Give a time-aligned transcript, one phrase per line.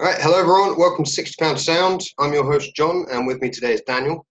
[0.00, 0.78] All right, hello everyone.
[0.78, 2.00] Welcome to 60 Pound Sound.
[2.18, 4.24] I'm your host John, and with me today is Daniel.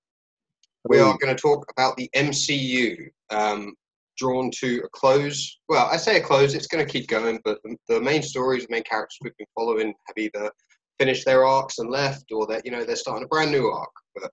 [0.85, 3.75] We are going to talk about the MCU, um,
[4.17, 5.59] drawn to a close.
[5.69, 8.65] Well, I say a close; it's going to keep going, but the, the main stories,
[8.65, 10.49] the main characters we've been following, have either
[10.97, 13.91] finished their arcs and left, or that you know they're starting a brand new arc.
[14.15, 14.31] But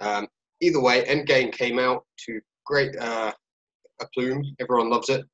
[0.00, 0.26] um,
[0.60, 3.32] either way, Endgame came out to great uh,
[4.00, 4.42] a plume.
[4.58, 5.24] Everyone loves it.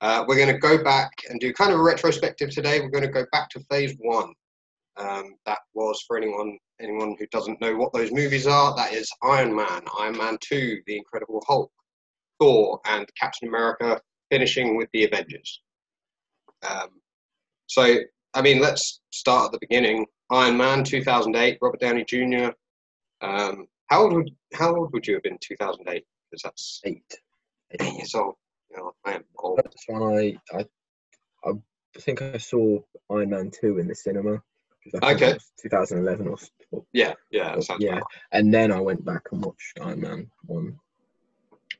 [0.00, 2.80] Uh, we're going to go back and do kind of a retrospective today.
[2.80, 4.32] We're going to go back to Phase One.
[4.96, 8.74] Um, that was for anyone anyone who doesn't know what those movies are.
[8.76, 11.72] That is Iron Man, Iron Man Two, The Incredible Hulk,
[12.38, 15.60] Thor, and Captain America, finishing with the Avengers.
[16.68, 16.88] Um,
[17.66, 17.98] so,
[18.34, 20.06] I mean, let's start at the beginning.
[20.30, 22.50] Iron Man, 2008, Robert Downey Jr.
[23.20, 26.04] Um, how old would how old would you have been 2008?
[26.30, 27.14] Because that's eight.
[27.78, 28.34] eight years old.
[28.70, 29.60] You know, I am old.
[29.62, 30.64] That's when I, I,
[31.48, 31.52] I
[31.98, 32.78] think I saw
[33.10, 34.42] Iron Man two in the cinema.
[34.84, 35.38] 'Cause I think Okay.
[35.62, 36.36] 2011 or,
[36.72, 40.30] or Yeah, yeah, sounds yeah, about and then I went back and watched Iron Man
[40.46, 40.78] one.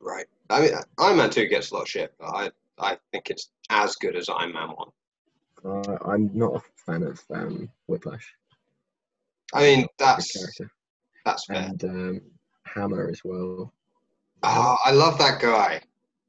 [0.01, 0.27] right.
[0.51, 3.51] I mean, Iron Man Two gets a lot of shit, but I I think it's
[3.71, 4.89] as good as Iron Man One.
[5.65, 8.35] Uh, I'm not a fan of um, Whiplash.
[9.55, 10.61] I mean, that's
[11.25, 11.57] that's fair.
[11.67, 12.21] and um,
[12.65, 13.73] Hammer as well.
[14.43, 15.81] Oh, I love that guy.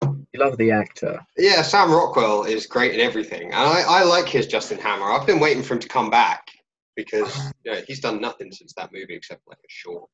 [0.02, 1.20] You love the actor.
[1.38, 5.12] Yeah, Sam Rockwell is great in everything, and I, I like his Justin Hammer.
[5.12, 6.52] I've been waiting for him to come back
[6.96, 10.10] because you know, he's done nothing since that movie except like a short.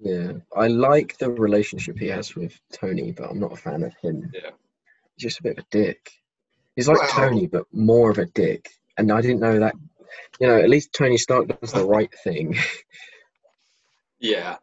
[0.00, 3.94] Yeah, I like the relationship he has with Tony, but I'm not a fan of
[4.00, 4.30] him.
[4.32, 4.50] Yeah.
[5.16, 6.10] He's just a bit of a dick.
[6.76, 8.70] He's like Well- Tony, but more of a dick.
[8.96, 9.74] And I didn't know that.
[10.40, 12.56] You know, at least Tony Stark does the right thing.
[14.20, 14.56] Yeah.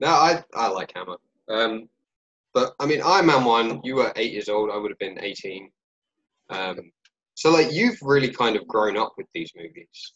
[0.00, 1.16] No, I I like Hammer.
[1.48, 1.88] Um,
[2.52, 4.70] but I mean, Iron Man one, you were eight years old.
[4.70, 5.70] I would have been eighteen.
[6.50, 6.92] Um,
[7.38, 10.12] so like you've really kind of grown up with these movies,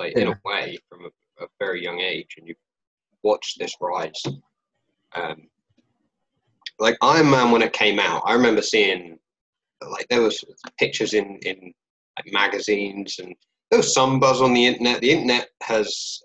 [0.00, 2.56] like in a way, from a, a very young age, and you've
[3.22, 4.20] watched this rise.
[5.14, 5.42] Um,
[6.80, 9.16] like Iron Man when it came out, I remember seeing
[9.88, 10.42] like there was
[10.76, 11.72] pictures in in
[12.18, 13.32] like magazines and
[13.70, 15.02] there was some buzz on the internet.
[15.02, 16.20] The internet has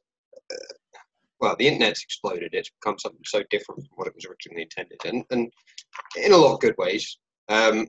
[1.39, 2.55] well, the internet's exploded.
[2.55, 5.51] It's become something so different from what it was originally intended, and, and
[6.15, 7.19] in a lot of good ways.
[7.47, 7.87] Um,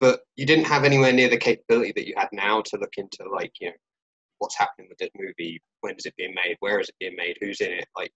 [0.00, 3.18] but you didn't have anywhere near the capability that you had now to look into,
[3.32, 3.76] like, you know,
[4.38, 7.36] what's happening with this movie, when is it being made, where is it being made,
[7.40, 7.86] who's in it.
[7.96, 8.12] Like,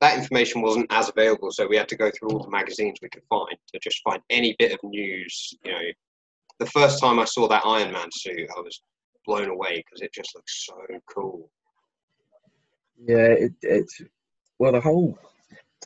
[0.00, 3.08] that information wasn't as available, so we had to go through all the magazines we
[3.08, 5.54] could find to just find any bit of news.
[5.64, 5.80] You know,
[6.60, 8.80] the first time I saw that Iron Man suit, I was
[9.24, 10.76] blown away because it just looks so
[11.12, 11.50] cool.
[13.06, 14.00] yeah, it, it's.
[14.58, 15.18] Well, the whole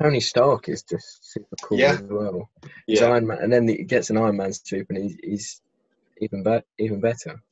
[0.00, 1.92] Tony Stark is just super cool Yeah.
[1.92, 2.50] as well.
[2.86, 3.08] He's Yeah.
[3.08, 5.62] Iron Man, and then he gets an Iron Man suit, and he's, he's
[6.20, 7.42] even, be- even better.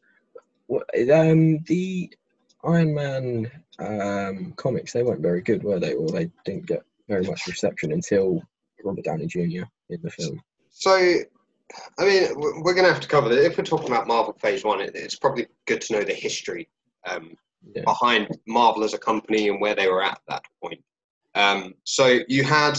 [0.66, 2.12] What, um, the
[2.64, 5.94] Iron Man um, comics, they weren't very good, were they?
[5.94, 8.42] Or they didn't get very much reception until
[8.82, 9.64] Robert Downey Jr.
[9.90, 10.40] in the film.
[10.70, 10.94] So,
[11.98, 13.44] I mean, we're going to have to cover that.
[13.44, 16.68] If we're talking about Marvel Phase One, it's probably good to know the history
[17.08, 17.36] um,
[17.74, 17.82] Yeah.
[17.84, 20.82] behind Marvel as a company and where they were at that point.
[21.38, 22.76] Um, so you had,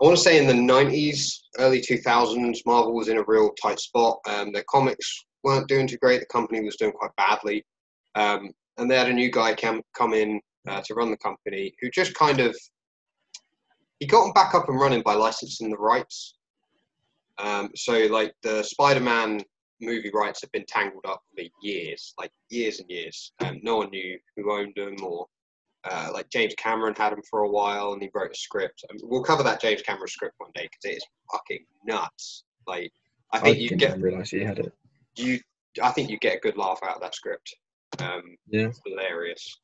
[0.00, 3.80] I want to say, in the '90s, early 2000s, Marvel was in a real tight
[3.80, 4.18] spot.
[4.28, 6.20] Um, their comics weren't doing too great.
[6.20, 7.64] The company was doing quite badly,
[8.16, 11.74] um, and they had a new guy come come in uh, to run the company
[11.80, 12.54] who just kind of
[13.98, 16.34] he got them back up and running by licensing the rights.
[17.38, 19.40] Um, so like the Spider-Man
[19.80, 23.32] movie rights have been tangled up for years, like years and years.
[23.40, 25.26] Um, no one knew who owned them, or
[25.90, 28.84] uh, like James Cameron had him for a while, and he wrote a script.
[28.90, 32.44] Um, we'll cover that James Cameron script one day because it is fucking nuts.
[32.66, 32.90] Like
[33.32, 34.72] I I think you get even realise he had it.
[35.16, 35.38] you,
[35.82, 37.54] I think you get a good laugh out of that script.
[37.98, 38.68] Um, Yeah.
[38.68, 39.58] it's hilarious.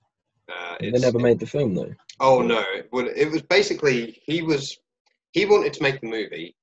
[0.51, 1.95] Uh, They never made the film though.
[2.19, 2.63] Oh no!
[2.75, 4.77] It, would, it was basically he was
[5.33, 6.55] he wanted to make the movie,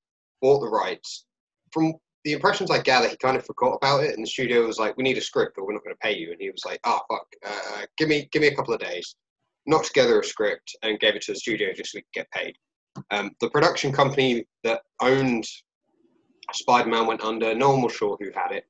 [0.42, 1.24] bought the rights.
[1.72, 1.94] From
[2.24, 4.96] the impressions I gather, he kind of forgot about it, and the studio was like,
[4.96, 6.80] "We need a script, or we're not going to pay you." And he was like,
[6.84, 9.16] "Oh fuck, uh, give me give me a couple of days."
[9.68, 12.30] Knocked together a script and gave it to the studio just so we could get
[12.30, 12.56] paid.
[13.10, 15.46] Um, the production company that owned
[16.54, 17.54] Spider-Man went under.
[17.54, 18.64] No one was sure who had it,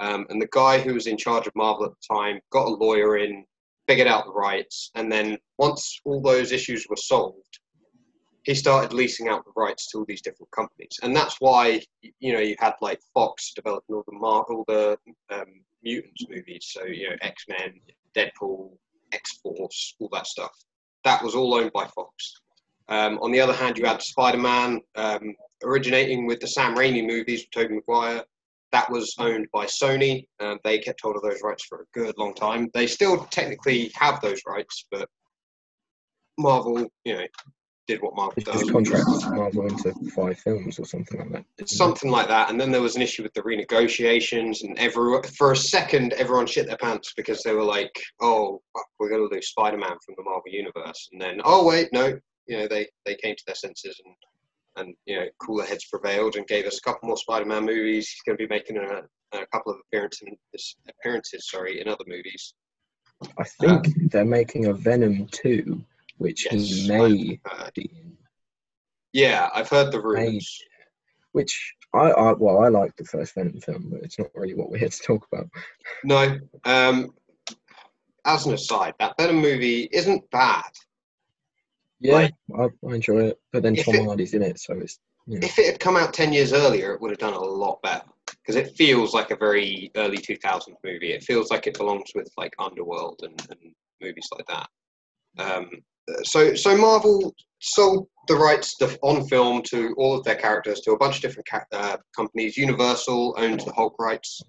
[0.00, 2.70] um, and the guy who was in charge of Marvel at the time got a
[2.74, 3.44] lawyer in,
[3.86, 7.60] figured out the rights, and then once all those issues were solved,
[8.42, 11.80] he started leasing out the rights to all these different companies, and that's why
[12.18, 14.98] you know you had like Fox developing all the Mar- all the
[15.30, 17.74] um, mutants movies, so you know X Men,
[18.16, 18.70] Deadpool,
[19.12, 20.52] X Force, all that stuff.
[21.04, 22.40] That was all owned by Fox.
[22.88, 25.34] Um, on the other hand, you had Spider Man um,
[25.64, 28.24] originating with the Sam Raimi movies with Tobey Maguire.
[28.72, 30.26] that was owned by Sony.
[30.38, 32.68] Uh, they kept hold of those rights for a good long time.
[32.74, 35.08] They still technically have those rights, but
[36.38, 37.26] Marvel, you know,
[37.90, 38.60] did what Marvel It's does.
[38.60, 41.44] just contracts Marvel into five films or something like that.
[41.58, 41.68] isn't it?
[41.70, 42.48] something like that.
[42.50, 46.46] And then there was an issue with the renegotiations, and everyone for a second everyone
[46.46, 50.14] shit their pants because they were like, "Oh, fuck, we're going to lose Spider-Man from
[50.16, 53.56] the Marvel universe," and then, "Oh wait, no," you know, they they came to their
[53.56, 54.14] senses and
[54.76, 58.08] and you know cooler heads prevailed and gave us a couple more Spider-Man movies.
[58.08, 59.02] He's going to be making a,
[59.36, 62.54] a couple of appearances appearances, sorry, in other movies.
[63.36, 65.84] I think um, they're making a Venom 2,
[66.20, 67.72] which he Yes, may I've heard.
[67.74, 68.16] be in.
[69.12, 70.62] Yeah, I've heard the rumors.
[71.32, 74.70] Which I, I well, I like the first Venom film, but it's not really what
[74.70, 75.48] we're here to talk about.
[76.04, 77.14] No, um,
[78.24, 80.70] as an aside, that Venom movie isn't bad.
[82.00, 83.40] Yeah, Like- I, I enjoy it.
[83.52, 86.32] But then Tom it- Hardy's in it, so it's if it had come out 10
[86.32, 88.04] years earlier, it would have done a lot better.
[88.26, 91.12] Because it feels like a very early 2000s movie.
[91.12, 94.68] It feels like it belongs with like Underworld and, and movies like that.
[95.38, 95.70] Um,
[96.24, 100.92] so, so Marvel sold the rights to, on film to all of their characters to
[100.92, 102.56] a bunch of different ca- uh, companies.
[102.56, 104.40] Universal owns the Hulk rights.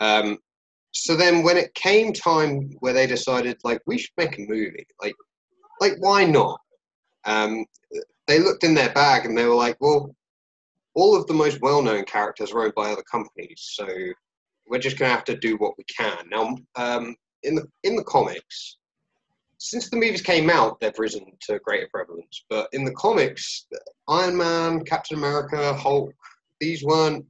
[0.00, 0.38] Um,
[0.92, 4.86] so then, when it came time where they decided, like, we should make a movie,
[5.02, 5.14] like,
[5.80, 6.58] like why not?
[7.24, 7.64] Um,
[8.26, 10.14] they looked in their bag and they were like, well,
[10.94, 13.86] all of the most well-known characters are owned by other companies, so
[14.66, 16.18] we're just going to have to do what we can.
[16.30, 18.78] Now, um, in the in the comics,
[19.66, 22.44] since the movies came out, they've risen to greater prevalence.
[22.48, 23.66] But in the comics,
[24.08, 26.14] Iron Man, Captain America, Hulk,
[26.60, 27.26] these weren't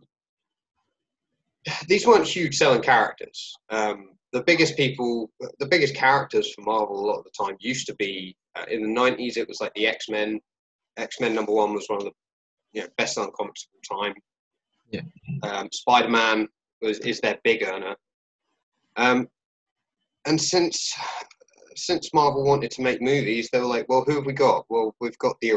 [1.88, 3.56] these weren't huge selling characters.
[3.70, 7.86] Um, the biggest people, the biggest characters for Marvel a lot of the time used
[7.86, 9.36] to be uh, in the '90s.
[9.36, 10.38] It was like the X Men.
[10.98, 12.12] X Men number one was one of the
[12.72, 14.14] you know, best selling comics of all time.
[14.90, 15.00] Yeah.
[15.42, 16.48] Um, Spider Man
[16.82, 17.96] was is their big earner.
[18.96, 19.28] Um,
[20.26, 20.92] and since
[21.76, 24.64] since Marvel wanted to make movies, they were like, well, who have we got?
[24.68, 25.52] Well, we've got the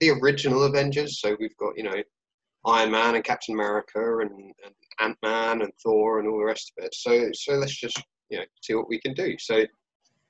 [0.00, 2.02] the original Avengers, so we've got you know
[2.66, 4.30] Iron Man and Captain America and,
[4.64, 6.94] and Ant Man and Thor and all the rest of it.
[6.94, 9.36] So so let's just you know see what we can do.
[9.38, 9.64] So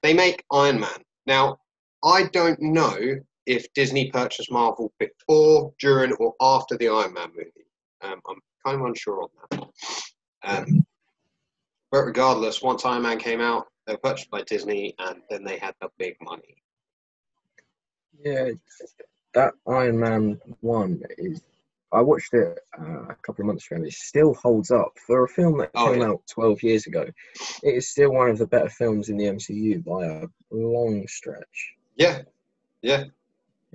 [0.02, 1.02] they make Iron Man.
[1.26, 1.58] Now
[2.04, 2.96] I don't know
[3.46, 7.50] if Disney purchased Marvel before, during, or after the Iron Man movie.
[8.02, 9.68] Um, I'm kind of unsure on that.
[10.44, 10.86] Um,
[11.90, 15.58] but regardless, once Iron Man came out, they were purchased by Disney, and then they
[15.58, 16.56] had the big money.
[18.24, 18.50] Yeah,
[19.34, 21.42] that Iron Man one is.
[21.92, 25.24] I watched it uh, a couple of months ago, and it still holds up for
[25.24, 26.08] a film that Oh, came yeah.
[26.08, 27.06] out twelve years ago.
[27.62, 31.74] It is still one of the better films in the MCU by a long stretch.
[31.96, 32.22] Yeah,
[32.82, 33.04] yeah,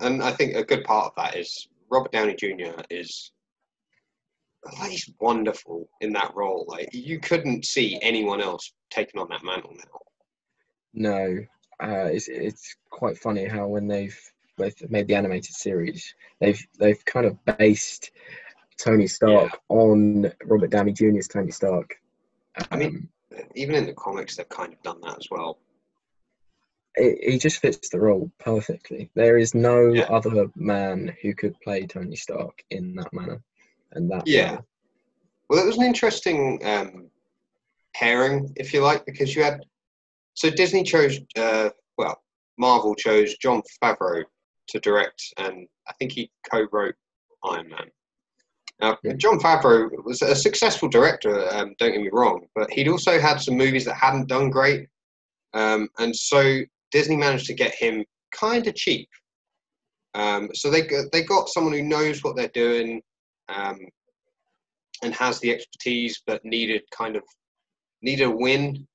[0.00, 2.82] and I think a good part of that is Robert Downey Jr.
[2.90, 3.32] is.
[4.88, 6.64] He's wonderful in that role.
[6.68, 10.00] Like you couldn't see anyone else taking on that mantle now.
[10.94, 11.38] No,
[11.82, 14.18] uh, it's it's quite funny how when they've
[14.58, 18.12] they've made the animated series, they've they've kind of based
[18.78, 21.96] Tony Stark on Robert Downey Jr.'s Tony Stark.
[22.70, 25.58] I mean- Um, Even in the comics, they've kind of done that as well.
[26.98, 29.10] he just fits the role perfectly.
[29.14, 30.02] There is no Yeah.
[30.10, 33.42] other man who could play Tony Stark in that manner
[33.92, 34.26] and that.
[34.26, 34.52] Yeah.
[34.52, 34.66] well.
[35.50, 37.10] Well, it was an interesting um,
[37.94, 39.60] pairing, if you like, because you had.
[40.34, 41.68] So Disney chose, uh,
[41.98, 42.22] well,
[42.58, 44.24] Marvel chose Jon Favreau
[44.68, 46.94] to direct, and I think he co-wrote
[47.44, 47.90] Iron Man.
[48.80, 48.98] Now.
[49.16, 51.48] Jon Favreau was a successful director.
[51.54, 54.88] Um, don't get me wrong, but he'd also had some movies that hadn't done great,
[55.54, 59.08] um, and so Disney managed to get him kind of cheap.
[60.14, 63.02] Um, so they they got someone who knows what they're doing.
[63.48, 63.78] Um,
[65.02, 67.22] and has the expertise, but needed kind of
[68.02, 68.86] needed a win.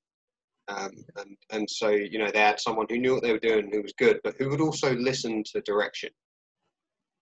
[0.69, 3.69] Um, and and so you know they had someone who knew what they were doing,
[3.71, 6.09] who was good, but who would also listen to direction.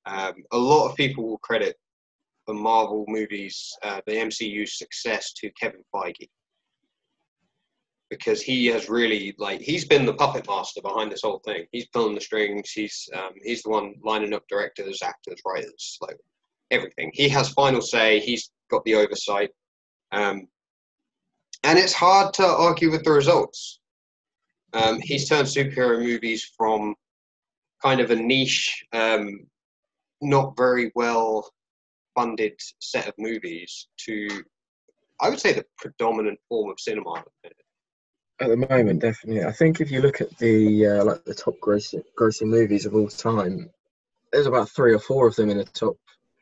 [0.05, 1.75] Um, a lot of people will credit
[2.47, 6.27] the Marvel movies, uh, the MCU's success to Kevin Feige
[8.09, 11.65] because he has really like he's been the puppet master behind this whole thing.
[11.71, 12.71] He's pulling the strings.
[12.71, 16.17] He's um, he's the one lining up directors, actors, writers, like
[16.71, 17.11] everything.
[17.13, 18.19] He has final say.
[18.19, 19.51] He's got the oversight,
[20.11, 20.47] um,
[21.63, 23.79] and it's hard to argue with the results.
[24.73, 26.95] Um, he's turned superhero movies from
[27.81, 29.45] kind of a niche, um,
[30.21, 31.49] not very well
[32.15, 34.27] funded set of movies to,
[35.21, 37.23] I would say, the predominant form of cinema.
[38.41, 39.43] at the moment, definitely.
[39.43, 42.95] I think if you look at the uh, like the top grossing, grossing movies of
[42.95, 43.69] all time,
[44.31, 45.97] there's about three or four of them in the top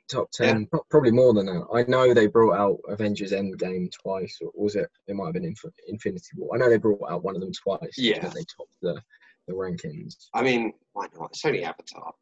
[0.10, 1.66] top ten, pro- probably more than that.
[1.74, 4.90] I know they brought out Avengers Endgame twice, or was it?
[5.08, 6.56] It might have been Inf- Infinity War.
[6.56, 7.94] I know they brought out one of them twice.
[7.98, 8.20] Yeah.
[8.20, 9.02] they topped the
[9.48, 10.16] the rankings.
[10.34, 11.32] I mean, why not?
[11.32, 12.14] It's only Avatar.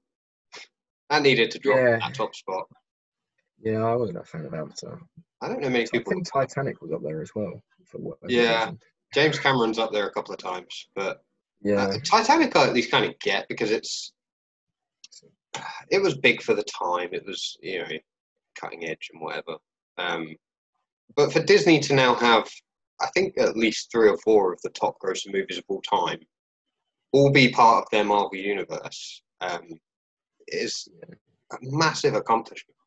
[1.10, 1.98] That needed to drop Yeah.
[2.00, 2.68] that top spot.
[3.62, 5.00] Yeah, I wasn't a fan of Avatar.
[5.42, 6.12] I don't know many people.
[6.14, 7.62] I think Titanic was up there as well.
[8.28, 8.60] Yeah.
[8.62, 8.80] reason.
[9.14, 11.24] James Cameron's up there a couple of times, but
[11.62, 11.84] Yeah.
[11.88, 14.14] uh, Titanic I at least kind of get because it's
[15.90, 17.10] it was big for the time.
[17.12, 17.90] It was you know
[18.60, 19.58] cutting edge and whatever.
[19.98, 20.36] Um,
[21.16, 22.50] but for Disney to now have,
[23.02, 26.20] I think at least three or four of the top grossing movies of all time,
[27.12, 29.68] all be part of their Marvel universe, um,
[30.48, 30.88] is
[31.52, 32.78] a massive accomplishment.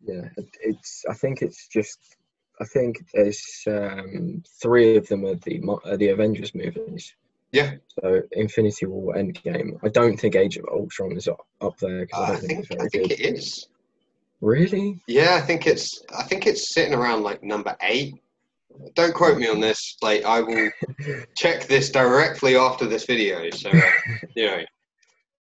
[0.00, 0.28] Yeah,
[0.62, 1.04] it's.
[1.08, 1.98] I think it's just.
[2.60, 7.14] I think there's um, three of them are the are the Avengers movies.
[7.52, 7.74] Yeah.
[8.00, 9.78] So Infinity War, Endgame.
[9.82, 12.68] I don't think Age of Ultron is up, up there because I I don't think,
[12.68, 13.20] think it's I think good.
[13.20, 13.68] it is.
[14.40, 14.98] Really?
[15.06, 18.14] Yeah, I think it's I think it's sitting around like number eight.
[18.94, 19.96] Don't quote me on this.
[20.02, 20.70] Like I will
[21.36, 23.50] check this directly after this video.
[23.50, 23.80] So uh,
[24.34, 24.62] you know,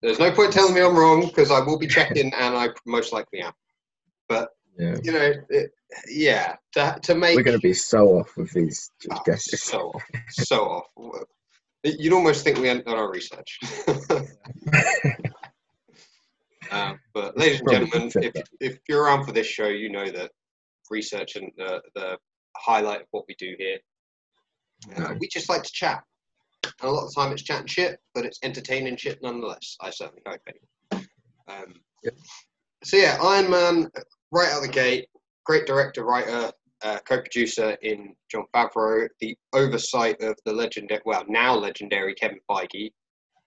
[0.02, 3.12] there's no point telling me I'm wrong because I will be checking and I most
[3.12, 3.52] likely am.
[4.79, 4.97] Yeah.
[5.02, 5.73] You know, it,
[6.09, 9.62] yeah, to, to make We're going to be so off with these Oh, guesses.
[9.62, 10.57] so off, so
[10.97, 11.25] off.
[11.83, 13.59] You'd almost think we hadn't done our research.
[16.71, 20.31] um, but ladies and gentlemen, if, if you're around for this show, you know that
[20.91, 22.19] research and the, the
[22.57, 23.79] highlight of what we do here.
[24.97, 26.03] Uh, we just like to chat.
[26.65, 29.77] And a lot of the time it's chatting shit, but it's entertaining shit nonetheless.
[29.81, 31.07] I certainly hope anyway.
[31.49, 31.75] Um.
[32.85, 33.91] So yeah, Iron Man,
[34.33, 35.09] right out the gate,
[35.45, 41.55] great director, writer, uh, co-producer in Jon Favreau, the oversight of the legendary, well now
[41.55, 42.93] legendary Kevin Feige,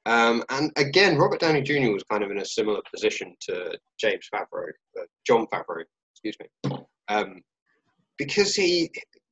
[0.06, 1.92] um, and again Robert Downey Jr.
[1.92, 6.78] was kind of in a similar position to James Favreau, uh, John Favreau, excuse me,
[7.08, 7.42] um,
[8.18, 8.92] because he,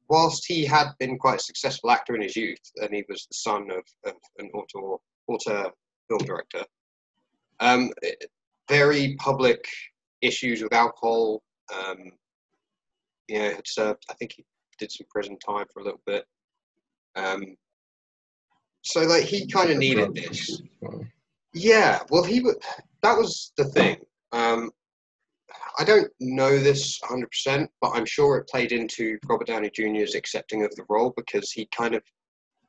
[0.10, 3.36] whilst he had been quite a successful actor in his youth, and he was the
[3.36, 5.72] son of, of an auteur, auteur
[6.08, 6.63] film director,
[7.60, 7.91] um,
[8.70, 9.65] very public
[10.22, 11.41] issues with alcohol.
[11.74, 12.12] Um,
[13.39, 14.05] know, had served.
[14.09, 14.45] I think he
[14.79, 16.25] did some prison time for a little bit.
[17.15, 17.55] Um,
[18.83, 20.61] so like he kind of needed this.
[21.53, 22.41] Yeah, well, he.
[23.03, 23.97] That was the thing.
[24.31, 24.71] Um,
[25.79, 30.63] I don't know this 100%, but I'm sure it played into Robert Downey Jr.'s accepting
[30.63, 32.03] of the role because he kind of,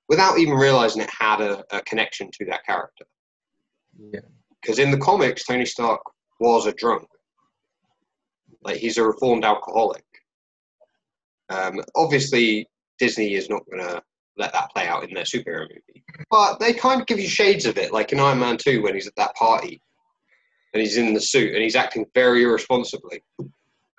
[0.08, 3.04] without even realizing it, had a, a connection to that character.
[3.98, 4.20] Yeah.
[4.60, 6.00] Because in the comics, Tony Stark
[6.40, 7.06] was a drunk.
[8.62, 10.04] Like he's a reformed alcoholic.
[11.50, 12.68] Um, obviously,
[12.98, 14.02] Disney is not going to
[14.36, 17.66] let that play out in their superhero movie, but they kind of give you shades
[17.66, 19.80] of it, like in Iron Man Two when he's at that party
[20.72, 23.22] and he's in the suit and he's acting very irresponsibly.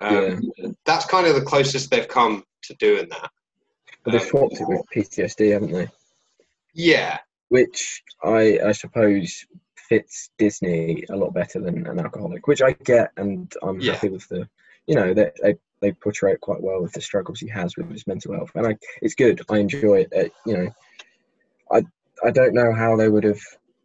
[0.00, 0.50] Um,
[0.84, 3.30] That's kind of the closest they've come to doing that.
[4.04, 5.88] But they Um, swapped it with PTSD, haven't they?
[6.74, 9.46] Yeah, Which I, I suppose
[9.76, 13.92] fits Disney a lot better than an alcoholic, which I get, and I'm Yeah.
[13.94, 14.48] happy with the,
[14.86, 17.90] you know, that they, they portray it quite well with the struggles he has with
[17.90, 19.42] his mental health, and I it's good.
[19.50, 20.12] I enjoy it.
[20.16, 20.70] Uh, you know,
[21.70, 21.82] I
[22.26, 23.40] I don't know how they would have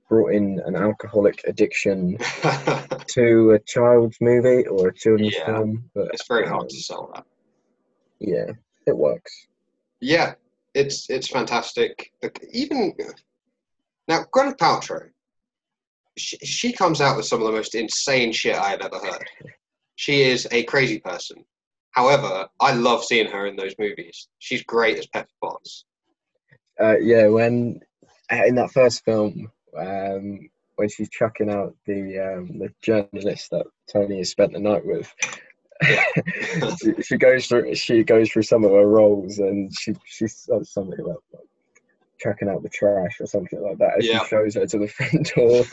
[0.08, 2.18] brought in an alcoholic addiction
[3.08, 5.46] to a child's movie or a children's Yeah.
[5.46, 7.26] film, but it's very hard um, to sell that.
[8.20, 8.52] yeah,
[8.88, 9.48] it works.
[10.00, 10.36] Yeah,
[10.74, 12.14] it's it's fantastic.
[12.54, 12.94] Even
[14.08, 15.10] now, Gwyneth Paltrow,
[16.18, 19.30] she, she comes out with some of the most insane shit I have ever heard.
[19.98, 21.44] She is a crazy person.
[21.92, 24.28] However, I love seeing her in those movies.
[24.40, 25.86] She's great as Pepper Potts.
[26.80, 27.82] Uh, yeah, when
[28.32, 34.20] in that first film, um, when she's chucking out the um, the journalist that Tony
[34.20, 35.14] has spent the night with,
[36.82, 40.72] she, she goes through she goes through some of her roles, and she she says
[40.72, 41.49] something about like,
[42.20, 43.98] chucking out the trash or something like that.
[44.00, 44.20] As Yeah.
[44.20, 45.64] she shows her to the front door,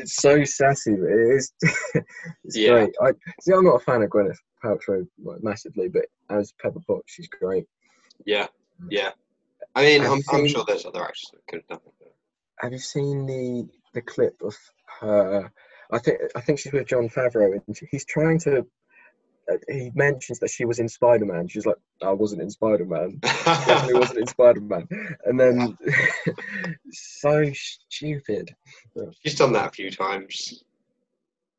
[0.00, 0.94] it's so sassy.
[0.96, 1.52] But it is
[2.44, 2.70] it's Yeah.
[2.70, 2.94] great.
[3.00, 3.52] I see.
[3.52, 7.66] I'm not a fan of Gwyneth Paltrow like, massively, but as Pepper Potts, she's great.
[8.24, 8.46] Yeah,
[8.88, 9.10] yeah.
[9.74, 12.14] I mean, I'm, I'm sure there's other actors that could have done it.
[12.58, 14.54] Have you seen the the clip of
[15.00, 15.50] her?
[15.90, 18.66] I think I think she's with Jon Favreau, and he's trying to.
[19.50, 21.48] Uh, He mentions that she was in Spider Man.
[21.48, 23.18] She's like, I wasn't in Spider Man.
[23.22, 24.88] Definitely wasn't in Spider Man.
[25.24, 25.78] And then,
[26.92, 28.54] so stupid.
[29.22, 30.62] She's done that a few times.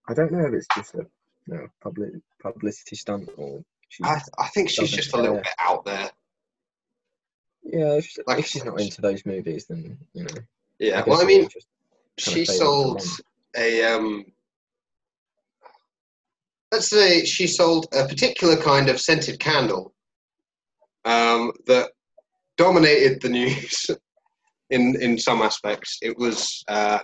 [0.07, 1.05] I don't know if it's just a
[1.47, 2.11] you know, public
[2.41, 3.63] publicity stunt or.
[4.01, 6.09] I, I think she's just a little bit out there.
[7.63, 10.41] yeah, if, like if she's not into those movies, then you know.
[10.79, 11.47] Yeah, guess well, I mean,
[12.17, 13.01] she of fade into sold
[13.55, 14.25] a um
[16.73, 19.93] let's say she sold a particular kind of scented candle
[21.05, 21.91] um, that
[22.57, 23.85] dominated the news
[24.71, 25.99] in in some aspects.
[26.01, 26.99] It was uh,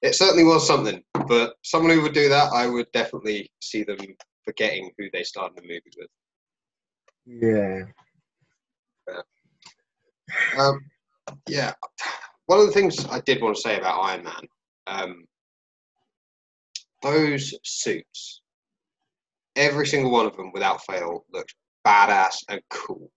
[0.00, 1.02] it certainly was something.
[1.28, 3.98] But someone who would do that, I would definitely see them
[4.44, 6.08] forgetting who they started the movie with.
[7.26, 7.82] Yeah.
[10.56, 10.80] Um,
[11.46, 11.72] yeah.
[12.46, 14.48] One of the things I did want to say about Iron Man,
[14.86, 15.24] um,
[17.02, 18.42] those suits,
[19.56, 21.54] every single one of them without fail looks
[21.86, 23.10] badass and cool.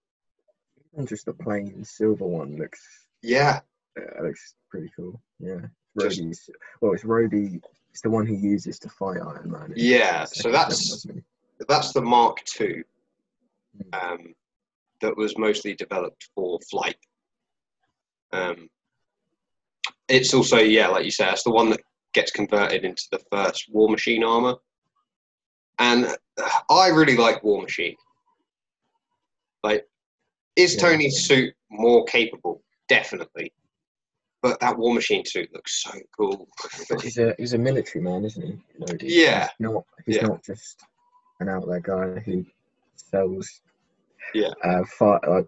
[0.97, 2.81] And just the plain silver one looks
[3.21, 3.61] Yeah,
[3.97, 5.21] uh, looks pretty cool.
[5.39, 5.61] Yeah.
[5.99, 9.73] Just- Rhodey's well it's Rhodey it's the one he uses to fight Iron Man.
[9.75, 11.23] Yeah, so that's- film,
[11.67, 12.83] that's the Mark II
[13.93, 14.33] um,
[15.01, 16.95] that was mostly developed for flight.
[18.31, 18.69] Um,
[20.07, 21.81] it's also, yeah, like you said, it's the one that
[22.13, 24.55] gets converted into the first War Machine armor.
[25.79, 27.95] And uh, I really like War Machine.
[29.63, 29.85] Like,
[30.55, 30.81] is Yeah.
[30.81, 32.61] Tony's suit more capable?
[32.89, 33.53] Definitely.
[34.41, 36.47] But that War Machine suit looks so cool.
[36.89, 38.61] But he's a he's a military man, isn't
[38.97, 39.23] he?
[39.23, 39.43] Yeah.
[39.47, 40.23] He's not he's Yeah.
[40.27, 40.81] not just
[41.39, 42.45] an out there guy who
[42.95, 43.61] sells
[44.33, 44.49] Yeah.
[44.63, 45.47] uh fire, like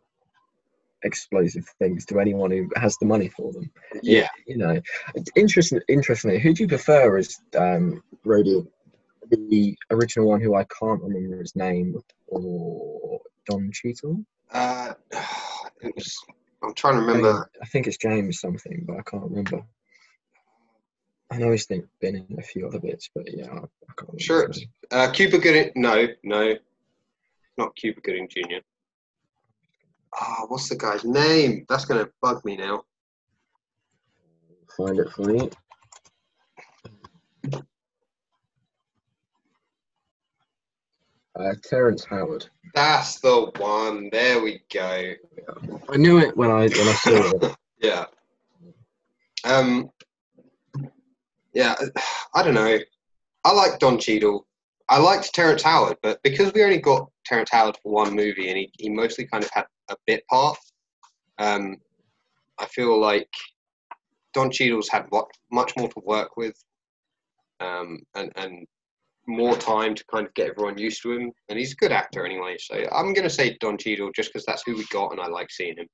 [1.03, 3.69] explosive things to anyone who has the money for them.
[4.01, 4.27] yeah.
[4.48, 4.81] You know,
[5.15, 5.79] it's interesting.
[5.88, 8.65] Interestingly, who do you prefer as um, Rhodey?
[9.29, 11.95] The original one, who I can't remember his name,
[12.27, 13.19] or
[13.50, 14.24] Don Cheadle?
[14.51, 14.93] Uh,
[15.81, 16.17] it was,
[16.62, 17.50] I'm trying to remember.
[17.62, 19.63] I think it's James something, but I can't remember.
[21.31, 24.22] I know he's think- been in a few other bits, but yeah, I, I can't.
[24.22, 24.57] Sure remember.
[24.57, 25.72] it's- Uh, Cuba Gooding.
[25.75, 26.55] No, no,
[27.57, 28.57] not Cuba Gooding Jr.
[30.20, 31.65] Ah, what's the guy's name?
[31.70, 32.84] That's gonna bug me now.
[34.77, 35.50] Find it for you.
[41.39, 42.46] Uh, Terrence Howard.
[42.75, 44.10] That's the one.
[44.12, 45.13] There we go.
[45.89, 47.55] I knew it when I when I saw it.
[47.82, 48.05] Yeah.
[49.44, 49.90] Um.
[51.53, 51.75] Yeah,
[52.33, 52.79] I don't know.
[53.44, 54.48] I like Don Cheadle.
[54.89, 58.57] I liked Terrence Howard, but because we only got Terrence Howard for one movie and
[58.57, 60.57] he, he mostly kind of had a bit part,
[61.39, 61.77] um,
[62.59, 63.29] I feel like
[64.33, 66.55] Don Cheadle's had what much more to work with,
[67.59, 68.67] um, and and
[69.25, 71.31] more time to kind of get everyone used to him.
[71.48, 74.63] And he's a good actor anyway, so I'm gonna say Don Cheadle just because that's
[74.65, 75.87] who we got and I like seeing him.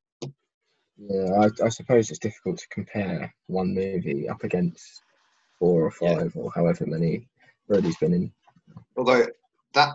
[0.98, 5.02] Yeah, I, I suppose it's difficult to compare one movie up against
[5.58, 6.18] four or Yeah.
[6.20, 7.28] five or however many
[7.70, 8.34] Rhodey's been in.
[8.98, 9.28] Although
[9.74, 9.90] that,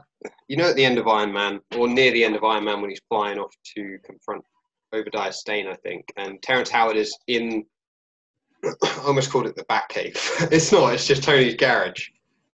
[0.48, 2.80] you know, at the end of Iron Man, or near the end of Iron Man,
[2.80, 4.44] when he's flying off to confront
[4.92, 7.64] Obadiah Stane, I think, and Terrence Howard is in.
[8.64, 10.16] I almost called it the Batcave.
[10.52, 10.94] it's not.
[10.94, 12.08] It's just Tony's garage.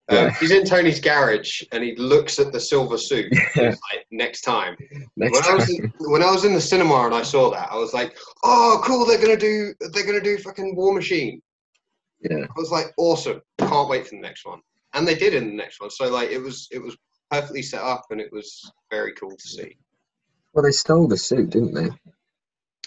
[0.08, 0.30] Um, Yeah.
[0.40, 3.32] he's in Tony's garage and he looks at the silver suit.
[3.56, 3.68] Yeah.
[3.92, 4.76] Like, next time.
[5.16, 5.92] Next When I was time.
[6.00, 8.80] in, when I was in the cinema and I saw that, I was like, "Oh,
[8.84, 9.04] cool!
[9.06, 11.40] They're gonna do they're gonna do fucking War Machine."
[12.22, 13.40] Yeah, I was like, awesome.
[13.58, 14.60] Can't wait for the next one.
[14.94, 15.90] And they did in the next one.
[15.90, 16.96] So like it was it was
[17.30, 19.76] perfectly set up and it was very cool to see.
[20.52, 21.90] well, they stole the suit, didn't they?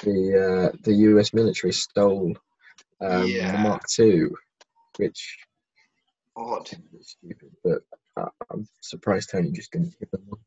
[0.03, 1.33] The uh, the U.S.
[1.33, 2.35] military stole
[3.01, 3.51] um, Yeah.
[3.53, 4.27] the Mark II,
[4.97, 5.37] which
[6.35, 6.69] Odd.
[7.01, 7.51] stupid.
[7.63, 7.81] But
[8.17, 10.41] uh, I'm surprised Tony just didn't give them one.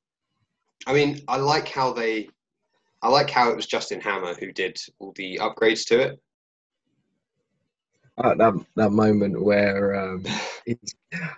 [0.87, 2.29] I mean, I like how they
[3.03, 6.21] I like how it was Justin Hammer who did all the upgrades to it.
[8.19, 10.25] Uh, that that moment where um,
[10.67, 10.95] it's,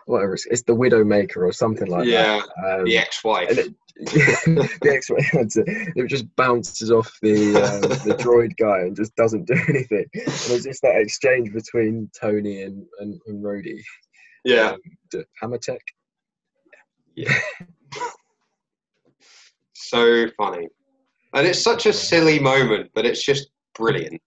[0.07, 2.79] whatever it's, it's the Widowmaker or something like yeah, that.
[2.81, 3.51] Um, the ex-wife.
[3.59, 4.91] it, the
[5.37, 10.07] answer, it just bounces off the um, the droid guy and just doesn't do anything.
[10.15, 13.81] And it's just that exchange between Tony and and, and Rhodey.
[14.45, 14.77] yeah.
[15.15, 15.81] Um, Hammer Tech.
[17.17, 17.37] Yeah.
[19.73, 20.69] so funny.
[21.35, 24.23] And it's such a silly moment, but it's just brilliant.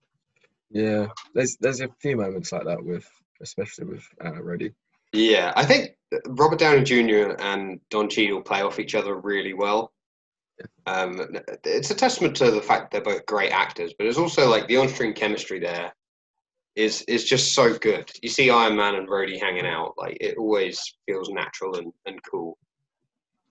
[0.69, 3.07] Yeah, there's there's a few moments like that with,
[3.41, 4.73] especially with uh, Rhodey.
[5.13, 5.91] Yeah, I think
[6.27, 7.35] Robert Downey Jr.
[7.39, 9.91] and Don Cheadle play off each other really well.
[10.85, 11.21] Um,
[11.63, 14.77] it's a testament to the fact they're both great actors, but it's also like the
[14.77, 15.93] on-screen chemistry there
[16.75, 18.11] is is just so good.
[18.21, 22.19] You see Iron Man and Rhodey hanging out, like it always feels natural and, and
[22.29, 22.57] cool.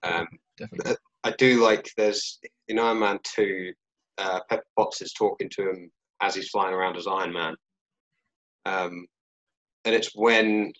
[0.03, 0.95] Um, Definitely.
[1.23, 3.73] I do like there's in Iron Man two,
[4.17, 7.55] uh, Pepper Potts is talking to him as he's flying around as Iron Man,
[8.65, 9.05] um,
[9.85, 10.73] and it's when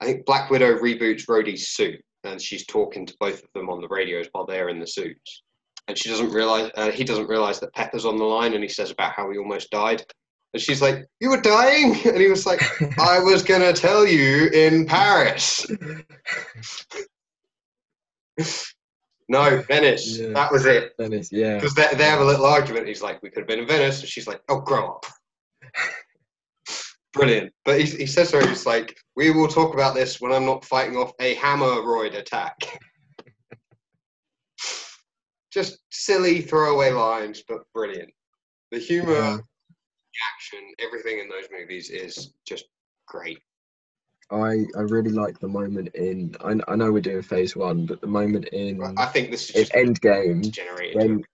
[0.00, 3.80] I think Black Widow reboots Rhodey's suit, and she's talking to both of them on
[3.80, 5.42] the radios while they're in the suits,
[5.88, 8.68] and she doesn't realize uh, he doesn't realize that Pepper's on the line, and he
[8.68, 10.02] says about how he almost died,
[10.52, 12.62] And she's like, "You were dying," and he was like,
[12.98, 15.66] "I was gonna tell you in Paris."
[19.28, 20.18] no, Venice.
[20.18, 20.32] Yeah.
[20.32, 20.92] That was it.
[20.98, 21.54] Venice, yeah.
[21.56, 22.88] Because they, they have a little argument.
[22.88, 25.06] He's like, "We could have been in Venice," and she's like, "Oh, grow up."
[27.14, 27.52] Brilliant.
[27.64, 30.64] But he, he says her, he's like, "We will talk about this when I'm not
[30.64, 32.58] fighting off a hammeroid attack."
[35.52, 38.12] Just silly throwaway lines, but brilliant.
[38.72, 39.36] The humor, Yeah.
[39.36, 42.64] the action, everything in those movies is just
[43.06, 43.38] great.
[44.32, 46.34] I I really like the moment in.
[46.40, 49.70] I, I know we're doing phase one, but the moment in I think this is
[49.70, 50.96] Endgame generated.
[50.96, 51.24] when-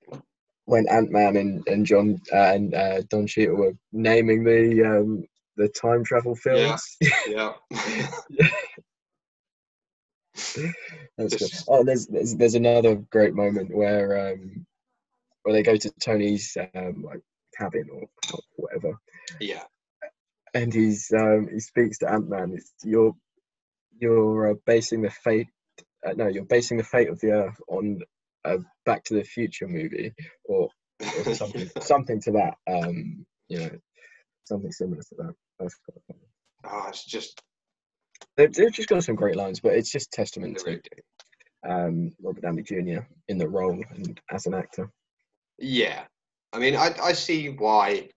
[0.67, 5.25] when Ant Man and and John uh, and uh, Don Cheadle were naming the um
[5.57, 6.97] the time travel films.
[7.29, 7.53] yeah.
[11.19, 11.51] That's good.
[11.69, 14.67] Oh, there's, there's there's another great moment where um
[15.43, 17.21] where they go to Tony's um like
[17.59, 18.99] cabin or, or whatever,
[19.41, 19.65] yeah.
[20.55, 22.55] and he's um he speaks to Ant Man.
[22.55, 23.15] It's you're
[23.99, 25.49] you're uh, basing the fate.
[26.07, 28.01] Uh, no, you're basing the fate of the Earth on
[28.45, 30.71] a Back to the Future movie or,
[31.27, 32.55] or something something to that.
[32.67, 33.71] Um, you know,
[34.45, 35.35] something similar to that.
[35.59, 35.77] That's
[36.65, 37.43] oh, it's just
[38.37, 40.81] They've, they've just got some great lines, but it's just testament to
[41.69, 43.01] um, Robert Downey Jr.
[43.29, 44.91] in the role and as an actor.
[45.59, 46.05] Yeah.
[46.53, 48.09] I mean, I I see why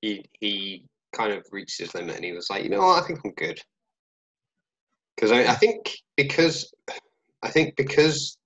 [0.00, 3.06] he he kind of reached his limit and he was like, you know what, I
[3.06, 3.60] think I'm good.
[5.14, 6.72] Because I, I think because
[7.42, 8.36] I think because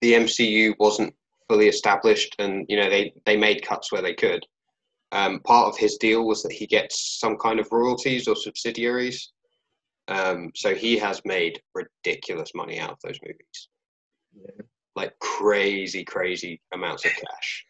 [0.00, 1.14] the MCU wasn't
[1.48, 4.44] fully established and you know they they made cuts where they could.
[5.12, 9.32] Um, part of his deal was that he gets some kind of royalties or subsidiaries.
[10.08, 13.68] Um, so he has made ridiculous money out of those movies,
[14.34, 14.64] Yeah,
[14.96, 17.66] like crazy, crazy amounts of cash.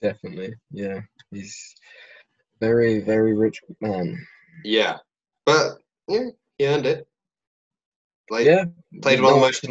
[0.00, 0.54] definitely.
[0.70, 1.74] Yeah, he's
[2.60, 4.16] very, very rich man.
[4.64, 4.98] Yeah,
[5.44, 7.06] but yeah, he earned it.
[8.30, 8.64] Like Yeah,
[9.02, 9.64] played one of the most-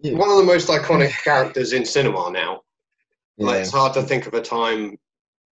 [0.00, 0.12] Yeah.
[0.16, 2.62] one of the most iconic characters in cinema now.
[3.38, 4.98] Like it's hard to think of a time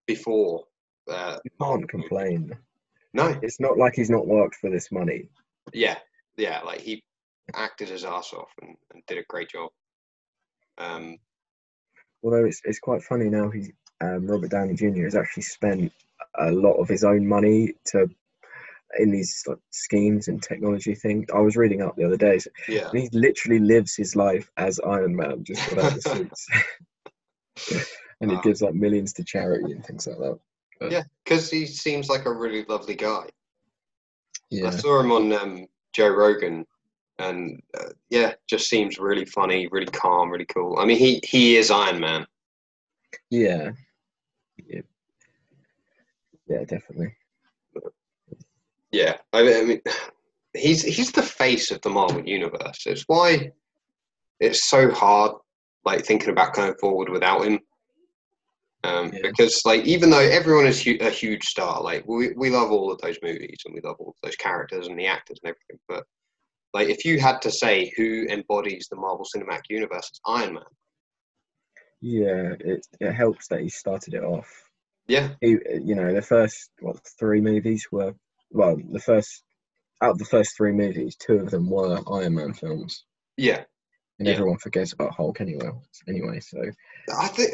[0.06, 0.64] before.
[1.10, 2.52] Uh, you can't complain.
[3.14, 5.28] no, It's not like he's not worked for this money.
[5.72, 5.98] yeah,
[6.36, 7.04] yeah, like he
[7.54, 9.70] acted his ass off and, and did a great job.
[10.78, 11.16] Um,
[12.24, 13.50] Although it's it's quite funny now.
[13.50, 15.04] He um, Robert Downey Jr.
[15.04, 15.92] has actually spent
[16.38, 18.08] a lot of his own money to
[18.98, 21.26] in these like, schemes and technology thing.
[21.34, 22.38] I was reading up the other day.
[22.40, 26.46] so- yeah, and he literally lives his life as Iron Man, just without the suits.
[28.20, 28.42] and he Wow.
[28.42, 30.90] gives like millions to charity and things like that.
[30.90, 33.26] yeah, because he seems like a really lovely guy.
[34.50, 34.68] Yeah.
[34.68, 36.64] I saw him on um, Joe Rogan,
[37.18, 40.78] and uh, yeah, just seems really funny, really calm, really cool.
[40.78, 42.26] I mean, he he is Iron Man.
[43.30, 43.72] yeah,
[44.68, 44.82] yeah,
[46.48, 47.14] yeah, definitely.
[48.92, 49.80] Yeah, I, I mean,
[50.54, 52.84] he's he's the face of the Marvel universe.
[52.86, 53.50] It's why
[54.40, 55.32] it's so hard,
[55.86, 57.60] like thinking about going forward without him.
[58.84, 59.20] Um, Yeah.
[59.22, 62.92] Because like, even though everyone is hu- a huge star, like we we love all
[62.92, 65.80] of those movies and we love all of those characters and the actors and everything,
[65.88, 66.04] but
[66.74, 70.64] like if you had to say who embodies the Marvel Cinematic Universe, it's Iron Man.
[72.02, 74.50] Yeah, it it helps that he started it off.
[75.08, 78.12] Yeah, He, you know, the first what three movies were
[78.50, 79.42] well, the first
[80.02, 83.04] out of the first three movies, two of them were Iron Man films,
[83.36, 83.64] yeah.
[84.18, 84.34] And Yeah.
[84.34, 85.70] everyone forgets about Hulk anyway.
[86.08, 86.58] Anyway, so
[87.18, 87.50] I think,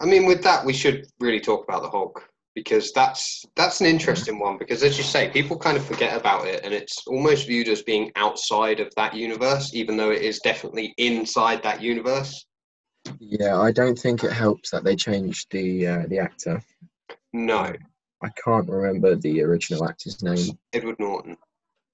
[0.00, 3.86] I mean, with that, we should really talk about the Hulk because that's that's an
[3.86, 4.58] interesting one.
[4.58, 7.82] Because as you say, people kind of forget about it, and it's almost viewed as
[7.82, 12.46] being outside of that universe, even though it is definitely inside that universe.
[13.18, 16.60] yeah, I don't think it helps that they changed the uh, the actor.
[17.32, 17.72] No,
[18.22, 20.58] I can't remember the original actor's name.
[20.72, 21.36] Edward Norton.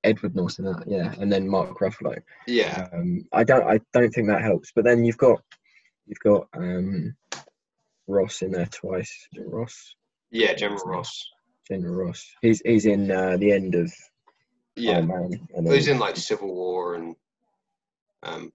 [0.06, 2.16] Edward Norton, that yeah, and then Mark Ruffalo.
[2.46, 4.72] Yeah, Um, I don't, I don't think that helps.
[4.74, 5.42] But then you've got,
[6.06, 7.14] you've got um,
[8.06, 9.28] Ross in there twice.
[9.38, 9.94] Ross,
[10.30, 11.28] yeah, General Ross.
[11.68, 12.24] General Ross.
[12.42, 13.92] He's he's in uh, the end of
[14.76, 15.66] Yeah, Iron Man.
[15.66, 17.16] He's in like Civil War and
[18.22, 18.52] um,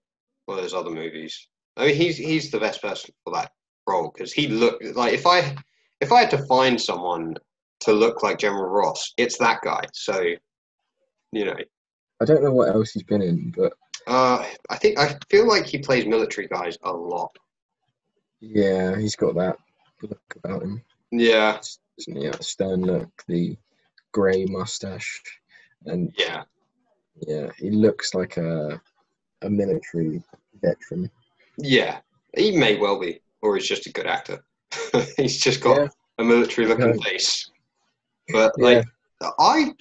[0.48, 1.48] all those other movies.
[1.78, 3.52] I mean, he's he's the best person for that
[3.88, 5.56] role because he looked like if I
[6.00, 7.36] if I had to find someone
[7.82, 9.84] to look like General Ross, it's that guy.
[9.94, 10.24] So,
[11.32, 11.56] you know,
[12.22, 13.74] I don't know what else he's been in, but
[14.08, 17.32] uh, I think I feel like he plays military guys a lot.
[18.40, 19.58] yeah, he's got that
[20.02, 20.84] look about him.
[21.12, 21.60] Yeah,
[21.98, 22.28] Isn't he?
[22.28, 23.58] That stern look, the
[24.12, 25.22] grey mustache,
[25.86, 26.44] and yeah,
[27.28, 28.82] yeah, he looks like a
[29.42, 30.22] a military
[30.62, 31.10] veteran.
[31.58, 32.00] yeah.
[32.38, 34.40] He may well be, or he's just a good actor.
[35.18, 35.88] he's just got Yeah.
[36.20, 37.04] a military-looking Yeah.
[37.04, 37.50] face.
[38.32, 38.64] But Yeah.
[38.66, 38.86] like,
[39.38, 39.74] I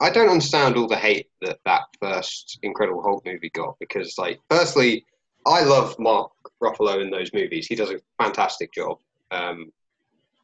[0.00, 4.40] I don't understand all the hate that that first Incredible Hulk movie got because, like,
[4.50, 5.04] firstly,
[5.46, 6.32] I love Mark
[6.62, 7.66] Ruffalo in those movies.
[7.66, 8.98] He does a fantastic job.
[9.30, 9.72] Um,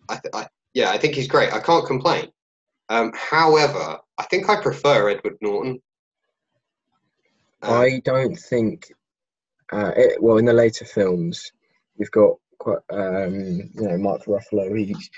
[0.08, 1.52] I, th- I yeah, I think he's great.
[1.52, 2.30] I can't complain.
[2.88, 5.82] Um, however, I think I prefer Edward Norton.
[7.62, 8.92] Um, I don't think.
[9.72, 11.52] Uh, it, well, in the later films,
[11.96, 13.34] you've got quite, um,
[13.74, 14.76] you know, Mark Ruffalo.
[14.76, 15.10] He's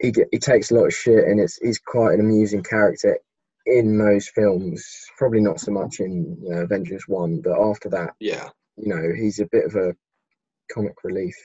[0.00, 3.18] he he takes a lot of shit, and it's he's quite an amusing character
[3.66, 4.84] in those films.
[5.16, 9.12] Probably not so much in you know, Avengers One, but after that, yeah, you know,
[9.14, 9.94] he's a bit of a
[10.72, 11.36] comic relief.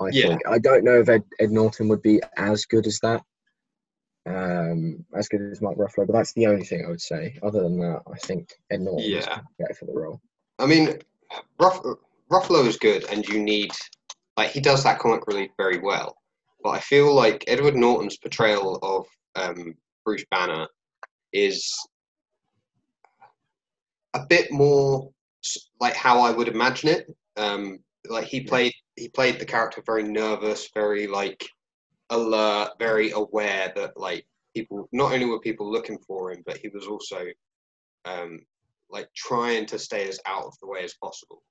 [0.00, 0.28] I Yeah.
[0.28, 0.42] think.
[0.46, 3.22] I don't know if Ed, Ed Norton would be as good as that,
[4.26, 7.38] um, as good as Mark Ruffalo, but that's the only thing I would say.
[7.42, 9.40] Other than that, I think Ed Norton Yeah.
[9.58, 10.20] better for the role.
[10.58, 10.98] I mean,
[11.58, 11.82] Ruff,
[12.30, 13.72] Ruffalo is good, and you need
[14.36, 16.16] like he does that comic relief very well.
[16.62, 20.66] But I feel like Edward Norton's portrayal of um, Bruce Banner
[21.32, 21.74] is
[24.14, 25.10] a bit more
[25.80, 27.06] like how I would imagine it.
[27.36, 31.48] Um, like he played he played the character very nervous, very like
[32.10, 36.68] alert, very aware that like people not only were people looking for him, but he
[36.68, 37.24] was also
[38.04, 38.40] um,
[38.90, 41.42] like trying to stay as out of the way as possible.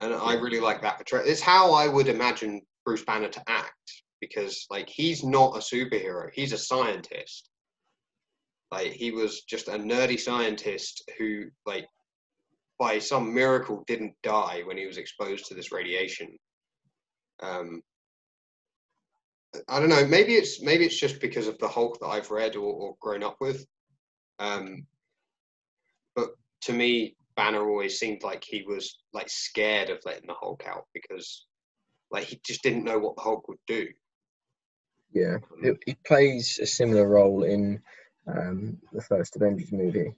[0.00, 1.24] And I really like that portrayal.
[1.26, 6.30] It's how I would imagine Bruce Banner to act because like he's not a superhero,
[6.32, 7.50] he's a scientist.
[8.72, 11.86] Like he was just a nerdy scientist who like
[12.78, 16.38] by some miracle didn't die when he was exposed to this radiation.
[17.42, 17.82] Um
[19.68, 22.56] I don't know, maybe it's maybe it's just because of the Hulk that I've read
[22.56, 23.66] or, or grown up with.
[24.38, 24.86] Um
[26.16, 26.30] but
[26.62, 30.86] to me, Banner always seemed like he was like scared of letting the Hulk out
[30.94, 31.47] because
[32.10, 33.88] like he just didn't know what the Hulk would do.
[35.12, 37.80] Yeah, he, he plays a similar role in
[38.26, 40.14] um, the first Avengers movie,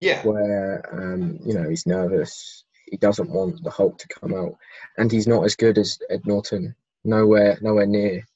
[0.00, 2.64] Yeah, where um, you know he's nervous.
[2.90, 4.56] He doesn't want the Hulk to come out,
[4.98, 6.74] and he's not as good as Ed Norton.
[7.04, 8.26] Nowhere, nowhere near.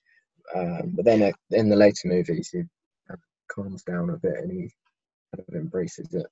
[0.54, 2.62] Um, but then uh, in the later movies, he
[3.10, 3.16] uh,
[3.48, 4.70] calms down a bit and he
[5.34, 6.26] kind of embraces it.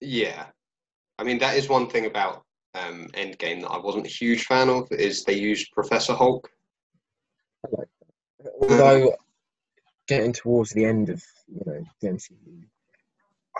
[0.00, 0.46] yeah.
[1.18, 4.68] I mean, that is one thing about um, Endgame that I wasn't a huge fan
[4.68, 6.48] of is they used Professor Hulk.
[8.62, 9.14] Although
[10.06, 12.64] getting towards the end of you know the MCU,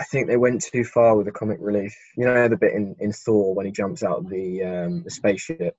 [0.01, 1.97] I think they went too far with the comic relief.
[2.17, 5.11] You know the bit in, in Thor when he jumps out of the um, the
[5.11, 5.77] spaceship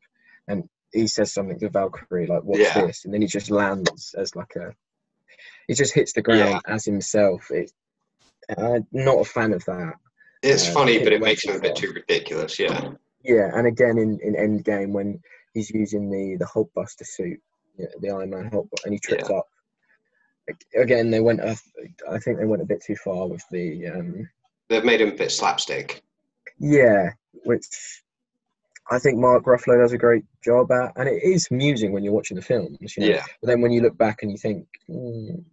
[0.48, 2.86] and he says something to Valkyrie like "What's Yeah.
[2.86, 4.74] this?" and then he just lands as like a
[5.68, 7.52] he just hits the ground as himself.
[7.52, 7.72] It,
[8.58, 9.96] I'm not a fan of that.
[10.44, 12.60] It's Uh, funny, but it makes him a bit too ridiculous.
[12.60, 12.92] Yeah,
[13.26, 15.20] Yeah, and again in, in Endgame when
[15.54, 17.40] he's using the the Hulkbuster suit,
[17.78, 19.48] yeah, the Iron Man Hulk, and he trips up.
[20.76, 21.40] Again, they went.
[21.42, 21.58] a-
[22.10, 23.88] I think they went a bit too far with the.
[23.88, 24.30] Um,
[24.70, 26.04] they've made him a bit slapstick.
[26.60, 27.10] yeah,
[27.46, 27.66] which
[28.92, 32.14] I think Mark Ruffalo does a great job at, and it is amusing when you're
[32.14, 32.78] watching the films.
[32.96, 33.10] You know?
[33.16, 35.44] Yeah, But then when you look back and you think, mm,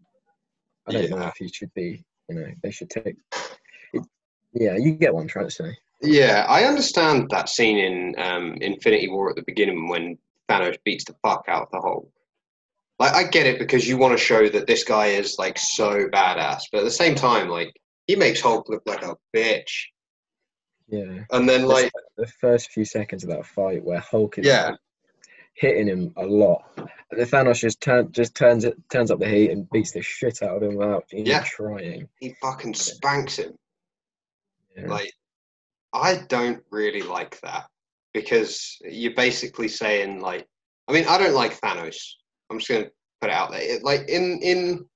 [0.87, 1.29] I don't know Yeah.
[1.29, 2.05] if he should be.
[2.29, 3.17] You know, they should take.
[3.95, 4.03] It,
[4.53, 5.23] yeah, you get one.
[5.23, 5.75] I'm trying to say.
[6.03, 6.45] Yeah.
[6.49, 11.15] I understand that scene in um, Infinity War at the beginning when Thanos beats the
[11.25, 12.11] fuck out of the Hulk.
[12.99, 16.09] Like, I get it because you want to show that this guy is like so
[16.09, 17.75] badass, but at the same time, like
[18.07, 19.87] he makes Hulk look like a bitch.
[20.89, 21.25] Yeah.
[21.31, 24.73] And then like, the first few seconds of that fight where Hulk is Yeah.
[25.55, 26.63] hitting him a lot.
[26.77, 30.03] And the Thanos just turn, just turns it turns up the heat and beats the
[30.03, 31.43] shit out of him without even Yeah.
[31.45, 32.09] trying.
[32.21, 33.55] he fucking spanks him.
[34.77, 34.87] Yeah.
[34.89, 35.13] Like,
[35.93, 37.67] I don't really like that
[38.15, 40.47] because you're basically saying like,
[40.89, 41.97] I mean, I don't like Thanos.
[42.51, 43.61] I'm just gonna put it out there.
[43.61, 44.87] It, like in in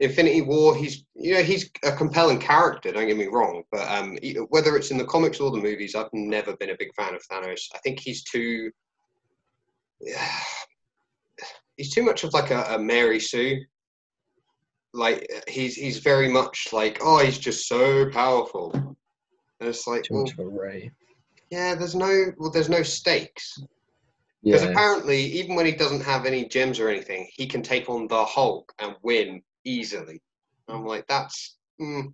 [0.00, 2.92] Infinity War, he's you know he's a compelling character.
[2.92, 6.12] Don't get me wrong, but um, whether it's in the comics or the movies, I've
[6.12, 7.62] never been a big fan of Thanos.
[7.74, 8.70] I think he's too.
[10.00, 10.28] Yeah,
[11.76, 13.60] he's too much of like a, a Mary Sue.
[14.92, 18.85] Like he's he's very much like oh he's just so powerful,
[19.60, 20.90] and it's like well, a ray.
[21.50, 23.58] yeah, there's no well, there's no stakes
[24.44, 24.70] because Yeah.
[24.70, 28.24] apparently even when he doesn't have any gems or anything, he can take on the
[28.24, 30.22] Hulk and win easily.
[30.68, 32.12] I'm like that's mm.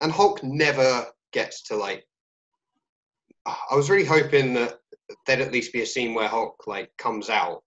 [0.00, 2.04] and Hulk never gets to like.
[3.46, 4.78] I was really hoping that
[5.26, 7.62] there'd at least be a scene where Hulk like comes out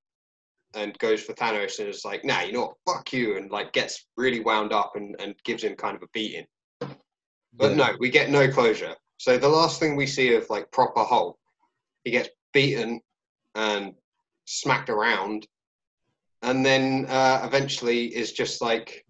[0.74, 3.74] and goes for Thanos and is like, nah, you know what, fuck you, and like
[3.74, 6.46] gets really wound up and, and gives him kind of a beating.
[6.80, 7.76] But Yeah.
[7.76, 8.96] no, we get no closure.
[9.18, 11.38] So the last thing we see of like proper Hulk,
[12.04, 13.02] he gets beaten
[13.56, 13.94] and
[14.46, 15.48] smacked around,
[16.42, 19.06] and then uh, eventually is just like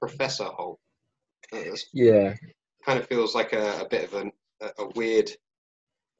[0.00, 0.78] Professor Hulk.
[1.92, 2.34] Yeah,
[2.84, 5.30] kind of feels like a, a bit of an, a, a weird,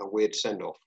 [0.01, 0.79] a weird send off.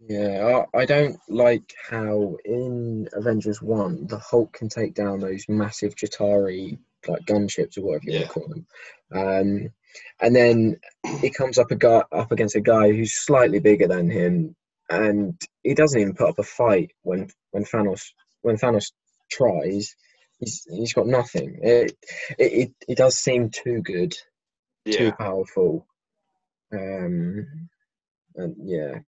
[0.00, 0.64] yeah.
[0.74, 5.94] I, I don't like how in Avengers One the Hulk can take down those massive
[5.94, 8.18] Chitauri like gunships or whatever you Yeah.
[8.20, 8.66] want to call them.
[9.12, 9.70] Um,
[10.20, 10.76] and then
[11.20, 14.54] he comes up a guy up against a guy who's slightly bigger than him,
[14.88, 18.92] and he doesn't even put up a fight when when Thanos when Thanos
[19.30, 19.96] tries.
[20.38, 21.58] He's he's got nothing.
[21.62, 21.96] It
[22.38, 24.14] it it, it does seem too good,
[24.90, 25.86] too powerful.
[26.72, 27.68] Um,
[28.36, 29.00] and yeah,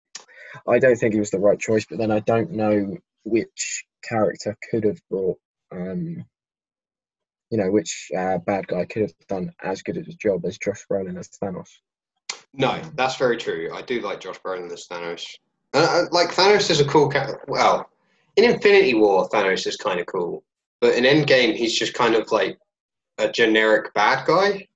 [0.67, 1.85] I don't think it was the right choice.
[1.85, 5.39] But then I don't know which character could have brought,
[5.71, 6.25] um,
[7.53, 10.83] you know, which uh, bad guy could have done as good a job as Josh
[10.91, 11.69] Brolin as Thanos.
[12.55, 13.69] no, that's very true.
[13.71, 15.23] I do like Josh Brolin as Thanos.
[15.71, 17.45] Uh, like Thanos is a cool character.
[17.47, 17.87] Well,
[18.37, 20.43] in Infinity War, Thanos is kind of cool,
[20.81, 22.57] but in Endgame, he's just kind of like
[23.19, 24.67] a generic bad guy.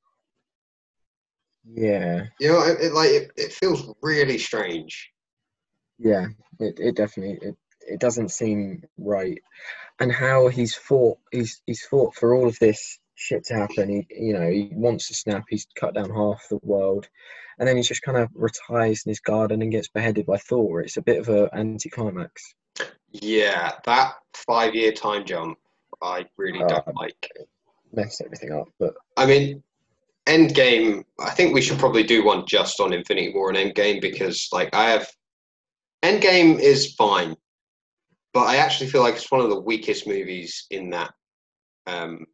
[1.65, 5.11] Yeah, You know, it, it like it, it feels really strange.
[5.97, 6.27] yeah,
[6.59, 7.55] it, it definitely it,
[7.87, 9.41] it doesn't seem right.
[9.99, 13.89] And how he's fought he's he's fought for all of this shit to happen.
[13.89, 17.07] He you know, he wants to snap, he's cut down half the world.
[17.59, 20.81] And then he just kind of retires in his garden and gets beheaded by Thor.
[20.81, 22.53] It's a bit of an anticlimax.
[23.11, 25.57] Yeah, that five-year time jump,
[26.01, 27.31] I really Uh, don't like.
[27.93, 28.67] Messed everything up.
[28.79, 29.63] But I mean,
[30.27, 31.03] Endgame.
[31.19, 34.69] I think we should probably do one just on Infinity War and Endgame because, like,
[34.75, 35.09] I have
[36.03, 37.35] Endgame is fine,
[38.33, 41.11] but I actually feel like it's one of the weakest movies in that,
[41.85, 42.25] um,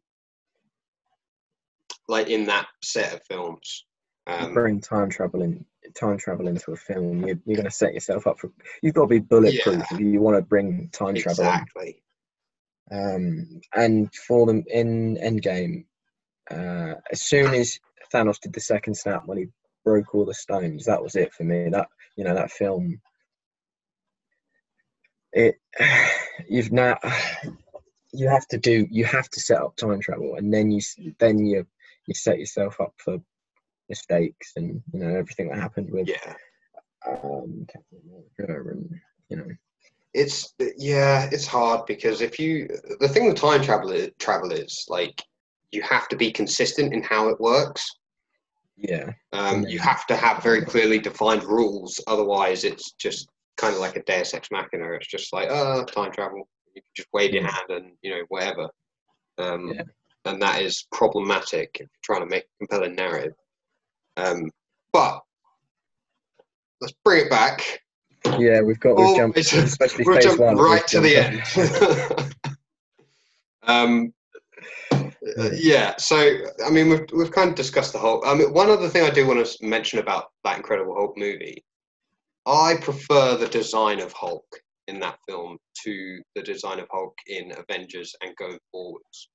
[2.08, 3.84] like in that set of films.
[4.26, 7.94] Um, bring time travel in time travel into a film, you're, you're going to set
[7.94, 8.50] yourself up for.
[8.82, 9.96] You've got to be bulletproof Yeah.
[9.96, 11.50] if you want to bring time travel in.
[11.50, 12.02] exactly.
[12.90, 15.84] Um, and for them in Endgame,
[16.50, 17.78] uh, as soon as
[18.12, 19.46] Thanos did the second snap when he
[19.84, 21.68] broke all the stones, that was it for me.
[21.70, 23.00] That you know that film.
[25.34, 25.56] It
[26.48, 26.98] you've now
[28.12, 30.80] you have to do you have to set up time travel and then you
[31.18, 31.66] then you
[32.06, 33.18] you set yourself up for
[33.88, 36.34] mistakes and you know everything that happened with Yeah.
[37.06, 39.50] um Captain America and you know
[40.14, 42.68] It's yeah, it's hard because if you
[43.00, 45.20] the thing with time travel is, travel is like
[45.72, 47.84] you have to be consistent in how it works.
[48.76, 53.80] yeah Um, you have to have very clearly defined rules, otherwise it's just kind of
[53.80, 54.92] like a Deus Ex Machina.
[54.92, 56.48] It's just like, oh, time travel.
[56.74, 58.68] You can just wave your hand and you know whatever.
[59.38, 59.82] Um, Yeah.
[60.26, 63.34] And that is problematic if you're trying to make a compelling narrative.
[64.16, 64.50] Um,
[64.92, 65.20] but
[66.80, 67.80] let's bring it back.
[68.38, 72.34] yeah we've got we've Oh, jumped especially We'll phase jump one right to the end.
[73.64, 74.14] um,
[74.92, 76.16] uh, yeah, so
[76.64, 78.24] I mean, we've we've kind of discussed the whole.
[78.26, 81.64] I mean, one other thing I do want to mention about that Incredible Hulk movie,
[82.46, 84.44] I prefer the design of Hulk
[84.88, 89.28] in that film to the design of Hulk in Avengers and going forwards.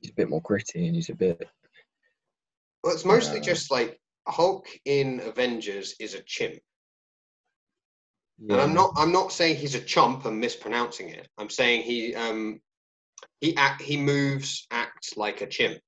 [0.00, 1.40] he's a bit more gritty and he's a bit
[2.82, 3.44] Well, it's mostly Yeah.
[3.44, 6.58] just like Hulk in Avengers is a chimp,
[8.38, 11.26] yeah, and I'm not I'm not saying he's a chump and mispronouncing it.
[11.38, 12.60] I'm saying he um
[13.40, 15.78] he act he moves acts like a chimp.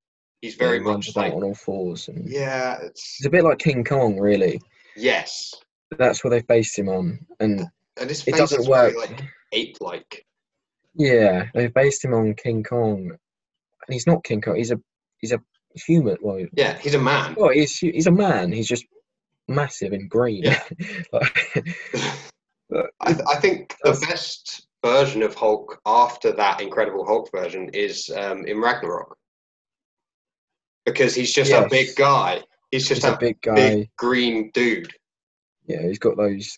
[0.41, 3.45] He's yeah, very he much like on all fours and yeah, it's he's a bit
[3.45, 4.61] like King Kong really
[4.97, 5.53] yes,
[5.99, 7.63] that's what they've based him on and
[7.99, 9.23] and his it doesn't is very work like
[9.53, 10.25] ape-like.
[10.95, 14.81] yeah they've based him on King Kong and he's not King Kong he's a
[15.19, 15.41] he's a
[15.75, 17.35] human well Yeah, he's a man.
[17.37, 18.85] well he's he's a man he's just
[19.49, 20.63] massive and green Yeah.
[21.13, 21.65] Like-
[23.01, 28.09] I, th- I think the best version of Hulk after that Incredible Hulk version is
[28.17, 29.17] um, in Ragnarok
[30.87, 32.43] because he's just a big guy.
[32.71, 34.93] He's just he's a, a big guy big green dude.
[35.67, 36.57] Yeah he's got those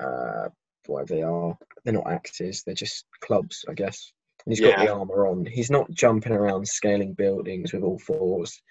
[0.00, 0.48] uh
[0.86, 4.12] whatever they are they're not axes they're just clubs I guess
[4.44, 8.62] and he's got the armor on he's not jumping around scaling buildings with all fours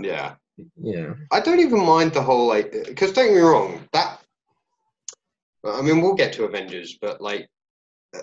[0.00, 0.34] Yeah,
[0.80, 4.20] yeah I don't even mind the whole like because don't get me wrong that.
[5.64, 7.48] I mean, we'll get to Avengers, but like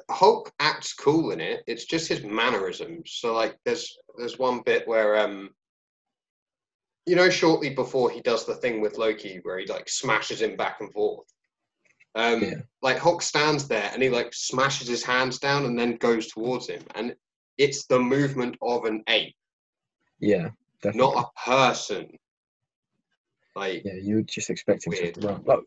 [0.10, 1.64] Hulk acts cool in it.
[1.68, 3.12] It's just his mannerisms.
[3.20, 5.50] So like, there's there's one bit where um,
[7.06, 10.56] you know, shortly before he does the thing with Loki, where he like smashes him
[10.56, 11.28] back and forth.
[12.16, 12.54] Um, Yeah.
[12.82, 16.68] like Hulk stands there and he like smashes his hands down and then goes towards
[16.68, 17.16] him, and
[17.58, 19.36] it's the movement of an ape,
[20.20, 20.50] yeah
[20.82, 21.14] definitely.
[21.14, 22.18] not a person.
[23.56, 25.14] Like, yeah, you would just expect him Weird.
[25.16, 25.44] to run.
[25.46, 25.60] Like,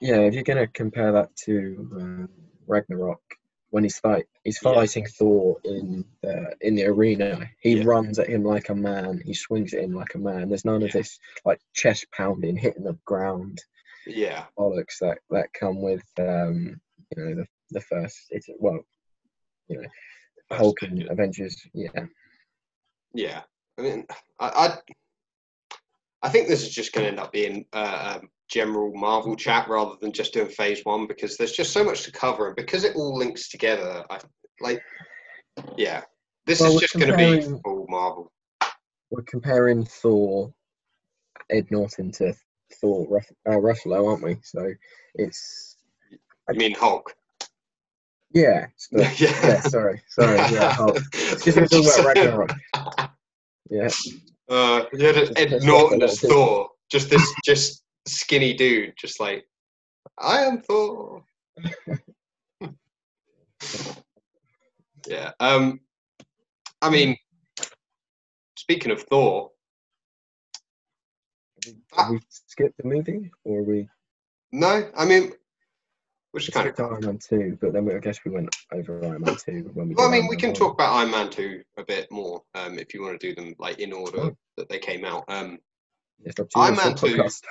[0.00, 2.28] yeah, if you're going to compare that to um,
[2.66, 3.22] Ragnarok,
[3.70, 4.74] when he's fight he's Yeah.
[4.74, 7.48] fighting Thor in the in the arena.
[7.60, 7.84] He Yeah.
[7.84, 9.20] runs at him like a man.
[9.24, 10.48] He swings at him like a man.
[10.48, 13.62] There's none of this like chest pounding, hitting the ground
[14.06, 18.80] Yeah, bollocks that that come with um you know the the first it's well
[19.68, 19.88] you know
[20.48, 21.10] First Hulk and Avengers.
[21.10, 22.06] Avengers yeah
[23.14, 23.42] yeah.
[23.78, 24.06] I mean,
[24.38, 24.78] I, I,
[26.22, 29.68] I think this is just going to end up being uh, um, general Marvel chat
[29.68, 32.84] rather than just doing Phase One because there's just so much to cover, and because
[32.84, 34.04] it all links together.
[34.10, 34.18] I
[34.60, 34.82] like,
[35.76, 36.02] yeah,
[36.46, 38.32] this Well, is just going to be full Marvel.
[39.10, 40.52] we're comparing Thor
[41.50, 42.34] Ed Norton to
[42.80, 44.70] Thor Ruff, uh, Ruffalo aren't we so
[45.14, 45.76] it's
[46.48, 47.12] I mean Hulk.
[48.32, 49.10] yeah so- yeah.
[49.18, 50.94] yeah sorry sorry yeah Hulk.
[51.46, 52.52] Were talking about Ragnarok.
[53.70, 53.88] Yeah,
[54.48, 56.20] Uh, had Ed piss off a Norton as.
[56.20, 59.44] Thor, just this, just skinny dude, just like
[60.18, 61.22] I am Thor.
[65.06, 65.32] yeah.
[65.40, 65.80] Um.
[66.82, 67.16] I mean,
[68.56, 69.50] speaking of Thor,
[71.96, 73.88] have we skipped the movie or are we
[74.52, 74.90] no.
[74.96, 75.32] I mean,
[76.32, 76.80] which is kind of.
[76.80, 77.58] Iron Man two?
[77.60, 79.94] But then we, I guess we went over Iron Man two when we.
[79.94, 80.54] Well, I mean, Iron we Man can 1.
[80.54, 83.54] talk about Iron Man two a bit more, um, if you want to do them
[83.58, 84.36] like in order Sure.
[84.56, 85.24] that they came out.
[85.28, 85.58] Um,
[86.24, 87.06] It's up to you, Iron Man 2.
[87.06, 87.42] podcast.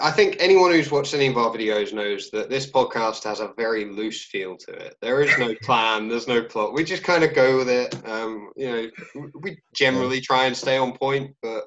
[0.00, 3.52] I think anyone who's watched any of our videos knows that this podcast has a
[3.56, 4.96] very loose feel to it.
[5.00, 6.74] There is no plan, there's no plot.
[6.74, 7.94] We just kind of go with it.
[8.06, 11.64] Um, you know, we generally try and stay on point, but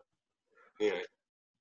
[0.80, 1.00] you know,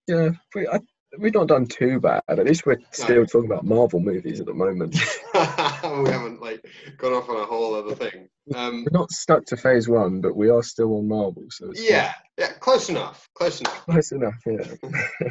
[0.09, 0.81] Yeah, we, I,
[1.19, 2.23] we've not done too bad.
[2.29, 4.95] At least we're still talking about Marvel movies at the moment.
[5.35, 6.65] we haven't like
[6.99, 8.29] gone off on a whole other thing.
[8.55, 11.83] Um, We're not stuck to Phase One, but we are still on Marvel, so it's
[11.83, 13.85] yeah, yeah, close enough, close enough.
[13.87, 14.41] close enough.
[14.47, 15.31] Yeah,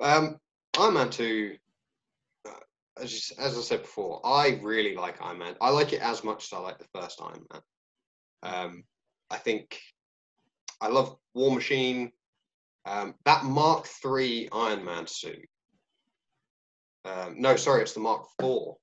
[0.00, 0.38] Um,
[0.78, 1.56] Iron Man 2,
[2.46, 2.50] uh,
[3.00, 5.54] as, as I said before, I really like Iron Man.
[5.60, 7.62] I like it as much as I like the first Iron Man.
[8.42, 8.84] Um,
[9.30, 9.80] I think
[10.80, 12.12] I love War Machine.
[12.86, 15.48] Um, that Mark III Iron Man suit.
[17.04, 18.74] Um, no, sorry, it's the Mark IV.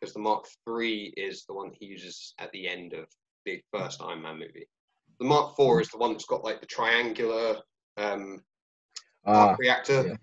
[0.00, 3.06] Because the Mark III is the one he uses at the end of
[3.44, 4.66] the first Iron Man movie.
[5.18, 7.56] The Mark IV is the one that's got like the triangular
[7.96, 8.42] um,
[9.26, 10.18] ah, reactor.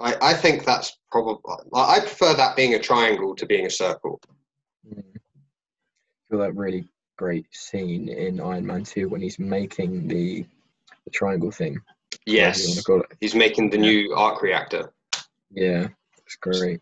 [0.00, 1.40] I, I think that's probably.
[1.74, 4.20] I prefer that being a triangle to being a circle.
[4.88, 5.02] mm.
[6.28, 10.44] feel that really great scene in Iron Man Two when he's making the
[11.04, 11.78] the triangle thing.
[12.26, 13.16] Yes, wanna call it.
[13.20, 13.82] he's making the Yeah.
[13.82, 14.92] new arc reactor.
[15.50, 15.88] Yeah,
[16.26, 16.80] it's great.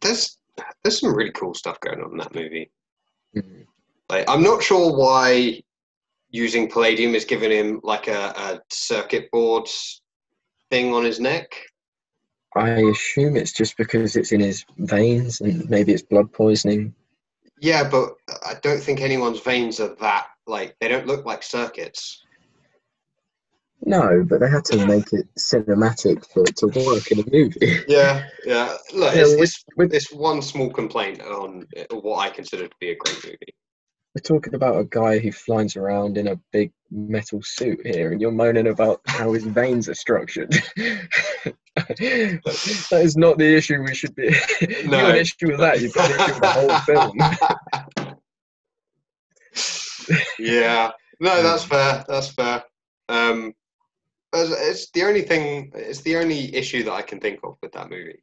[0.00, 0.38] There's
[0.82, 2.70] there's some really cool stuff going on in that movie.
[3.36, 3.66] Mm.
[4.08, 5.62] Like, I'm not sure why
[6.30, 9.68] using palladium is giving him like a, a circuit board
[10.70, 11.54] thing on his neck.
[12.56, 16.94] I assume it's just because it's in his veins and maybe it's blood poisoning.
[17.60, 22.22] Yeah, but I don't think anyone's veins are that like they don't look like circuits.
[23.86, 27.80] No, but they had to make it cinematic for it to work in a movie.
[27.88, 28.76] Yeah, yeah.
[28.94, 32.74] Look, Yeah, it's, with- it's, with- it's one small complaint on what I consider to
[32.80, 33.54] be a great movie.
[34.14, 38.20] We're talking about a guy who flies around in a big metal suit here, and
[38.20, 40.52] you're moaning about how his veins are structured.
[41.74, 44.32] that is not the issue we should be.
[44.60, 44.98] you No.
[44.98, 46.78] have an issue with that, you've got an issue with the whole
[48.06, 48.16] film.
[50.38, 52.04] yeah, no, that's fair.
[52.06, 52.62] That's fair.
[53.08, 53.52] Um,
[54.32, 55.72] it's, it's the only thing.
[55.74, 58.22] It's the only issue that I can think of with that movie.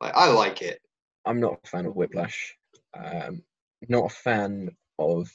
[0.00, 0.80] Like, I like it.
[1.26, 2.56] I'm not a fan of Whiplash.
[2.98, 3.42] Um,
[3.88, 4.70] not a fan
[5.00, 5.30] of,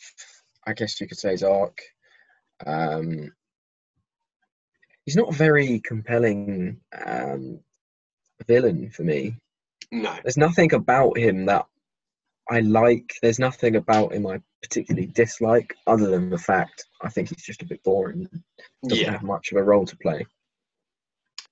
[0.66, 1.78] I guess you could say, his arc.
[2.66, 3.32] Um,
[5.06, 7.60] he's not a very compelling um,
[8.48, 9.36] villain for me.
[9.92, 11.66] No, There's nothing about him that
[12.50, 13.14] I like.
[13.22, 17.62] There's nothing about him I particularly dislike, other than the fact I think he's just
[17.62, 18.28] a bit boring.
[18.88, 20.26] Doesn't yeah, have much of a role to play.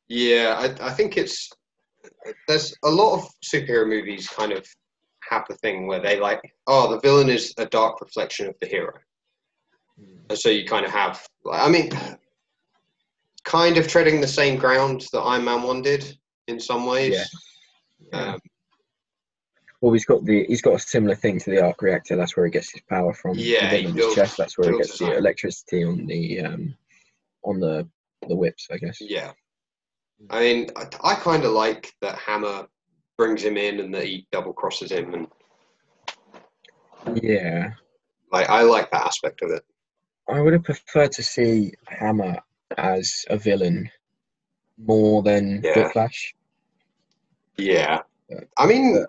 [0.08, 0.56] yeah.
[0.58, 1.50] I, I think it's
[2.48, 4.66] there's a lot of superhero movies kind of
[5.30, 8.68] have the thing where they like, oh, the villain is a dark reflection of the
[8.68, 8.94] hero.
[10.30, 11.92] And so you kind of have, I mean,
[13.44, 16.18] kind of treading the same ground that Iron Man 1 did
[16.48, 17.14] in some ways.
[17.14, 17.24] Yeah.
[18.12, 18.34] Yeah.
[18.34, 18.40] Um,
[19.82, 22.16] Well, he's got the he's got a similar thing to the arc reactor.
[22.16, 23.34] That's where he gets his power from.
[23.38, 24.38] Yeah, he builds- his chest.
[24.38, 26.76] That's where he gets the electricity on the um
[27.44, 27.88] on the
[28.28, 28.68] the whips.
[28.72, 28.98] I guess.
[29.02, 29.32] yeah.
[30.30, 32.66] I mean, I, I kind of like that Hammer
[33.18, 35.14] brings him in and that he double crosses him.
[35.14, 35.28] And
[37.22, 37.74] Yeah,
[38.32, 39.64] like, I like that aspect of it.
[40.30, 42.38] I would have preferred to see Hammer
[42.78, 43.90] as a villain
[44.78, 45.84] more than Yeah.
[45.84, 46.34] Whiplash.
[47.58, 48.02] Yeah.
[48.58, 49.06] I mean,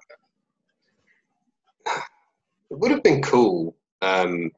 [1.86, 1.98] it
[2.70, 3.74] would have been cool.
[4.02, 4.50] Um,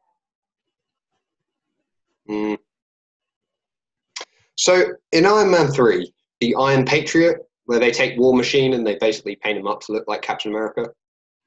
[2.28, 2.58] mm.
[4.56, 8.96] So in Iron Man three, the Iron Patriot, where they take War Machine and they
[8.96, 10.88] basically paint him up to look like Captain America.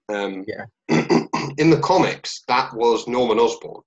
[0.09, 0.65] Um, Yeah.
[1.57, 3.81] in the comics, that was Norman Osborn,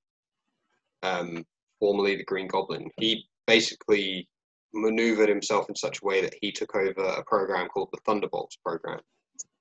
[1.02, 1.44] um,
[1.78, 2.90] formerly the Green Goblin.
[2.98, 4.28] He basically
[4.72, 8.56] maneuvered himself in such a way that he took over a program called the Thunderbolts
[8.64, 9.00] program.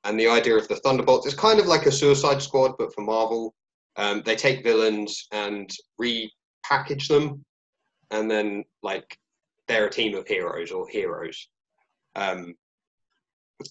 [0.03, 3.01] And the idea of the Thunderbolts is kind of like a Suicide Squad, but for
[3.01, 3.53] Marvel.
[3.97, 5.69] Um, they take villains and
[6.01, 7.43] repackage them,
[8.09, 9.17] and then like
[9.67, 11.49] they're a team of heroes or heroes.
[12.15, 12.55] Um,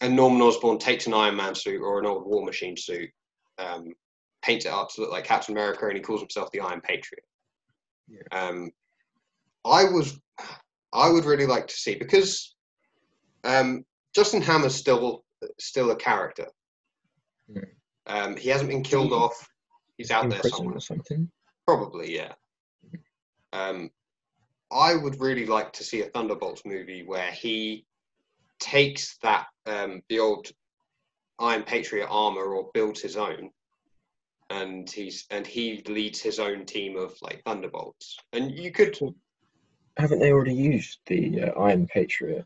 [0.00, 3.10] and Norman Osborn takes an Iron Man suit or an old War Machine suit,
[3.58, 3.92] um,
[4.42, 7.24] paints it up to look like Captain America, and he calls himself the Iron Patriot.
[8.08, 8.22] Yeah.
[8.32, 8.70] Um,
[9.64, 10.18] I was,
[10.92, 12.54] I would really like to see because
[13.44, 13.84] um,
[14.14, 15.24] Justin Hammer's still
[15.58, 16.46] still a character.
[17.52, 17.58] Hmm.
[18.06, 19.48] Um, he hasn't been killed He- off.
[19.96, 20.78] He's out there somewhere.
[20.78, 21.30] or something.
[21.66, 22.32] Probably, yeah.
[23.52, 23.90] Um,
[24.72, 27.84] I would really like to see a Thunderbolts movie where he
[28.60, 30.48] takes that um, the old
[31.38, 33.50] Iron Patriot armor or builds his own,
[34.50, 38.16] and he's and he leads his own team of like Thunderbolts.
[38.32, 38.96] And you could,
[39.96, 42.44] Haven't they already used the uh, Iron Patriot?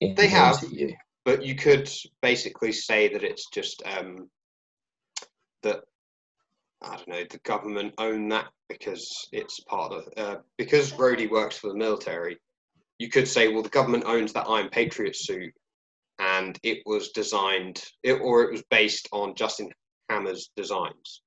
[0.00, 0.56] They the have.
[0.56, 0.94] MCU?
[1.24, 1.90] but you could
[2.22, 4.28] basically say that it's just um,
[5.62, 5.80] that
[6.82, 11.56] I don't know the government own that because it's part of uh, because Rhodey works
[11.56, 12.38] for the military.
[12.98, 15.52] You could say, well, the government owns that Iron Patriot suit,
[16.18, 19.70] and it was designed, it, or it was based on Justin
[20.08, 21.22] Hammer's designs,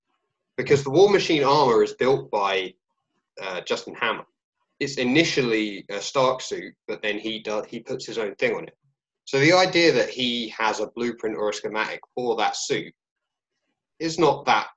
[0.55, 2.73] because the War Machine armor is built by
[3.41, 4.25] uh, Justin Hammer.
[4.79, 8.63] It's initially a Stark suit, but then he does he puts his own thing on
[8.65, 8.77] it.
[9.25, 12.93] So the idea that he has a blueprint or a schematic for that suit
[13.99, 14.67] is not that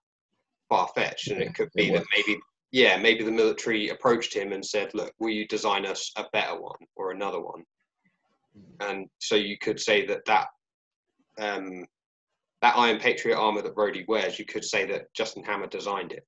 [0.68, 2.40] far fetched, and it could be that maybe
[2.72, 6.60] yeah, maybe the military approached him and said, "Look, will you design us a better
[6.60, 7.64] one or another one?"
[8.80, 10.48] And so you could say that that
[11.38, 11.86] um,
[12.62, 16.26] that Iron Patriot armor that Rhodey wears, you could say that Justin Hammer designed it.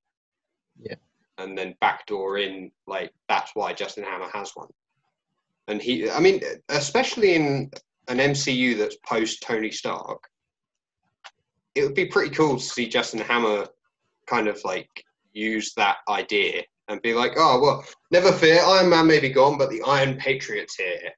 [0.81, 0.95] Yeah.
[1.39, 4.69] And then backdoor in like that's why Justin Hammer has one.
[5.69, 6.41] And he, I mean,
[6.71, 7.71] especially in
[8.09, 10.25] an MCU that's post Tony Stark,
[11.75, 13.67] it would be pretty cool to see Justin Hammer
[14.27, 14.89] kind of like
[15.33, 19.57] use that idea and be like, oh well, never fear, Iron Man may be gone,
[19.59, 21.11] but the Iron Patriot's here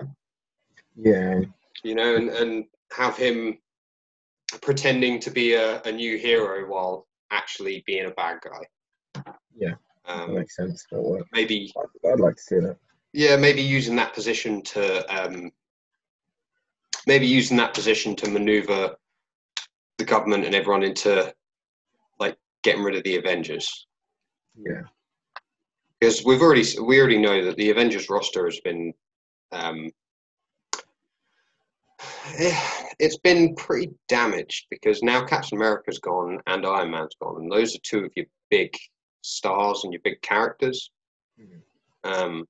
[0.97, 1.41] Yeah,
[1.83, 3.59] you know, and, and have him
[4.63, 9.25] pretending to be a, a new hero while actually being a bad guy.
[9.57, 9.75] Yeah.
[10.07, 10.87] that Um, makes sense.
[11.33, 12.77] Maybe, I'd, I'd like to see that.
[13.13, 15.51] yeah, maybe using that position to, um,
[17.07, 18.95] maybe using that position to maneuver
[19.99, 21.35] the government and everyone into,
[22.21, 23.87] like, getting rid of the Avengers.
[24.57, 24.83] Yeah,
[25.99, 28.93] Because we've already, we already know that the Avengers roster has been,
[29.53, 29.91] um,
[32.99, 37.75] it's been pretty damaged because now Captain America's gone and Iron Man's gone, and those
[37.75, 38.73] are two of your big
[39.23, 40.91] stars and your big characters.
[41.41, 41.63] Mhm.
[42.05, 42.49] Um,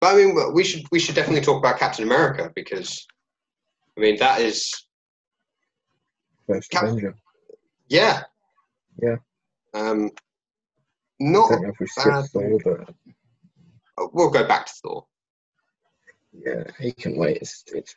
[0.00, 3.06] but I mean, we should we should definitely talk about Captain America because,
[3.96, 4.86] I mean, that is
[6.46, 7.14] first Cap- Avenger.
[7.88, 8.24] yeah,
[9.00, 9.16] Yeah.
[9.74, 10.10] Um,
[11.18, 12.58] not if we skipped Thor,
[13.96, 15.06] but we'll go back to Thor.
[16.32, 17.38] yeah, he can wait.
[17.38, 17.96] It's it's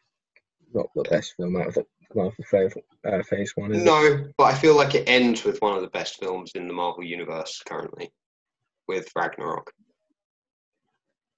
[0.73, 2.73] not the best film out of the Marvel phase,
[3.05, 3.71] uh, phase one.
[3.71, 3.85] Is it?
[3.85, 6.73] No, but I feel like it ends with one of the best films in the
[6.73, 8.11] Marvel universe currently,
[8.87, 9.71] with Ragnarok.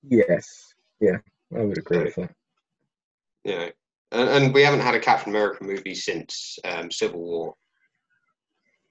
[0.04, 1.18] Yes, yeah,
[1.56, 2.32] I would agree with that.
[3.46, 3.70] Know,
[4.12, 7.56] and, and we haven't had a Captain America movie since um, Civil War.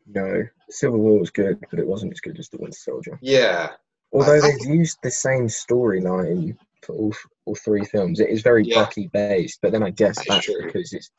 [0.06, 3.18] No, Civil War was good, but it wasn't as good as the Winter Soldier.
[3.22, 3.70] Yeah,
[4.12, 8.64] Although I- they've used the same storyline for all, all three films, it is very
[8.64, 8.82] Yeah.
[8.84, 9.60] Bucky based.
[9.62, 11.10] But then I guess That's that's because it's,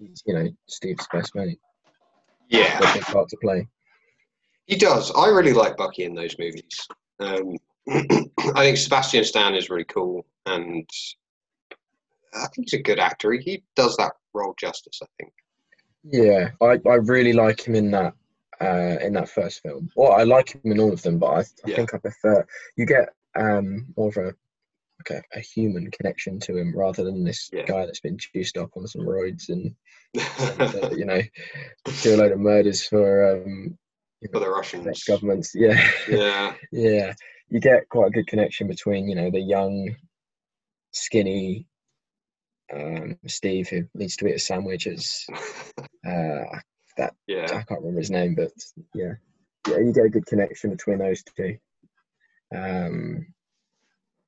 [0.00, 1.60] it's you know Steve's best mate.
[2.48, 3.68] yeah, a big part to play.
[4.66, 5.10] he does.
[5.12, 6.88] I really like Bucky in those movies.
[7.20, 7.56] Um,
[7.88, 10.88] I think Sebastian Stan is really cool, and
[12.34, 13.32] I think he's a good actor.
[13.34, 14.98] He does that role justice.
[15.02, 15.32] I think.
[16.04, 18.14] Yeah, I, I really like him in that
[18.60, 19.90] uh, in that first film.
[19.96, 21.76] Well, I like him in all of them, but I, I Yeah.
[21.76, 22.46] think I prefer
[22.76, 24.34] you get um, more of a
[25.08, 27.64] like a, a human connection to him rather than this Yeah.
[27.64, 29.74] guy that's been juiced up on some roids and,
[30.14, 31.20] and uh, you know
[32.02, 33.76] do a load of murders for um,
[34.32, 34.86] For the Russians.
[34.86, 35.52] next governments.
[35.56, 37.14] Yeah, Yeah, yeah.
[37.48, 39.94] You get quite a good connection between you know the young,
[40.92, 41.66] skinny
[42.72, 45.26] um, Steve who needs to eat a sandwich as
[46.06, 46.44] uh,
[47.26, 47.44] yeah.
[47.44, 48.52] I can't remember his name, but
[48.94, 49.14] yeah,
[49.68, 51.56] yeah, you get a good connection between those two.
[52.54, 53.26] Um,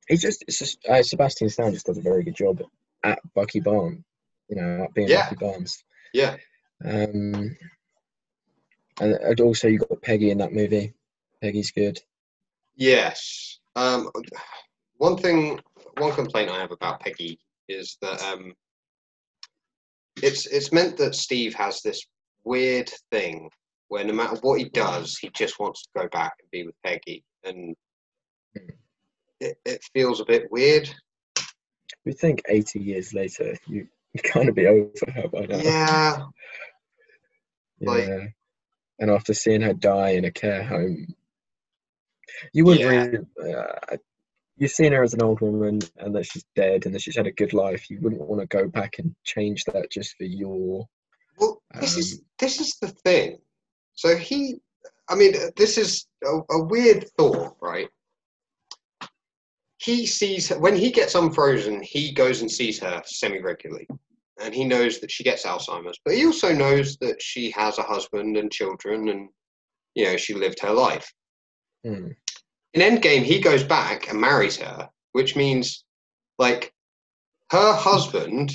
[0.08, 2.62] he's just, it's just uh, Sebastian Stan just does a very good job
[3.02, 4.04] at Bucky Barnes.
[4.48, 5.24] You know, at being Yeah.
[5.24, 5.84] Bucky Barnes.
[6.12, 6.36] Yeah.
[6.84, 7.56] Um,
[9.00, 10.94] and, and also you got Peggy in that movie.
[11.42, 11.98] Peggy's good.
[12.76, 13.58] Yes.
[13.76, 14.10] Um,
[14.98, 15.60] one thing,
[15.98, 17.38] one complaint I have about Peggy
[17.68, 18.52] is that um,
[20.22, 22.06] it's it's meant that Steve has this
[22.45, 23.51] weird thing
[23.88, 26.74] where no matter what he does, he just wants to go back and be with
[26.84, 27.74] Peggy, and
[29.40, 30.88] it, it feels a bit weird.
[32.05, 35.59] We think 80 years later, you you kind of be over her by now.
[35.59, 36.16] Yeah.
[37.80, 38.26] like- Yeah.
[39.01, 41.14] and after seeing her die in a care home,
[42.53, 43.07] you wouldn't Yeah.
[43.42, 43.55] really.
[43.55, 43.97] Uh,
[44.57, 47.26] you've seen her as an old woman and that she's dead and that she's had
[47.26, 47.90] a good life.
[47.90, 50.86] You wouldn't want to go back and change that just for your.
[51.39, 53.39] Well, this is Um, this is the thing.
[53.95, 54.57] So he,
[55.09, 57.89] I mean, this is a, a weird thought, right?
[59.78, 63.87] He sees her, when he gets unfrozen, he goes and sees her semi regularly,
[64.41, 67.82] and he knows that she gets Alzheimer's, but he also knows that she has a
[67.82, 69.28] husband and children, and
[69.95, 71.12] you know she lived her life.
[71.85, 72.09] Hmm.
[72.72, 75.85] In Endgame, he goes back and marries her, which means
[76.39, 76.72] like
[77.51, 78.53] her husband,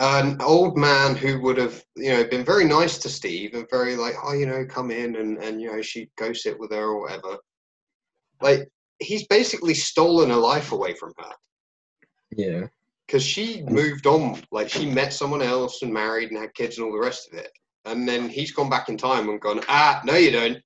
[0.00, 3.96] an old man who would have, you know, been very nice to Steve and very
[3.96, 6.84] like, oh, you know, come in and and you know, she'd go sit with her
[6.84, 7.38] or whatever.
[8.40, 8.68] Like
[9.00, 11.32] he's basically stolen her life away from her
[12.30, 12.66] Yeah.
[13.06, 14.40] because she moved on.
[14.52, 17.38] Like she met someone else and married and had kids and all the rest of
[17.38, 17.50] it.
[17.84, 20.58] And then he's gone back in time and gone, ah, no, you don't.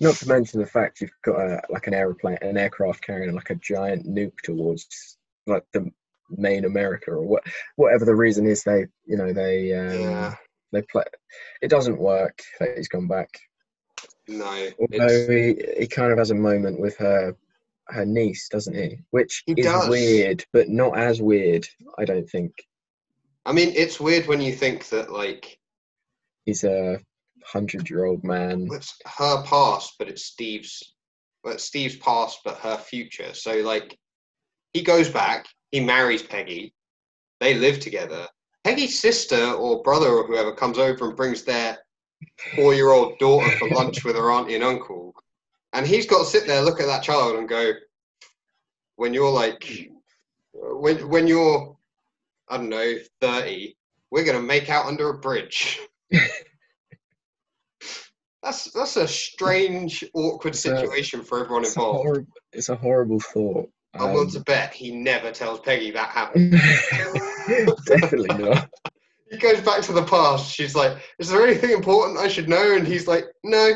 [0.00, 3.50] Not to mention the fact you've got a, like an aeroplane, an aircraft carrying like
[3.50, 5.90] a giant nuke towards like the
[6.30, 7.42] main America or what,
[7.76, 8.62] whatever the reason is.
[8.62, 10.34] They, you know, they um, Yeah,
[10.72, 11.04] they play.
[11.62, 12.40] It doesn't work.
[12.60, 13.30] That he's gone back.
[14.28, 14.68] no.
[14.78, 17.36] Although he, he kind of has a moment with her
[17.88, 18.98] her niece, doesn't he?
[19.10, 19.88] Which He is does.
[19.88, 21.66] weird, but not as weird.
[21.98, 22.52] I don't think
[23.46, 25.58] I mean, it's weird when you think that like
[26.44, 26.98] he's a
[27.44, 28.68] hundred year old man.
[28.72, 30.82] it's her past, but it's Steve's.
[31.42, 33.34] Well, it's Steve's past, but her future.
[33.34, 33.98] So like,
[34.72, 35.46] he goes back.
[35.70, 36.72] He marries Peggy.
[37.40, 38.26] They live together.
[38.64, 41.78] Peggy's sister or brother or whoever comes over and brings their
[42.56, 45.14] four-year-old daughter for lunch with her auntie and uncle,
[45.72, 47.72] and he's got to sit there, look at that child, and go,
[48.96, 49.90] when you're like,
[50.52, 51.76] when when you're,
[52.48, 53.76] I don't know, thirty,
[54.10, 55.80] we're gonna make out under a bridge.
[58.42, 62.26] That's that's a strange, awkward It's a- situation for everyone It's a, involved.
[62.52, 63.70] it's a horrible thought.
[63.94, 66.52] I'm willing Um, to bet he never tells Peggy that happened.
[67.86, 68.68] definitely not.
[69.30, 70.52] He goes back to the past.
[70.52, 73.72] She's like, "Is there anything important I should know?" And he's like, "No."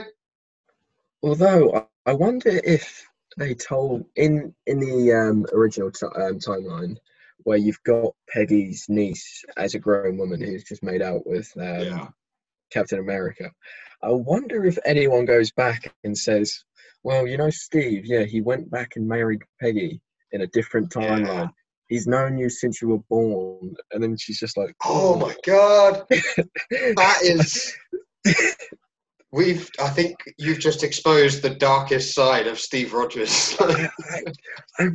[1.23, 3.07] Although I- I wonder if
[3.37, 6.97] they told in in the um, original t- um, timeline
[7.45, 11.81] where you've got Peggy's niece as a grown woman who's just made out with um,
[11.81, 12.09] Yeah.
[12.71, 13.51] Captain America.
[14.03, 16.65] I wonder if anyone goes back and says,
[17.03, 20.01] "Well, you know, Steve, yeah, he went back and married Peggy
[20.33, 21.19] in a different oh, Yeah.
[21.19, 21.51] timeline.
[21.89, 25.19] He's known you since you were born." And then she's just like, Oh, oh.
[25.19, 27.77] my god, that is.
[29.33, 29.69] We've.
[29.81, 33.57] I think you've just exposed the darkest side of Steve Rogers.
[33.61, 33.91] I,
[34.79, 34.89] I,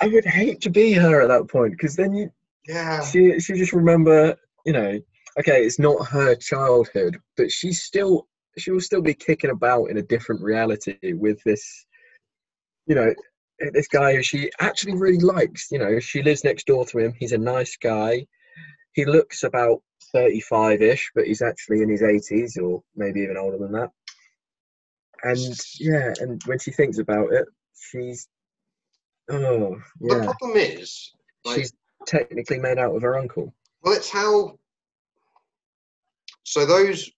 [0.00, 2.30] I would hate to be her at that point because then you
[2.66, 3.04] yeah.
[3.04, 5.00] she she just remember you know
[5.38, 8.26] okay it's not her childhood but she's still
[8.58, 11.86] she will still be kicking about in a different reality with this
[12.86, 13.14] you know
[13.72, 17.12] this guy who she actually really likes you know she lives next door to him
[17.18, 18.26] he's a nice guy
[18.94, 19.82] he looks about
[20.14, 23.90] 35ish but he's actually in his 80s or maybe even older than that
[25.22, 28.28] and yeah and when she thinks about it she's
[29.30, 31.12] oh The problem is,
[31.44, 31.72] like, she's
[32.06, 34.58] technically made out with her uncle Well, it's how.
[36.44, 37.10] So those.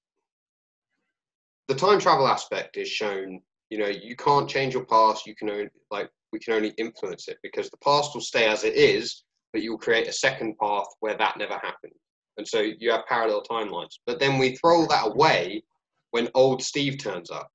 [1.68, 3.40] The time travel aspect is shown.
[3.70, 5.26] You know, you can't change your past.
[5.26, 8.64] You can only like we can only influence it because the past will stay as
[8.64, 9.22] it is,
[9.52, 11.92] but you'll create a second path where that never happened,
[12.36, 13.94] and so you have parallel timelines.
[14.04, 15.62] But then we throw that away
[16.10, 17.48] when old Steve turns up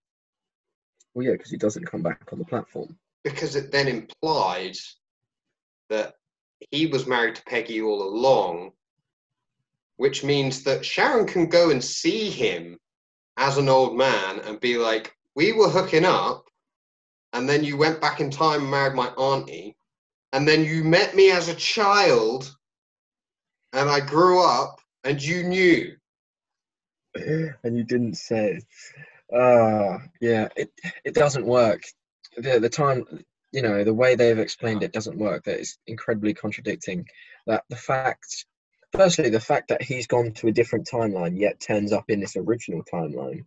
[1.13, 2.97] Well, yeah, because he doesn't come back on the platform.
[3.25, 4.95] because it then implies
[5.89, 6.13] that
[6.71, 8.71] he was married to Peggy all along,
[9.97, 12.77] which means that Sharon can go and see him
[13.37, 16.45] as an old man and be like, We were hooking up,
[17.33, 19.75] and then you went back in time and married my auntie,
[20.33, 22.55] and then you met me as a child,
[23.73, 25.95] and I grew up, and you knew.
[27.15, 28.61] and you didn't say.
[29.33, 30.71] Ah, uh, yeah, it
[31.03, 31.83] it doesn't work.
[32.37, 33.05] The the time,
[33.51, 35.43] you know, the way they've explained it doesn't work.
[35.43, 37.07] That is incredibly contradicting.
[37.45, 38.45] That the fact,
[38.91, 42.35] firstly, the fact that he's gone to a different timeline yet turns up in this
[42.35, 43.45] original timeline.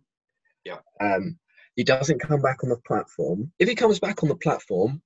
[0.63, 0.77] Yeah.
[1.01, 1.37] Um,
[1.75, 3.51] he doesn't come back on the platform.
[3.59, 5.01] If he comes back on the platform,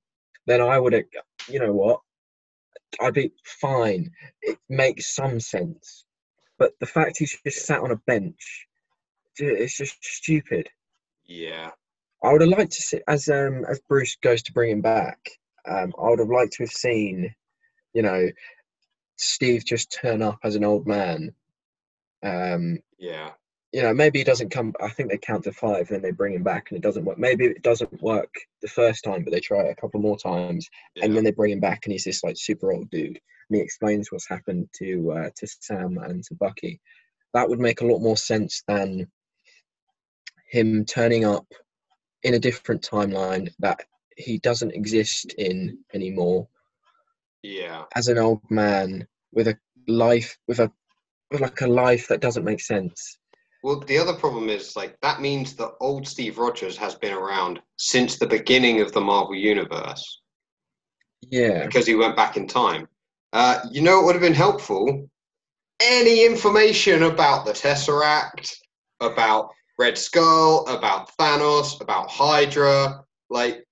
[0.46, 1.04] then I would,
[1.48, 2.00] you know what,
[3.00, 4.10] I'd be fine.
[4.42, 6.04] It makes some sense.
[6.58, 8.66] But the fact he's just sat on a bench,
[9.36, 10.68] it's just stupid.
[11.24, 11.70] Yeah.
[12.22, 15.18] I would have liked to see as um as Bruce goes to bring him back.
[15.68, 17.32] Um, I would have liked to have seen,
[17.94, 18.28] you know,
[19.16, 21.32] Steve just turn up as an old man.
[22.24, 23.30] Um, yeah
[23.72, 24.72] you know, maybe he doesn't come.
[24.80, 27.18] I think they count to five, then they bring him back, and it doesn't work.
[27.18, 30.68] Maybe it doesn't work the first time, but they try it a couple more times,
[30.94, 31.04] yeah.
[31.04, 33.60] and then they bring him back, and he's this like super old dude, and he
[33.60, 36.80] explains what's happened to uh, to Sam and to Bucky.
[37.34, 39.06] That would make a lot more sense than
[40.50, 41.46] him turning up
[42.22, 43.80] in a different timeline that
[44.16, 46.48] he doesn't exist in anymore.
[47.42, 50.72] Yeah, as an old man with a life with a
[51.30, 53.18] with like a life that doesn't make sense
[53.62, 57.60] well, the other problem is like that means that old Steve Rogers has been around
[57.76, 60.20] since the beginning of the Marvel Universe.
[61.22, 61.66] Yeah.
[61.66, 62.88] Because he went back in time.
[63.32, 65.08] Uh, you know what would have been helpful?
[65.80, 68.54] Any information about the Tesseract,
[69.00, 73.04] about Red Skull, about Thanos, about Hydra.
[73.30, 73.64] Like,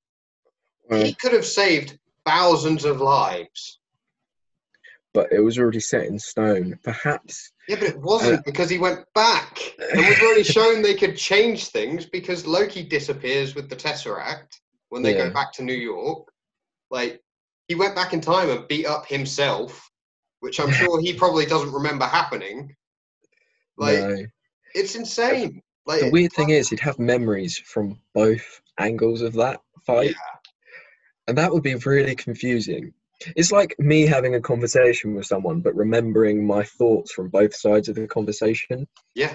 [0.90, 3.80] he could have saved thousands of lives.
[5.16, 6.78] But it was already set in stone.
[6.84, 9.58] Perhaps yeah, but it wasn't uh, because he went back.
[9.78, 14.60] And we've already shown they could change things because Loki disappears with the Tesseract
[14.90, 15.28] when they yeah.
[15.28, 16.28] go back to New York.
[16.90, 17.22] Like,
[17.66, 19.90] he went back in time and beat up himself,
[20.40, 22.76] which I'm sure he probably doesn't remember happening.
[23.78, 24.16] Like, no.
[24.74, 25.62] it's insane.
[25.86, 30.10] Like, the weird thing is, he'd have memories from both angles of that fight.
[30.10, 30.50] Yeah.
[31.28, 32.92] And that would be really confusing.
[33.34, 37.88] It's like me having a conversation with someone, but remembering my thoughts from both sides
[37.88, 38.86] of the conversation.
[39.14, 39.34] Yeah.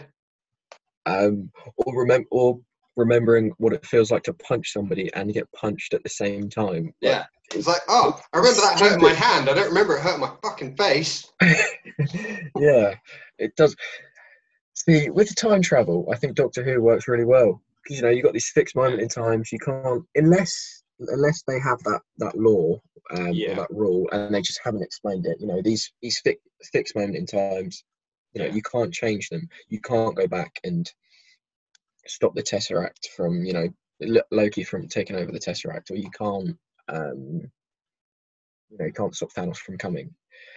[1.06, 2.60] Um, or remember, or
[2.96, 6.94] remembering what it feels like to punch somebody and get punched at the same time.
[7.02, 7.26] Yeah.
[7.54, 9.50] it's like, oh, I remember that hurting my hand.
[9.50, 11.32] I don't remember it hurting my fucking face.
[12.58, 12.96] yeah,
[13.40, 13.76] it does.
[14.74, 17.62] See, with the time travel, I think Doctor Who works really well.
[17.84, 19.52] Because, you know, you've got these fixed moment in times.
[19.52, 22.80] You can't, unless unless they have that that law
[23.12, 23.52] um, yeah.
[23.52, 25.38] or that rule, and they just haven't explained it.
[25.40, 26.38] You know, these these fi-
[26.72, 27.84] fixed moment in times,
[28.34, 28.54] you know, yeah.
[28.54, 29.48] you can't change them.
[29.70, 30.90] You can't go back and
[32.08, 33.68] stop the Tesseract from, you know,
[34.32, 36.58] Loki from taking over the Tesseract, or you can't,
[36.90, 37.52] um,
[38.70, 40.14] you know, you can't stop Thanos from coming.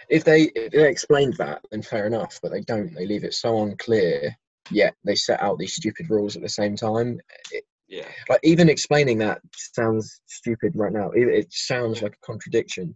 [0.09, 2.39] If they if they explained that, then fair enough.
[2.41, 2.93] But they don't.
[2.93, 4.35] They leave it so unclear.
[4.71, 7.19] Yet they set out these stupid rules at the same time.
[7.51, 8.07] It, yeah.
[8.29, 11.11] Like even explaining that sounds stupid right now.
[11.11, 12.95] It, it sounds like a contradiction.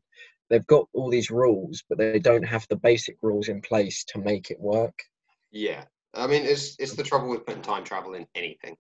[0.50, 4.20] They've got all these rules, but they don't have the basic rules in place to
[4.20, 4.98] make it work.
[5.52, 5.84] Yeah.
[6.16, 8.76] I mean, it's it's the trouble with putting time travel in anything.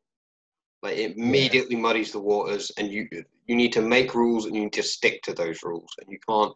[0.81, 1.81] Like it immediately yeah.
[1.81, 3.07] muddies the waters, and you
[3.45, 6.17] you need to make rules and you need to stick to those rules, and you
[6.27, 6.53] can't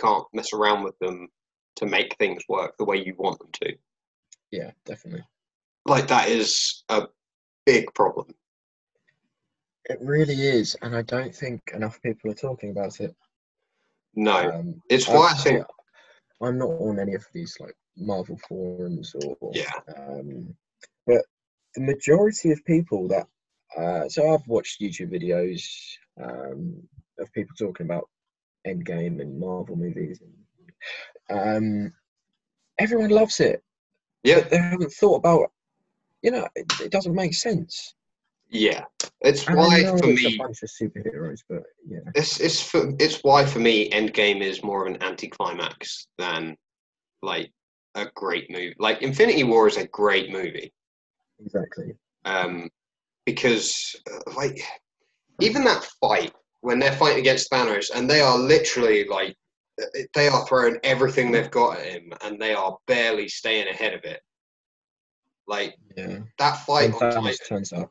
[0.00, 1.28] can't mess around with them
[1.76, 3.76] to make things work the way you want them to.
[4.50, 5.22] Yeah, definitely.
[5.86, 7.06] Like that is a
[7.64, 8.34] big problem.
[9.86, 13.14] It really is, and I don't think enough people are talking about it.
[14.14, 15.66] No, um, it's why I, I think
[16.40, 19.72] I'm not on any of these like Marvel forums or yeah.
[19.96, 20.54] Um,
[21.06, 21.22] but
[21.74, 23.26] the majority of people that
[23.76, 25.62] uh, so I've watched YouTube videos
[26.22, 26.76] um,
[27.18, 28.08] of people talking about
[28.66, 30.20] Endgame and Marvel movies,
[31.28, 31.92] and um,
[32.78, 33.62] everyone loves it.
[34.22, 35.50] Yeah, they haven't thought about,
[36.22, 37.94] you know, it, it doesn't make sense.
[38.52, 38.84] Yeah,
[39.22, 40.34] it's I why for me.
[40.34, 44.62] A bunch of superheroes, but yeah, it's it's for it's why for me Endgame is
[44.62, 46.54] more of an anticlimax than
[47.22, 47.50] like
[47.94, 48.74] a great movie.
[48.78, 50.70] Like Infinity War is a great movie.
[51.42, 51.94] Exactly.
[52.26, 52.68] Um,
[53.24, 54.60] because uh, like
[55.40, 59.34] even that fight when they're fighting against Thanos and they are literally like
[59.80, 63.94] uh, they are throwing everything they've got at him and they are barely staying ahead
[63.94, 64.20] of it.
[65.46, 66.18] Like yeah.
[66.38, 67.90] that fight when Thanos Titan, turns up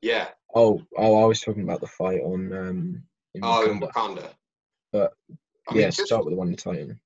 [0.00, 0.28] yeah.
[0.54, 2.52] Oh, oh, I was talking about the fight on.
[2.52, 3.02] Um,
[3.34, 3.70] in oh, Wakanda.
[3.70, 4.30] in Wakanda.
[4.92, 5.12] But
[5.68, 7.00] I yeah, mean, start with the one in Titan.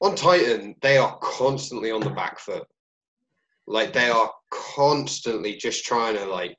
[0.00, 2.66] On Titan, they are constantly on the back foot.
[3.66, 6.56] Like they are constantly just trying to like,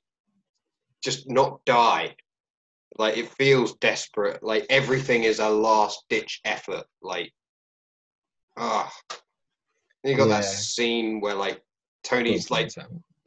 [1.04, 2.16] just not die.
[2.98, 4.44] Like it feels desperate.
[4.44, 6.86] Like everything is a last ditch effort.
[7.02, 7.34] Like,
[8.56, 8.92] ah.
[10.04, 10.36] you got yeah.
[10.36, 11.62] that scene where like
[12.04, 12.70] Tony's like.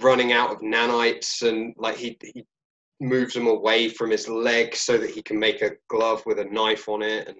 [0.00, 2.44] Running out of nanites and like he he
[3.00, 6.44] moves them away from his leg so that he can make a glove with a
[6.44, 7.38] knife on it and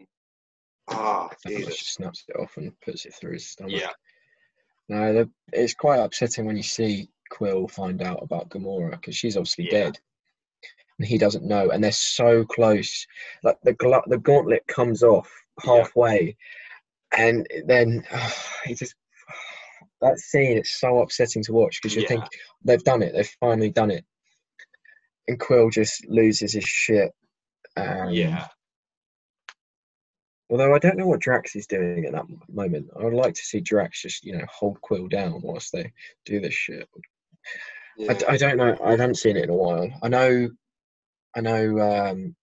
[0.89, 1.77] ah Jesus.
[1.79, 3.81] just snaps it off and puts it through his stomach.
[3.81, 3.91] Yeah.
[4.89, 9.37] No, the, it's quite upsetting when you see Quill find out about Gamora because she's
[9.37, 9.71] obviously Yeah.
[9.85, 9.99] dead,
[10.99, 13.05] and he doesn't know, and they're so close.
[13.43, 15.29] Like the gla- the gauntlet comes off
[15.65, 15.79] Yeah.
[15.79, 16.37] halfway,
[17.17, 18.07] and then
[18.65, 18.95] he just
[20.03, 20.57] that scene.
[20.57, 22.09] It's so upsetting to watch because you Yeah.
[22.09, 22.25] think
[22.65, 24.05] they've done it, they've finally done it,
[25.29, 27.13] and Quill just loses his shit.
[27.77, 28.49] Um, yeah.
[30.49, 32.89] Although I don't know what Drax is doing at that moment.
[32.99, 35.93] I would like to see Drax just, you know, hold Quill down whilst they
[36.25, 36.89] do this shit.
[36.95, 37.01] I,
[37.99, 38.13] yeah.
[38.15, 38.77] d- I don't know.
[38.85, 39.91] I haven't seen it in a while.
[40.03, 40.49] I know,
[41.35, 42.37] I know um,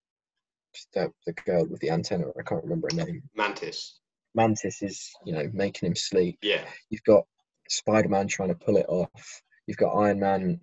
[0.94, 2.26] the, the girl with the antenna.
[2.38, 3.24] I can't remember her name.
[3.36, 4.00] Mantis.
[4.36, 6.40] Mantis is, you know, making him sleep.
[6.42, 6.66] Yeah.
[6.90, 7.26] You've got
[7.74, 9.42] Spider Man trying to pull it off.
[9.68, 10.60] You've got Iron Man,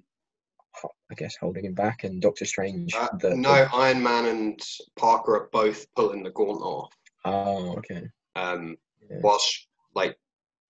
[1.11, 2.95] I guess, holding him back, and Doctor Strange.
[2.95, 4.61] Uh, the, no, Iron Man and
[4.97, 6.93] Parker are both pulling the gauntlet off.
[7.25, 8.03] Oh, okay.
[8.37, 8.77] Um,
[9.11, 9.19] Yeah.
[9.23, 10.17] whilst like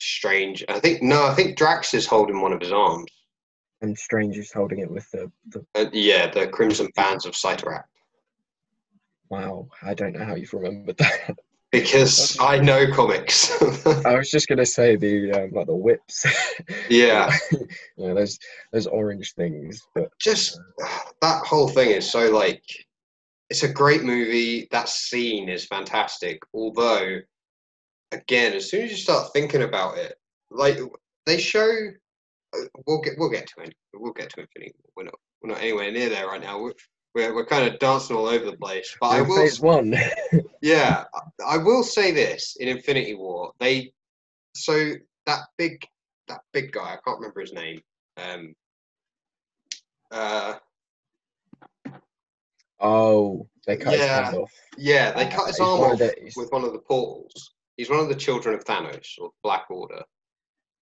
[0.00, 3.10] Strange, I think no, I think Drax is holding one of his arms.
[3.82, 5.64] And Strange is holding it with the, the.
[5.74, 7.84] Uh, yeah, the Crimson Bands of Cyttorak.
[9.28, 11.36] Wow, I don't know how you've remembered that.
[11.72, 13.50] Because I know comics.
[14.04, 16.26] I was just gonna say the um, like the whips.
[16.88, 17.32] yeah,
[17.96, 18.38] know, those
[18.72, 19.80] those orange things.
[19.94, 20.58] But just
[21.22, 22.64] that whole thing is so like
[23.50, 24.68] it's a great movie.
[24.70, 26.40] That scene is fantastic.
[26.54, 27.18] Although,
[28.12, 30.14] again, as soon as you start thinking about it,
[30.50, 30.78] like
[31.26, 31.70] they show,
[32.56, 33.74] uh, we'll get we'll get to it.
[33.94, 34.74] We'll get to Infinity.
[34.96, 36.60] We're not we're not anywhere near there right now.
[36.60, 36.74] We're
[37.14, 38.96] we're, we're kind of dancing all over the place.
[39.00, 39.94] But I will phase one.
[40.62, 41.04] Yeah,
[41.46, 43.92] I- will say this in Infinity War, they
[44.54, 44.92] so
[45.26, 45.82] that big
[46.28, 47.80] that big guy, I can't remember his name.
[48.18, 48.54] Um
[50.10, 50.54] uh
[52.80, 54.32] oh, they cut his Yeah.
[54.36, 54.52] off.
[54.76, 57.54] yeah, they Uh, cut his arm off the- with one of the portals.
[57.76, 60.02] He's one of the children of Thanos or Black Order.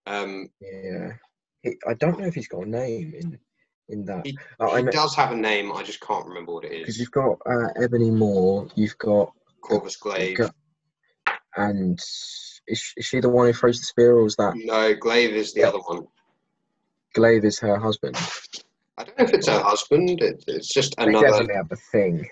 [0.06, 1.12] Um Yeah,
[1.62, 3.38] he, I don't know if he's got a name in
[3.89, 4.26] in that.
[4.26, 6.80] He- I he does have a name, I just can't remember what it is.
[6.80, 8.66] because you've got uh, Ebony Maw.
[8.74, 9.32] You've got
[9.62, 10.36] Corvus Glaive.
[10.36, 10.55] got-
[11.57, 11.99] and
[12.66, 15.53] is, is she the one who throws the spear, or is that No, Glaive is
[15.53, 15.68] the Yeah.
[15.68, 16.07] other one.
[17.14, 18.16] Glaive is her husband?
[18.97, 20.20] I don't know if it's her husband.
[20.22, 21.26] It, it's just They another.
[21.30, 22.28] definitely have a thing.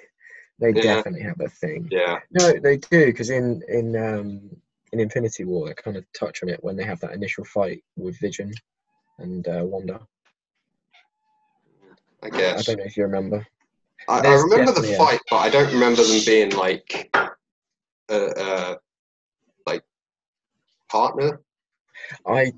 [0.60, 0.82] They Yeah.
[0.96, 1.88] definitely have a thing.
[1.90, 4.50] Yeah, No, they do because in in um
[4.92, 7.82] in Infinity War they kind of touch on it when they have that initial fight
[7.96, 8.52] with Vision
[9.18, 10.06] and uh, Wanda.
[12.34, 13.46] I I don't know if you remember.
[14.08, 17.10] I, I remember the definitely a- fight, but I don't remember them being like
[18.08, 18.76] a, uh
[19.66, 19.82] like
[20.90, 21.40] partner.
[22.26, 22.52] I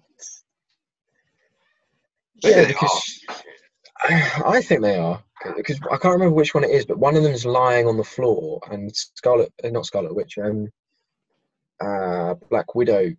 [2.42, 3.20] Maybe yeah, they because
[4.00, 5.22] I, I think they are
[5.56, 7.96] because I can't remember which one it is, but one of them is lying on
[7.96, 10.68] the floor and Scarlet, uh, not Scarlet Witch, um,
[11.80, 13.14] uh, Black Widow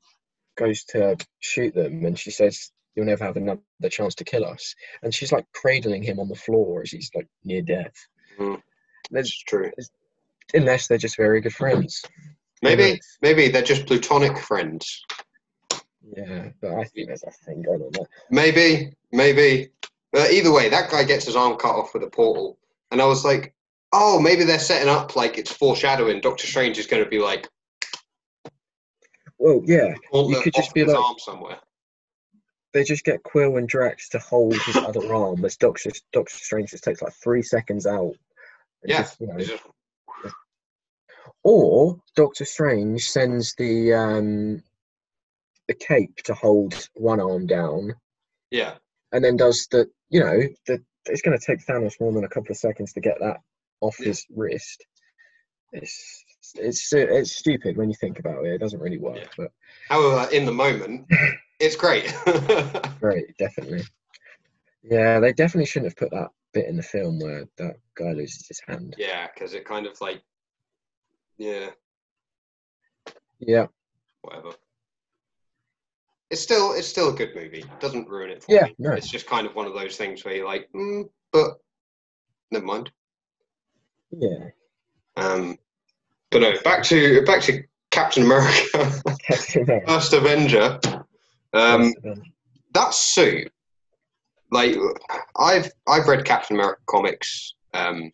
[0.57, 4.75] goes to shoot them and she says, "You'll never have another chance to kill us,"
[5.03, 7.95] and she's like cradling him on the floor as he's like near death.
[8.37, 8.61] Mm.
[9.11, 9.71] It's true.
[10.53, 12.03] unless they're just very good friends.
[12.61, 15.01] Maybe maybe they're just plutonic friends.
[16.17, 18.07] Yeah, but I think there's a thing going on there.
[18.31, 19.69] Maybe, maybe.
[20.11, 22.57] But either way, that guy gets his arm cut off with a portal,
[22.91, 23.53] and I was like,
[23.93, 26.19] oh, maybe they're setting up like it's foreshadowing.
[26.19, 27.47] Doctor Strange is going to be like,
[29.37, 31.59] Well, yeah, you could just be like- arm somewhere.
[32.73, 36.71] They just get Quill and Drax to hold his other arm as Doctor Doctor Strange
[36.71, 38.13] just takes like three seconds out.
[38.83, 39.63] and Yeah, just, you know, just-
[41.43, 44.63] or Doctor Strange sends the um
[45.67, 47.93] the cape to hold one arm down,
[48.51, 48.75] yeah,
[49.11, 52.29] and then does the you know the it's going to take Thanos more than a
[52.29, 53.37] couple of seconds to get that
[53.81, 54.07] off Yeah.
[54.07, 54.83] his wrist.
[55.71, 56.23] It's
[56.55, 58.53] it's it's stupid when you think about it.
[58.53, 59.27] It doesn't really work, Yeah.
[59.37, 59.51] but
[59.87, 61.07] However, in the moment,
[61.59, 62.13] it's great.
[62.99, 63.83] great, definitely.
[64.83, 68.47] Yeah, they definitely shouldn't have put that bit in the film where that guy loses
[68.47, 68.95] his hand.
[68.97, 70.21] yeah, because it kind of like,
[71.37, 71.69] yeah,
[73.39, 73.67] Yeah,
[74.21, 74.51] whatever.
[76.29, 77.65] It's still it's still a good movie.
[77.79, 78.75] Doesn't ruin it for Yeah, me.
[78.77, 78.91] no.
[78.93, 81.57] It's just kind of one of those things where you're like, mm, but
[82.51, 82.91] never mind.
[84.11, 84.49] yeah.
[85.17, 85.57] Um,
[86.29, 89.01] but no, back to back to Captain America,
[89.87, 90.79] First Avenger.
[91.53, 91.93] Um,
[92.73, 93.51] that suit,
[94.51, 94.75] like
[95.37, 97.53] I've I've read Captain America comics.
[97.73, 98.11] Um,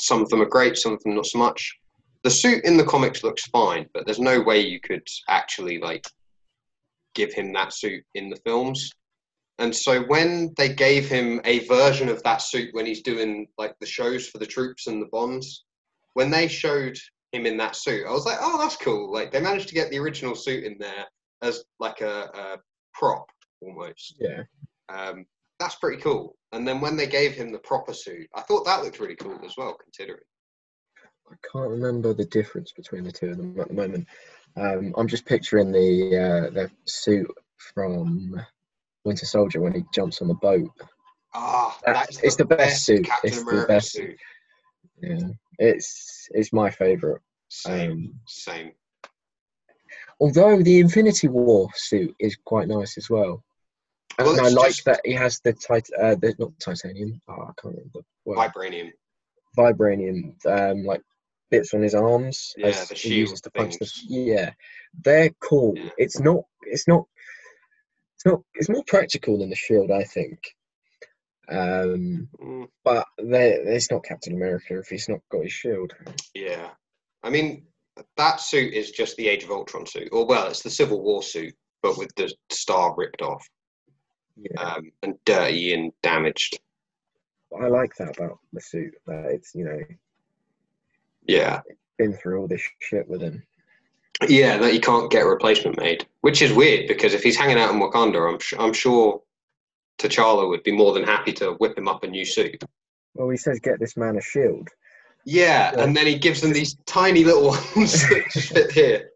[0.00, 1.74] some of them are great, some of them not so much.
[2.22, 6.06] The suit in the comics looks fine, but there's no way you could actually like
[7.14, 8.90] give him that suit in the films.
[9.58, 13.74] and so when they gave him a version of that suit when he's doing like
[13.80, 15.64] the shows for the troops and the bonds,
[16.14, 16.96] when they showed
[17.32, 19.10] him in that suit, I was like, oh, that's cool.
[19.12, 21.06] Like they managed to get the original suit in there
[21.42, 22.56] as like a, a
[22.94, 23.26] prop
[23.60, 24.16] almost.
[24.18, 24.42] Yeah.
[24.88, 25.26] Um,
[25.58, 26.36] that's pretty cool.
[26.52, 29.38] And then when they gave him the proper suit, I thought that looked really cool
[29.44, 30.20] as well, considering.
[31.30, 34.06] I can't remember the difference between the two of them at the moment.
[34.56, 37.26] Um, I'm just picturing the uh, the suit
[37.74, 38.40] from
[39.04, 40.70] Winter Soldier when he jumps on the boat.
[41.34, 43.04] Ah, That- that's it's the best suit.
[43.04, 44.16] Captain It's the best suit.
[45.02, 45.18] Yeah,
[45.58, 47.20] it's it's my favourite.
[47.48, 48.72] Same, Um, same.
[50.20, 53.42] Although the Infinity War suit is quite nice as well.
[54.18, 57.20] Well, and I like just- that he has the tit- uh, the not titanium.
[57.28, 58.00] Oh, I can't remember.
[58.24, 58.92] Well, Vibranium.
[59.58, 61.02] vibranium, um, like
[61.50, 62.54] bits on his arms.
[62.56, 63.90] Yeah, as the shield uses to punch the.
[64.08, 64.52] Yeah,
[65.04, 65.74] they're cool.
[65.76, 65.90] Yeah.
[65.98, 66.44] It's not.
[66.62, 67.04] It's not.
[68.14, 68.40] It's not.
[68.54, 70.38] It's more practical than the shield, I think.
[71.48, 75.92] Um, Mm, but it's not Captain America if he's not got his shield.
[76.34, 76.70] yeah.
[77.22, 77.66] I mean,
[78.16, 80.08] that suit is just the Age of Ultron suit.
[80.12, 83.46] Or, well, it's the Civil War suit, but with the star ripped off
[84.36, 86.58] Yeah, um, and dirty and damaged.
[87.58, 88.94] I like that about the suit.
[89.06, 89.80] That it's you know
[91.26, 91.60] Yeah.
[91.96, 93.42] been through all this shit with him.
[94.28, 97.58] Yeah, that you can't get a replacement made, which is weird because if he's hanging
[97.58, 99.22] out in Wakanda, I'm, su- I'm sure
[99.98, 102.62] T'Challa would be more than happy to whip him up a new suit.
[103.14, 104.68] Well, he says, "Get this man a shield."
[105.26, 105.82] Yeah, Yeah.
[105.82, 108.02] and then he gives them these tiny little ones
[108.48, 109.10] fit here.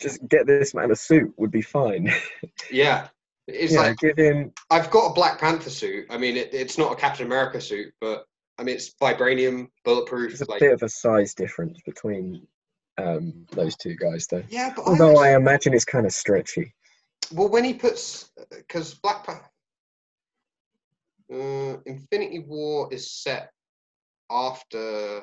[0.00, 2.10] Just get this man a suit would be fine.
[2.70, 3.08] Yeah.
[3.48, 4.52] It's yeah, like give him.
[4.70, 6.06] I've got a Black Panther suit.
[6.10, 8.24] I mean, it, it's not a Captain America suit, but
[8.56, 10.30] I mean, it's vibranium, bulletproof.
[10.30, 12.46] There's a Like, bit of a size difference between
[12.98, 14.44] um, those two guys, though.
[14.48, 16.72] yeah, but Although I, I imagine it's kind of stretchy.
[17.32, 19.50] well, when he puts because Black Panther,
[21.32, 23.50] uh, Infinity War is set
[24.30, 25.22] after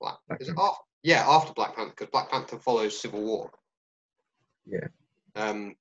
[0.00, 0.16] Black.
[0.28, 0.70] Black is it Panther.
[0.70, 0.82] after?
[1.02, 3.50] Yeah, after Black Panther because Black Panther follows Civil War.
[4.66, 4.86] Yeah.
[5.36, 5.74] Um,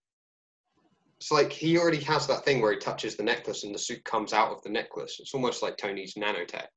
[1.19, 4.03] it's like he already has that thing where he touches the necklace and the suit
[4.05, 5.17] comes out of the necklace.
[5.19, 6.67] It's almost like Tony's nanotech.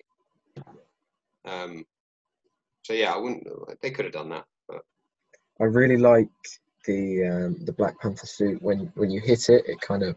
[1.45, 1.85] Um,
[2.83, 3.47] so yeah, I wouldn't.
[3.83, 4.45] They could have done that.
[4.69, 4.81] But
[5.61, 6.29] I really like
[6.87, 8.63] the um, the Black Panther suit.
[8.63, 10.17] When when you hit it, it kind of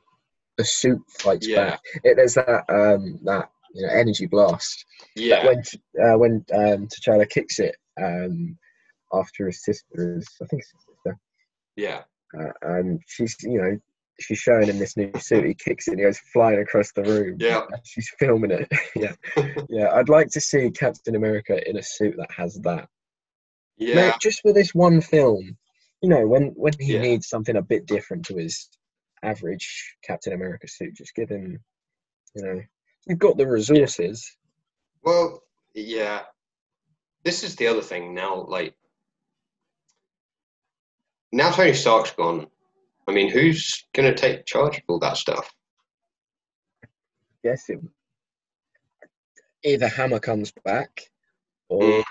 [0.58, 1.72] the suit fights Yeah.
[1.72, 1.80] back.
[2.04, 4.86] It, there's that um, that you know energy blast.
[5.16, 5.60] Yeah, when
[6.04, 8.58] uh, when um, T'Challa kicks it um,
[9.14, 11.18] after his sister is, I think it's his sister,
[11.76, 12.02] yeah,
[12.40, 13.78] uh, and she's you know
[14.20, 15.46] she's showing him this new suit.
[15.46, 17.38] He kicks it, and he goes flying across the room.
[17.40, 17.64] Yeah.
[17.84, 18.68] she's filming it.
[18.96, 19.14] yeah,
[19.70, 19.90] yeah.
[19.94, 22.88] I'd like to see Captain America in a suit that has that.
[23.78, 23.96] yeah.
[23.96, 25.58] Mate, just for this one film,
[26.02, 27.02] you know, when when he Yeah.
[27.02, 28.70] needs something a bit different to his
[29.24, 31.58] average Captain America suit, just give him,
[32.36, 32.62] you know,
[33.08, 34.36] you've got the resources.
[35.04, 35.42] Well,
[35.74, 36.22] yeah.
[37.24, 38.46] This is the other thing now.
[38.48, 38.76] Like
[41.32, 42.48] now, Tony Stark's gone.
[43.08, 45.52] I mean, who's going to take charge of all that stuff?
[47.44, 47.80] Yes, it,
[49.64, 51.02] either Hammer comes back,
[51.70, 52.04] or Mm.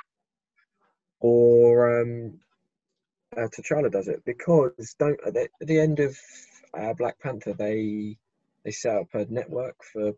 [1.21, 2.41] or um,
[3.37, 6.19] uh, T'Challa does it because don't at the, at the end of
[6.75, 8.19] uh, Black Panther they
[8.65, 10.13] they set up a network for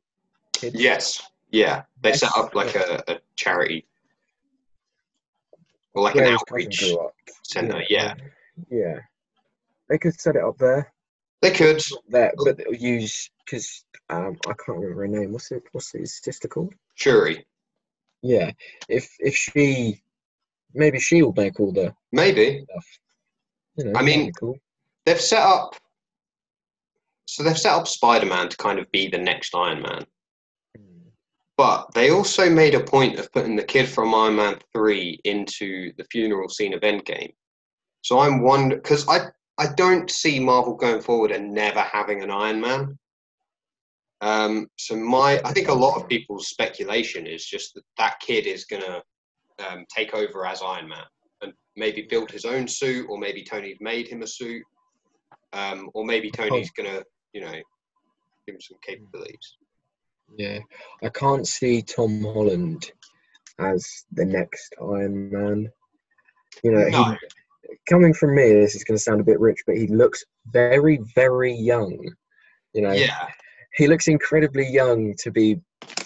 [0.65, 0.81] kids.
[0.81, 1.23] Yes.
[1.51, 1.83] Yeah.
[2.03, 3.87] They set up like a, a charity
[5.95, 6.85] or like where an outreach
[7.43, 7.83] center.
[7.89, 8.15] Yeah.
[8.71, 8.99] yeah.
[9.89, 10.93] They could set it up there.
[11.41, 11.83] They could.
[12.09, 15.33] There, but they'll use because um, I can't remember her name.
[15.33, 15.63] What's it?
[15.73, 16.75] What's his sister called?
[16.95, 17.45] Shuri.
[18.23, 18.53] Yeah.
[18.89, 20.03] If if she,
[20.73, 22.65] maybe she will make all the Maybe.
[23.77, 24.59] You know, I mean- cool.
[25.05, 25.77] They've set up.
[27.27, 30.07] So they've set up Spider Man to kind of be the next Iron Man.
[31.57, 35.93] But they also made a point of putting the kid from Iron Man 3 into
[35.97, 37.33] the funeral scene of Endgame.
[38.03, 39.27] So I'm wondering, because I,
[39.59, 42.99] I don't see Marvel going forward and never having an Iron Man.
[44.21, 48.47] Um, so my, I think a lot of people's speculation is just that that kid
[48.47, 49.03] is going to
[49.65, 51.05] um, take over as Iron Man
[51.43, 54.63] and maybe build his own suit, or maybe Tony's made him a suit,
[55.53, 57.53] um, or maybe Tony's going to, you know,
[58.47, 59.57] give him some capabilities.
[60.37, 60.59] Yeah,
[61.03, 62.91] I can't see Tom Holland
[63.59, 65.69] as the next Iron Man.
[66.63, 67.05] You know, No.
[67.05, 70.25] he, coming from me, this is going to sound a bit rich, but he looks
[70.47, 71.99] very, very young.
[72.73, 73.29] You know, Yeah.
[73.77, 75.61] he looks incredibly young to be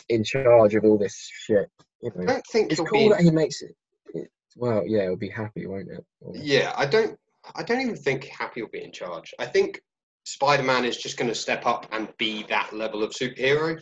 [0.08, 1.70] in charge of all this shit.
[2.02, 3.08] You I don't think it's cool be.
[3.08, 3.74] that he makes it.
[4.14, 6.04] it well, yeah, it'll be happy, won't it?
[6.20, 7.18] Or- Yeah, I don't.
[7.54, 9.32] I don't even think Happy will be in charge.
[9.38, 9.80] I think
[10.24, 13.80] Spider-Man is just going to step up and be that level of superhero.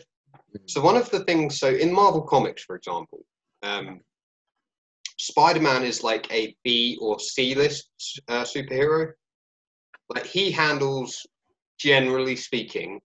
[0.65, 3.19] So one of the things, so in Marvel Comics, for example,
[3.63, 4.01] um,
[5.17, 7.89] Spider-Man is like a B or C list
[8.27, 9.11] uh, superhero.
[10.09, 11.25] Like he handles,
[11.79, 13.01] generally speaking,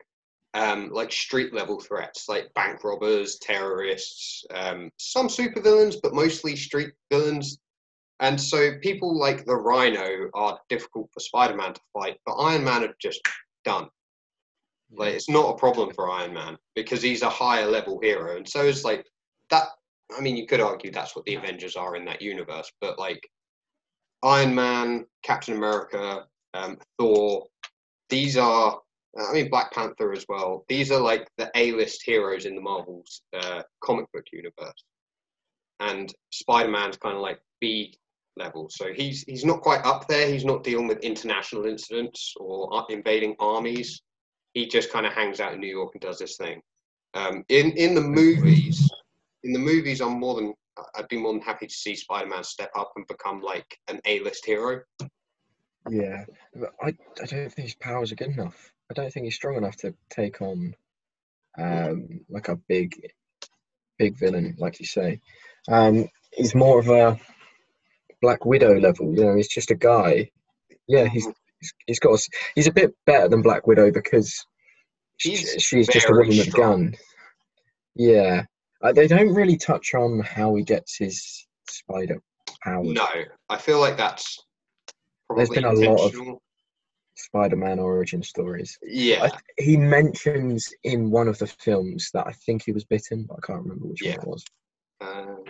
[0.54, 6.92] um, like street level threats, like bank robbers, terrorists, um, some supervillains, but mostly street
[7.10, 7.58] villains.
[8.20, 12.84] And so people like the Rhino are difficult for Spider-Man to fight, but Iron Man
[12.84, 13.20] are just
[13.64, 13.88] done.
[14.94, 18.48] Like it's not a problem for Iron Man because he's a higher level hero, and
[18.48, 19.06] so is like
[19.50, 19.68] that.
[20.16, 23.20] I mean, you could argue that's what the Avengers are in that universe, but like
[24.22, 27.46] Iron Man, Captain America, um, Thor,
[28.10, 28.80] these are.
[29.18, 30.64] I mean, Black Panther as well.
[30.70, 34.84] These are like the A-list heroes in the Marvel's uh, comic book universe,
[35.80, 37.94] and Spider-Man's kind of like B
[38.36, 38.68] level.
[38.70, 40.28] So he's he's not quite up there.
[40.28, 44.00] He's not dealing with international incidents or invading armies.
[44.54, 46.60] He just kind of hangs out in New York and does this thing.
[47.14, 48.90] Um, in in the movies,
[49.44, 50.54] in the movies, I'm more than
[50.94, 54.46] I'd be more than happy to see Spider-Man step up and become like an A-list
[54.46, 54.82] hero.
[55.90, 56.24] Yeah,
[56.82, 58.72] I I don't think his powers are good enough.
[58.90, 60.74] I don't think he's strong enough to take on
[61.58, 63.10] um, like a big
[63.98, 65.20] big villain, like you say.
[65.68, 67.18] Um, he's more of a
[68.20, 69.14] Black Widow level.
[69.14, 70.30] You know, he's just a guy.
[70.88, 71.28] Yeah, he's
[71.86, 72.14] he's, got.
[72.18, 72.22] A,
[72.54, 74.44] he's a bit better than Black Widow because
[75.20, 76.94] He's she's just a woman with a gun.
[77.94, 78.42] Yeah,
[78.82, 82.20] uh, they don't really touch on how he gets his spider
[82.64, 82.88] powers.
[82.88, 83.06] No,
[83.48, 84.42] I feel like that's
[85.36, 86.38] There's probably been a lot of-
[87.14, 88.76] Spider-Man origin stories.
[88.82, 89.30] Yeah, I,
[89.62, 93.46] he mentions in one of the films that I think he was bitten, but I
[93.46, 94.16] can't remember which Yeah.
[94.16, 94.44] one it was.
[95.02, 95.44] um,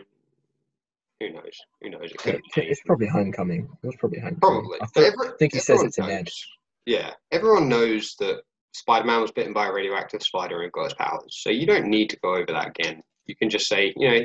[1.28, 1.58] who knows?
[1.82, 2.10] Who knows?
[2.10, 3.68] It could have it's probably Homecoming.
[3.82, 4.40] It was probably Homecoming.
[4.40, 4.78] Probably.
[4.80, 6.24] I think, every- I think he says it's it to Ned.
[6.24, 6.46] knows.
[6.86, 8.42] Yeah, everyone knows that
[8.72, 11.38] Spider-Man was bitten by a radioactive spider and got his powers.
[11.42, 13.02] So you don't need to go over that again.
[13.26, 14.20] You can just say, you know,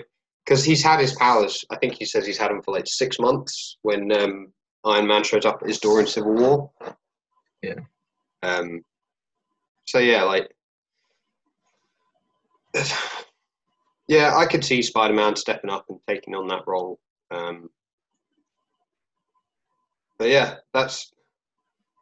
[0.46, 1.64] because he's had his powers.
[1.70, 4.48] I think he says he's had them for like six months when um,
[4.86, 6.72] Iron Man shows up at his door in Civil War.
[7.62, 7.76] Yeah.
[8.42, 8.82] Um.
[9.86, 10.50] So yeah, like.
[14.08, 17.00] Yeah, I could see Spider-Man stepping up and taking on that role.
[17.30, 17.70] Um,
[20.18, 21.12] but yeah, that's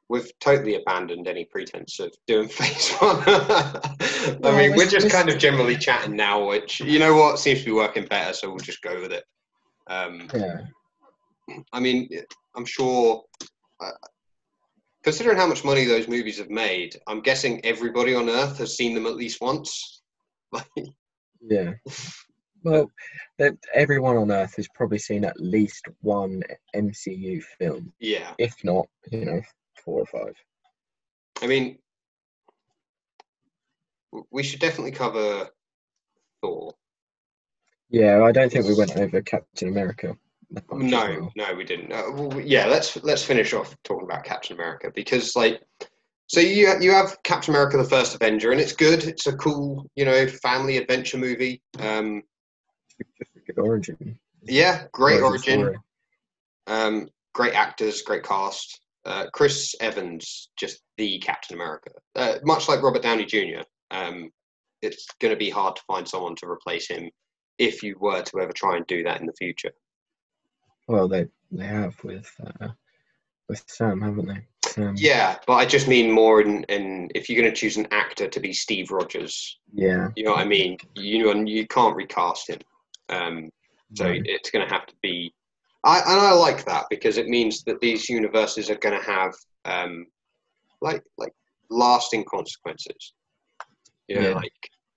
[0.08, 3.18] we've totally abandoned any pretense of doing phase one.
[3.26, 7.60] I Well, mean, we're just kind of generally chatting now, which you know what seems
[7.60, 9.24] to be working better, so we'll just go with it.
[9.88, 10.62] Um, Yeah.
[11.74, 12.10] I mean,
[12.56, 13.24] I'm sure.
[13.80, 13.91] Uh,
[15.03, 18.95] considering how much money those movies have made, I'm guessing everybody on Earth has seen
[18.95, 20.01] them at least once.
[21.42, 21.74] Yeah.
[22.64, 22.92] Well,
[23.38, 26.42] that everyone on Earth has probably seen at least one
[26.76, 29.42] MCU film, yeah, if not, you know,
[29.84, 30.36] four or five.
[31.44, 31.78] I mean,
[34.32, 35.50] we should definitely cover
[36.42, 36.74] Thor.
[37.90, 40.18] Yeah, I don't think we went over Captain America.
[40.52, 41.92] that much as No, no, we didn't.
[41.92, 45.62] Uh, well, yeah, let's let's finish off talking about Captain America because, like,
[46.28, 49.03] so you you have Captain America: The First Avenger, and it's good.
[49.03, 51.61] It's a cool, you know, family adventure movie.
[51.80, 52.23] Um,
[53.45, 54.19] good origin.
[54.43, 55.59] yeah, great origin.
[55.59, 55.78] story.
[56.67, 58.80] Um, great actors, great cast.
[59.05, 61.91] Uh, Chris Evans, just the Captain America.
[62.15, 63.61] Uh, much like Robert Downey Jr.,
[63.91, 64.32] um,
[64.82, 67.11] it's going to be hard to find someone to replace him
[67.60, 69.72] if you were to ever try and do that in the future.
[70.88, 72.69] Well, they they have with uh,
[73.47, 74.45] with Sam, haven't they?
[74.65, 74.93] Sam.
[74.97, 78.27] Yeah, but I just mean more in, in if you're going to choose an actor
[78.27, 80.09] to be Steve Rogers, Yeah.
[80.15, 80.77] you know what I mean.
[80.95, 82.59] You know, and you can't recast him.
[83.09, 83.49] Um,
[83.93, 84.19] so no.
[84.26, 85.34] it's going to have to be.
[85.84, 89.34] I and I like that because it means that these universes are going to have
[89.65, 90.07] um,
[90.81, 91.34] like like
[91.69, 93.13] lasting consequences.
[94.07, 94.35] You know, Yeah.
[94.35, 94.51] like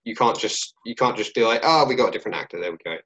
[0.05, 2.59] you can't just you can't just be like, oh, we got a different actor.
[2.59, 2.97] There we go.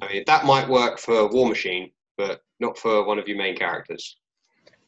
[0.00, 3.56] I mean, that might work for War Machine, but not for one of your main
[3.56, 4.16] characters.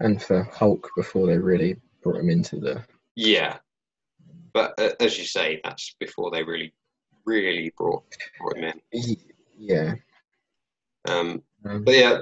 [0.01, 2.85] And for Hulk before they really brought him into the.
[3.15, 3.59] Yeah,
[4.53, 6.73] but uh, as you say, that's before they really,
[7.25, 8.05] really brought
[8.39, 9.17] brought him in.
[9.59, 9.95] Yeah.
[11.09, 12.19] Um, Um, but yeah,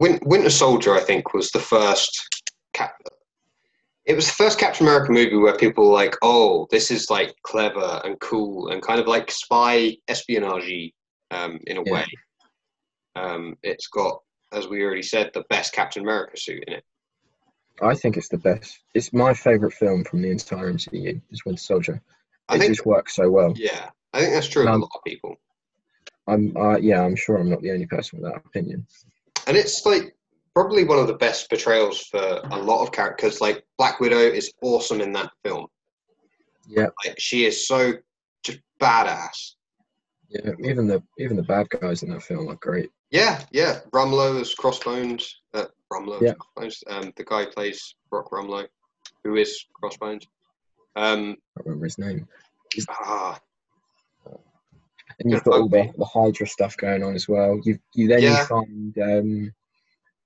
[0.00, 2.44] Win- Winter Soldier, I think, was the first
[2.74, 2.94] cap.
[4.04, 7.34] It was the first Captain America movie where people were like, "Oh, this is like
[7.42, 10.92] clever and cool and kind of like spy espionage
[11.30, 11.92] um, in a Yeah.
[11.92, 12.04] way."
[13.16, 14.20] Um, it's got,
[14.54, 16.84] as we already said, the best Captain America suit in it.
[17.82, 18.78] I think it's the best.
[18.94, 21.20] It's my favourite film from the entire MCU.
[21.30, 22.00] Is Winter Soldier.
[22.48, 23.52] I It think, just works so well.
[23.56, 25.36] yeah, I think that's true of a Um, lot of people.
[26.28, 26.56] I'm.
[26.56, 28.86] Uh, yeah, I'm sure I'm not the only person with that opinion.
[29.46, 30.14] and it's like
[30.54, 33.40] probably one of the best portrayals for a lot of characters.
[33.40, 35.66] Like Black Widow is awesome in that film.
[36.68, 37.94] Yeah, Like she is so
[38.44, 39.54] just badass.
[40.28, 40.52] yeah.
[40.64, 42.90] Even the even the bad guys in that film are great.
[43.14, 43.78] Yeah, yeah.
[43.92, 45.40] Rumlow as Crossbones.
[45.54, 46.32] Uh, Rumlow Yeah.
[46.34, 46.82] Crossbones.
[46.88, 48.66] Um, the guy plays Brock Rumlow,
[49.22, 50.26] who is Crossbones.
[50.96, 52.26] Um, I remember his name.
[52.90, 53.38] ah,
[55.20, 57.60] And you've got all the, the Hydra stuff going on as well.
[57.62, 58.40] You you then Yeah.
[58.40, 59.52] you find um,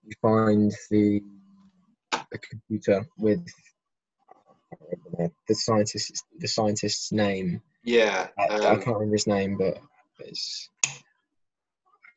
[0.04, 1.20] you find the
[2.32, 3.44] the computer with
[5.20, 7.60] I the scientist the scientist's name.
[7.84, 8.28] yeah.
[8.38, 9.78] I, I Um, can't remember his name, but
[10.20, 10.70] it's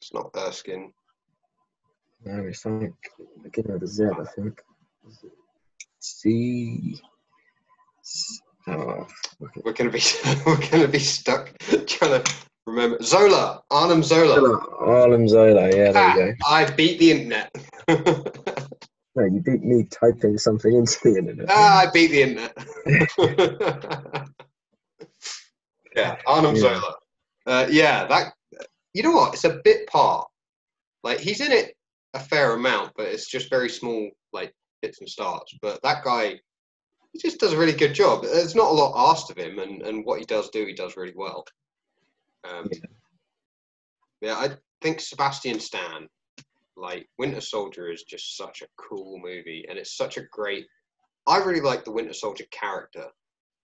[0.01, 0.91] it's not Erskine.
[2.25, 2.91] no, it's like
[3.43, 4.59] beginning with a Z, I think.
[5.99, 6.99] C.
[8.67, 9.07] Oh,
[9.63, 10.01] We're gonna be
[10.45, 11.51] we're gonna be stuck
[11.85, 12.33] trying to
[12.65, 13.61] remember Zola.
[13.69, 14.59] Arnim Zola.
[14.79, 16.33] Harlem Zola, yeah, there Ah, you go.
[16.45, 17.51] I beat the internet.
[19.13, 21.45] No, you beat me typing something into the internet.
[21.49, 22.55] ah, I beat the internet.
[25.97, 26.61] yeah, Arnim Yeah.
[26.61, 26.95] Zola.
[27.45, 28.33] Uh, yeah, that.
[28.93, 29.33] You know what?
[29.33, 30.27] It's a bit part.
[31.03, 31.75] Like he's in it
[32.13, 35.53] a fair amount, but it's just very small, like bits and starts.
[35.61, 36.39] But that guy,
[37.13, 38.23] he just does a really good job.
[38.23, 40.97] There's not a lot asked of him, and and what he does do, he does
[40.97, 41.45] really well.
[42.43, 42.79] Um, Yeah.
[44.21, 44.49] yeah, I
[44.81, 46.07] think Sebastian Stan,
[46.75, 50.67] like Winter Soldier, is just such a cool movie, and it's such a great.
[51.27, 53.07] I really like the Winter Soldier character.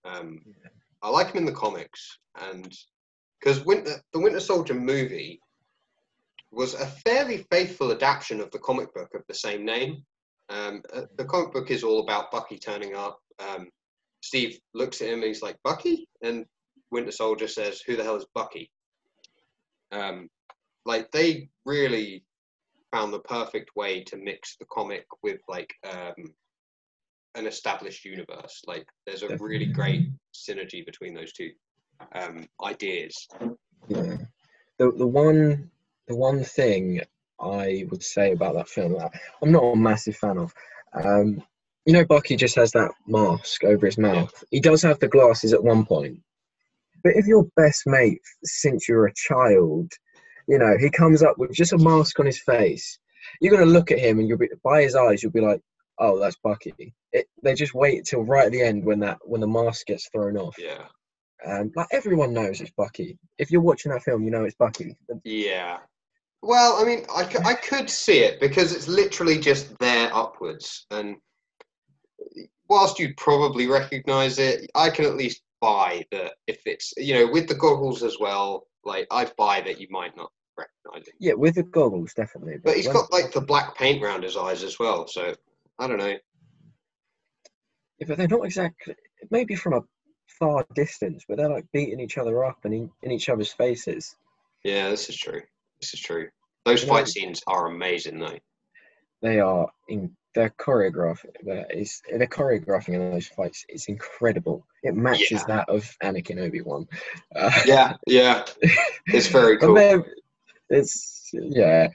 [0.04, 0.70] Um, Yeah.
[1.02, 2.72] I like him in the comics, and
[3.40, 5.40] because Winter, the Winter Soldier movie
[6.50, 10.02] was a fairly faithful adaptation of the comic book of the same name.
[10.48, 13.18] Um, uh, the comic book is all about Bucky turning up.
[13.38, 13.68] Um,
[14.22, 16.46] Steve looks at him and he's like, "Bucky," and
[16.90, 18.70] Winter Soldier says, "Who the hell is Bucky?"
[19.92, 20.28] Um,
[20.84, 22.24] like they really
[22.92, 26.34] found the perfect way to mix the comic with like um,
[27.34, 28.62] an established universe.
[28.66, 31.50] Like there's a really great synergy between those two
[32.12, 33.28] um, ideas.
[33.88, 34.16] Yeah.
[34.78, 35.70] The the one
[36.06, 37.00] the one thing
[37.40, 39.12] I would say about that film that
[39.42, 40.52] I'm not a massive fan of.
[40.92, 41.42] Um,
[41.84, 44.44] you know, Bucky just has that mask over his mouth.
[44.50, 46.20] He does have the glasses at one point.
[47.02, 49.92] But if your best mate since you're a child,
[50.48, 52.98] you know, he comes up with just a mask on his face,
[53.40, 55.60] you're gonna look at him and you'll be by his eyes, you'll be like,
[56.00, 56.94] Oh, that's Bucky.
[57.12, 60.08] It, they just wait till right at the end when that when the mask gets
[60.08, 60.56] thrown off.
[60.58, 60.84] Yeah,
[61.46, 63.18] Um, like everyone knows it's Bucky.
[63.38, 64.96] If you're watching that film, you know it's Bucky.
[65.24, 65.78] yeah.
[66.42, 71.16] Well, I mean, I, I could see it because it's literally just there upwards, and
[72.68, 77.32] whilst you'd probably recognise it, I can at least buy that if it's you know
[77.32, 78.66] with the goggles as well.
[78.84, 81.14] Like I'd buy that you might not recognise it.
[81.18, 82.58] Yeah, with the goggles, definitely.
[82.62, 85.34] But he's when- got like the black paint around his eyes as well, so
[85.78, 86.16] I don't know.
[87.98, 88.94] Yeah, but they're not exactly.
[89.30, 89.80] Maybe from a
[90.38, 94.16] far distance, but they're like beating each other up and in, in each other's faces.
[94.64, 95.42] Yeah, this is true.
[95.80, 96.28] This is true.
[96.64, 98.38] Those You know- fight scenes are amazing, though.
[99.22, 100.14] They are in.
[100.34, 101.30] They're choreographing.
[101.42, 101.66] They're,
[102.28, 103.64] choreographing in those fights.
[103.68, 104.64] It's incredible.
[104.84, 105.56] It matches Yeah.
[105.56, 106.86] that of Anakin Obi Wan.
[107.34, 108.44] Uh, Yeah, yeah,
[109.06, 110.04] it's very cool.
[110.68, 111.88] it's yeah.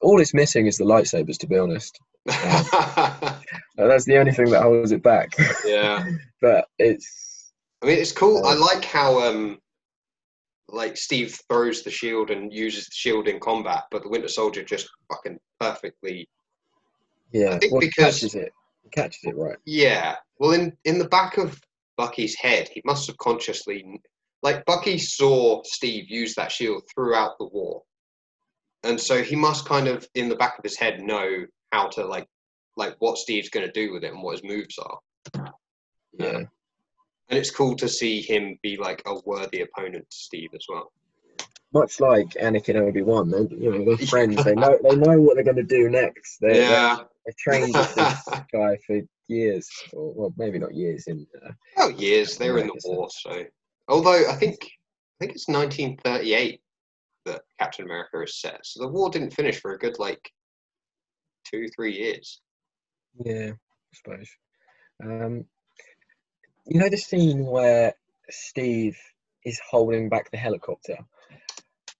[0.00, 2.00] All it's missing is the lightsabers, to be honest.
[3.78, 5.30] Uh, That's the only thing that holds it back.
[5.64, 6.04] yeah,
[6.42, 7.31] but it's
[7.82, 8.44] I mean, it's cool.
[8.46, 9.58] I Uh, like how um,
[10.68, 14.62] like Steve throws the shield and uses the shield in combat, but the Winter Soldier
[14.62, 16.28] just fucking perfectly.
[17.32, 17.54] yeah.
[17.54, 18.52] I think well, he because- catches it.
[18.84, 19.56] He catches it right.
[19.64, 20.16] Yeah.
[20.38, 21.60] Well, in in the back of
[21.96, 24.00] Bucky's head, he must have consciously,
[24.42, 27.82] like Bucky saw Steve use that shield throughout the war,
[28.82, 32.04] and so he must kind of in the back of his head know how to
[32.04, 32.26] like
[32.76, 34.98] like what Steve's going to do with it and what his moves are.
[36.18, 36.40] Yeah.
[37.32, 40.92] And it's cool to see him be like a worthy opponent to Steve as well.
[41.72, 44.44] much like Anakin Obi Wan, they you know they're friends.
[44.44, 46.36] They know they know what they're going to do next.
[46.42, 46.98] They yeah.
[47.24, 47.94] they trained this
[48.52, 51.06] guy for years, or well, maybe not years.
[51.06, 52.36] In uh, Oh, years.
[52.36, 53.44] They were in the war, so.
[53.88, 56.60] Although I think I think it's 1938
[57.24, 60.20] that Captain America is set, so the war didn't finish for a good like
[61.50, 62.42] two, three years.
[63.24, 64.28] yeah, I suppose.
[65.02, 65.46] Um,
[66.66, 67.94] you know the scene where
[68.30, 68.96] Steve
[69.44, 70.96] is holding back the helicopter.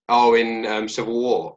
[0.08, 1.56] Oh, in um, Civil War.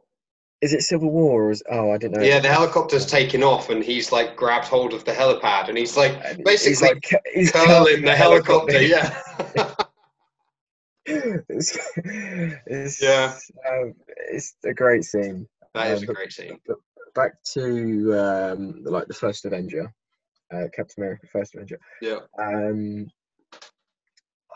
[0.62, 2.22] Is it Civil War or is oh I don't know.
[2.22, 5.96] Yeah, the helicopter's taken off, and he's like grabbed hold of the helipad, and he's
[5.96, 8.80] like basically he's like cu- he's curling the helicopter.
[8.82, 9.14] Yeah.
[11.06, 11.78] it's,
[12.66, 13.36] it's, Yeah.
[13.70, 13.94] um,
[14.30, 15.46] it's a great scene.
[15.74, 16.58] that is Um, a great scene.
[16.66, 16.78] But,
[17.14, 19.92] back to um, like the first Avenger,
[20.52, 21.78] uh, Captain America, first Avenger.
[22.00, 22.18] Yeah.
[22.38, 23.06] Um,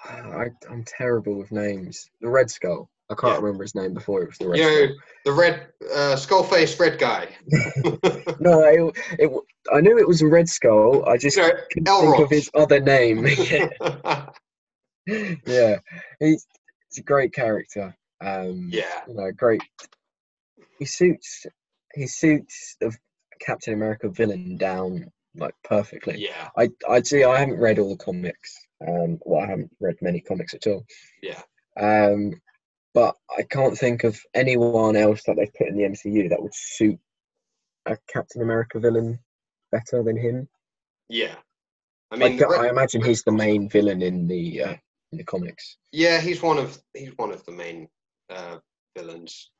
[0.05, 2.09] I, I'm terrible with names.
[2.21, 2.89] The Red Skull.
[3.11, 3.41] I can't Yeah.
[3.41, 4.97] remember his name before it was the Red know, Skull.
[5.25, 7.29] the red uh, skull face red guy.
[8.43, 9.31] No, it, it,
[9.71, 11.07] I knew it was a Red Skull.
[11.07, 13.27] I just you know, couldn't think of his other name.
[15.07, 15.79] yeah,
[16.21, 16.47] he's,
[16.89, 17.95] he's a great character.
[18.23, 19.03] Um, yeah.
[19.07, 19.61] you know, great.
[20.79, 21.45] He suits
[21.95, 22.97] he suits the
[23.41, 26.19] Captain America villain down like perfectly.
[26.19, 26.48] Yeah.
[26.57, 27.24] I I see.
[27.24, 28.55] I haven't read all the comics.
[28.86, 30.85] Um, well, I haven't read many comics at all.
[31.23, 31.40] Yeah.
[31.77, 32.35] Um,
[32.94, 36.55] but I can't think of anyone else that they've put in the MCU that would
[36.55, 36.98] suit
[37.86, 39.19] a Captain America villain
[39.70, 40.48] better than him.
[41.09, 41.36] Yeah.
[42.11, 44.77] I mean, the I, imagine he's the main villain in the uh,
[45.12, 45.77] in the comics.
[45.93, 47.89] Yeah, he's one of he's one of the main
[48.31, 48.59] uh,
[48.97, 49.51] villains.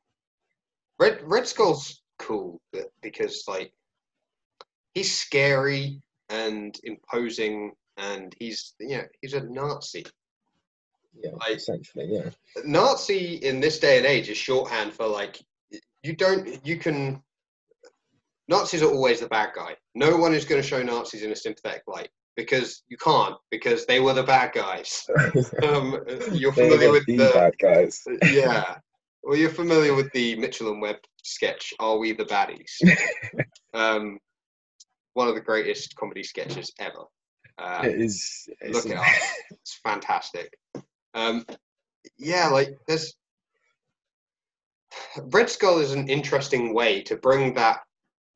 [0.99, 2.61] Red Red Skull's cool
[3.03, 3.73] because like
[4.95, 10.05] he's scary and imposing, and he's yeah he's a Nazi.
[11.15, 12.31] Yeah, Like- essentially, yeah.
[12.65, 15.41] Nazi in this day and age is shorthand for like
[16.03, 17.23] you don't you can.
[18.49, 19.77] Nazis are always the bad guy.
[19.95, 23.87] No one is going to show Nazis in a sympathetic light because you can't because
[23.87, 25.09] they were the bad guys.
[25.63, 25.99] Um,
[26.33, 28.03] you're familiar with the the bad guys.
[28.33, 28.77] yeah.
[29.23, 32.73] Well, you're familiar with the Mitchell and Webb sketch, "Are We the Baddies?"
[33.75, 34.19] um,
[35.21, 37.05] one of the greatest comedy sketches ever.
[37.59, 38.49] Uh, It is.
[38.63, 39.05] it's look it up;
[39.51, 40.49] it's fantastic.
[41.13, 41.45] Um,
[42.17, 43.13] yeah, like there's
[45.25, 47.81] Red Skull is an interesting way to bring that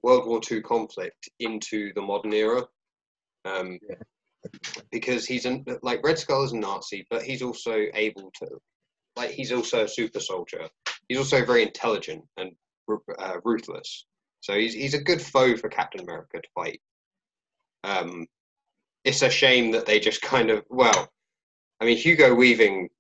[0.03, 2.65] World War II conflict into the modern era.
[3.47, 3.97] Um, Yeah.
[4.93, 8.47] Because he's an, like Red Skull is a Nazi, but he's also able to,
[9.17, 10.69] like, he's also a super soldier.
[11.09, 12.51] He's also very intelligent and
[13.19, 14.05] uh, ruthless.
[14.45, 16.79] So he's he's a good foe for Captain America to fight.
[17.83, 18.27] Um,
[19.03, 21.09] it's a shame that they just kind of well,
[21.81, 22.91] I mean Hugo Weaving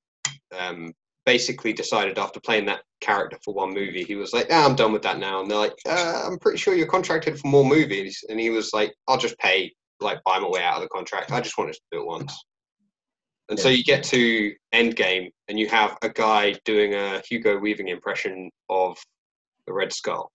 [0.58, 0.94] um,
[1.26, 4.94] basically decided after playing that character for one movie, he was like, ah, "I'm done
[4.94, 8.24] with that now." And they're like, uh, "I'm pretty sure you're contracted for more movies,"
[8.30, 11.30] and he was like, "I'll just pay, like, buy my way out of the contract.
[11.30, 12.42] I just wanted to do it once."
[13.50, 17.88] And so you get to Endgame, and you have a guy doing a Hugo Weaving
[17.88, 18.96] impression of
[19.66, 20.32] the Red Skull.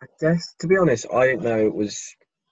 [0.00, 2.00] I guess to be honest, I didn't know it was.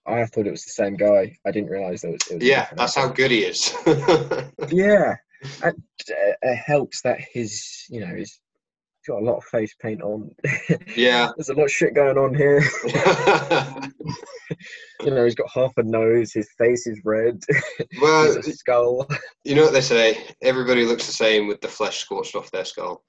[0.07, 1.37] I thought it was the same guy.
[1.47, 2.31] I didn't realize that it was.
[2.31, 3.75] It was Yeah, that's how good he is.
[4.73, 5.17] Yeah,
[5.63, 5.77] and
[6.11, 8.41] uh, it helps that his, you know, he's
[9.07, 10.31] got a lot of face paint on.
[10.97, 11.31] yeah.
[11.37, 12.61] There's a lot of shit going on here.
[15.03, 16.33] you know, he's got half a nose.
[16.33, 17.41] His face is red.
[18.01, 19.07] well, a skull.
[19.45, 20.25] you know what they say?
[20.43, 23.05] Everybody looks the same with the flesh scorched off their skull.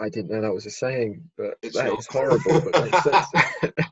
[0.00, 1.98] I didn't know that was a saying, but It's that not.
[1.98, 2.60] is horrible.
[2.60, 3.26] But makes sense.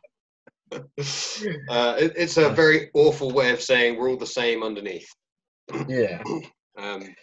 [1.71, 5.09] Uh, it, it's a very awful way of saying we're all the same underneath.
[5.89, 6.23] yeah,
[6.77, 7.15] Um,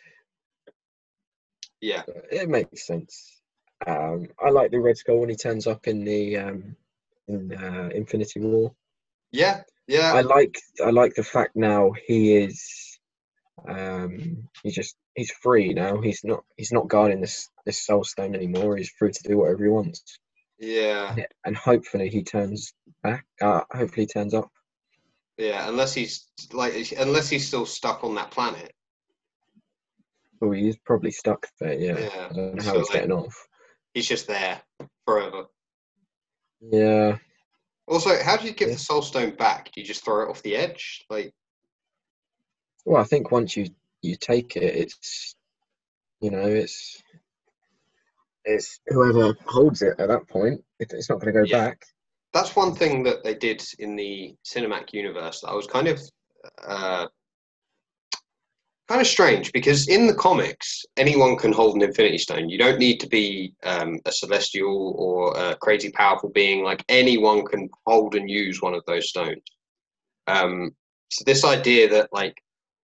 [1.80, 3.42] yeah, it makes sense.
[3.86, 6.76] Um, I like the Red Skull when he turns up in the um,
[7.28, 8.74] in uh, Infinity War.
[9.32, 10.12] yeah, yeah.
[10.14, 12.95] I like I like the fact now he is
[13.68, 16.02] um he's just he's free now.
[16.02, 18.76] He's not he's not guarding this this soul stone anymore.
[18.78, 20.20] He's free to do whatever he wants.
[20.60, 21.16] yeah,
[21.46, 22.74] And, hopefully he turns
[23.04, 23.26] back.
[23.42, 24.50] Uh, hopefully he turns up.
[25.38, 25.68] yeah.
[25.70, 28.72] Unless he's like, unless he's still stuck on that planet.
[30.42, 31.74] Oh, he's probably stuck there.
[31.74, 32.28] Yeah, Yeah.
[32.30, 33.48] I don't know how So, he's like- getting off.
[33.94, 34.62] He's just there
[35.06, 35.46] forever.
[36.62, 37.18] Yeah,
[37.88, 38.76] Also, how do you give Yeah.
[38.76, 39.72] the soul stone back?
[39.72, 41.06] Do you just throw it off the edge?
[41.10, 41.34] Like,
[42.86, 43.70] well, I think once you
[44.02, 45.36] you take it, it's
[46.22, 47.02] you know it's
[48.46, 50.64] it's whoever holds it at that point.
[50.80, 51.66] It, it's not going to go Yeah.
[51.66, 51.86] back.
[52.34, 56.00] that's one thing that they did in the cinematic universe that I was kind of
[56.68, 57.08] uh,
[58.88, 62.78] kind of strange because in the comics anyone can hold an infinity stone you don't
[62.78, 68.14] need to be um, a celestial or a crazy powerful being like anyone can hold
[68.14, 69.42] and use one of those stones
[70.28, 70.76] um,
[71.10, 72.36] so this idea that like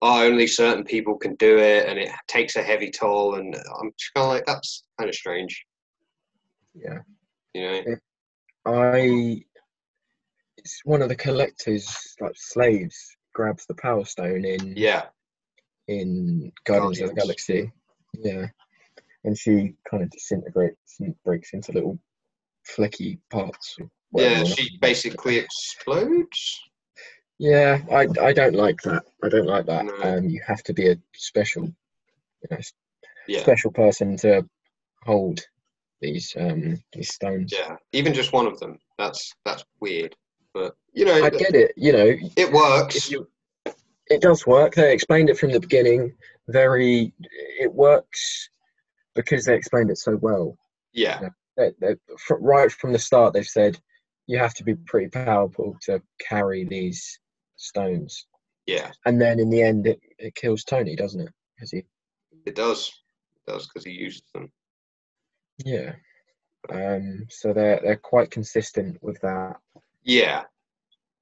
[0.02, 3.92] oh, only certain people can do it and it takes a heavy toll and i'm
[3.98, 5.66] just kind of like that's kind of strange
[6.76, 7.00] Yeah.
[7.54, 7.96] you know
[8.66, 9.44] I
[10.58, 12.96] it's one of the collectors like slaves
[13.34, 15.06] grabs the power stone in yeah
[15.88, 17.72] in Guardians of the Galaxy.
[18.14, 18.48] Yeah.
[19.24, 22.00] And she kind of disintegrates and breaks into little
[22.70, 23.78] flecky parts.
[24.14, 26.60] yeah she basically explodes
[27.42, 29.04] Yeah, I I don't like that.
[29.24, 29.86] I don't like that.
[29.86, 29.96] No.
[30.04, 32.60] Um you have to be a special you know,
[33.28, 34.48] yeah special person to
[35.02, 35.40] hold
[36.02, 37.52] these um these stones.
[37.52, 38.78] Yeah, even just one of them.
[39.00, 40.16] That's that's weird.
[40.54, 41.74] But you know, I get it.
[41.76, 43.10] You know, it works.
[43.10, 43.28] you,
[44.06, 44.76] it does work.
[44.76, 46.14] They explained it from the beginning.
[46.48, 47.12] Very,
[47.60, 48.50] it works
[49.16, 50.56] because they explained it so well.
[50.94, 53.80] yeah, They, they, fr- right from the start, they've said
[54.28, 57.20] you have to be pretty powerful to carry these
[57.62, 58.26] stones.
[58.66, 61.30] yeah, And then in the end, it, it kills Tony, doesn't it?
[61.56, 61.84] Because he,
[62.46, 62.92] it does.
[63.36, 64.52] It does because he uses them.
[65.64, 65.94] yeah.
[66.70, 69.56] Um, so they're they're quite consistent with that.
[70.04, 70.44] Yeah,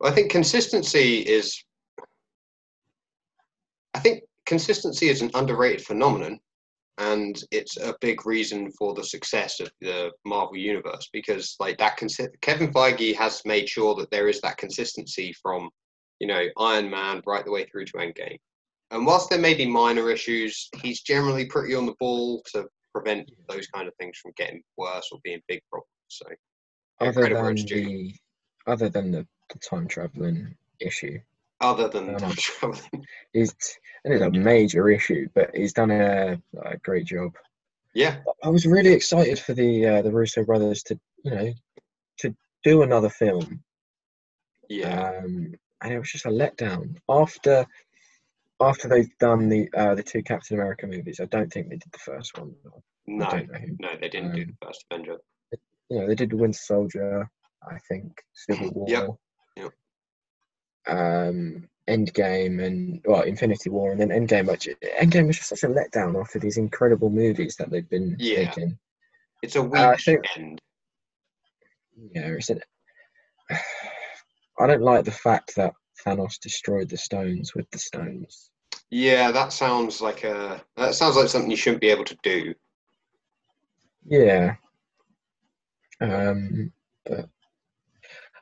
[0.03, 1.63] I think consistency is.
[3.93, 6.39] I think consistency is an underrated phenomenon,
[6.97, 11.97] and it's a big reason for the success of the Marvel universe because, like that,
[11.97, 15.69] consi- Kevin Feige has made sure that there is that consistency from,
[16.19, 18.39] you know, Iron Man right the way through to Endgame.
[18.91, 23.29] And whilst there may be minor issues, he's generally pretty on the ball to prevent
[23.47, 25.87] those kind of things from getting worse or being big problems.
[26.07, 26.25] So,
[26.99, 28.13] Other than the
[28.67, 31.19] other than the, the time traveling issue,
[31.61, 33.05] other than Um, time traveling.
[33.33, 33.53] he's
[34.03, 37.35] and it's a major issue, but he's done a, a great job.
[37.93, 41.53] Yeah, I was really excited for the uh, the Russo brothers to you know
[42.19, 43.63] to do another film,
[44.67, 47.65] yeah, um, and it was just a letdown after
[48.61, 51.19] after they've done the uh, the two Captain America movies.
[51.21, 52.53] I don't think they did the first one.
[53.07, 53.75] No, don't know who.
[53.79, 55.17] no, they didn't do Um, the first Avenger.
[55.89, 57.27] You know, they did the Winter Soldier,
[57.67, 58.85] I think, Civil War.
[58.87, 59.07] Yep,
[59.57, 59.71] yep.
[60.87, 64.47] Um, Endgame and well, Infinity War, and then Endgame.
[64.47, 64.67] Which
[65.01, 68.43] Endgame was just such a letdown after these incredible movies that they've been Yeah.
[68.45, 68.77] making.
[69.41, 70.61] It's a weak I think- end.
[72.13, 72.61] Yeah, it's an,
[74.59, 75.73] I don't like the fact that
[76.05, 78.51] Thanos destroyed the stones with the stones.
[78.91, 82.53] Yeah, that sounds like a that sounds like something you shouldn't be able to do.
[84.05, 84.55] Yeah.
[86.01, 86.71] Um,
[87.05, 87.29] but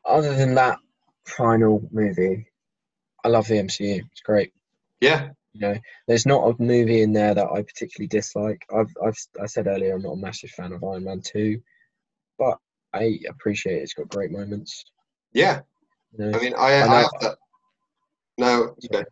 [0.06, 0.80] other than that
[1.26, 2.48] final movie,
[3.24, 4.02] I love the MCU.
[4.12, 4.54] It's great.
[5.02, 5.76] Yeah, You know,
[6.08, 8.62] there's not a movie in there that I particularly dislike.
[8.74, 11.62] I've, I've I said earlier I'm not a massive fan of Iron Man two,
[12.40, 12.58] but
[12.94, 14.86] I appreciate it's got great moments.
[15.34, 15.62] yeah.
[16.20, 17.38] I mean, I, I I, have that.
[18.38, 19.04] No, you go.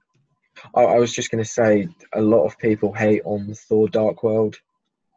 [0.76, 4.23] I, I was just going to say a lot of people hate on Thor: Dark
[4.23, 4.55] World.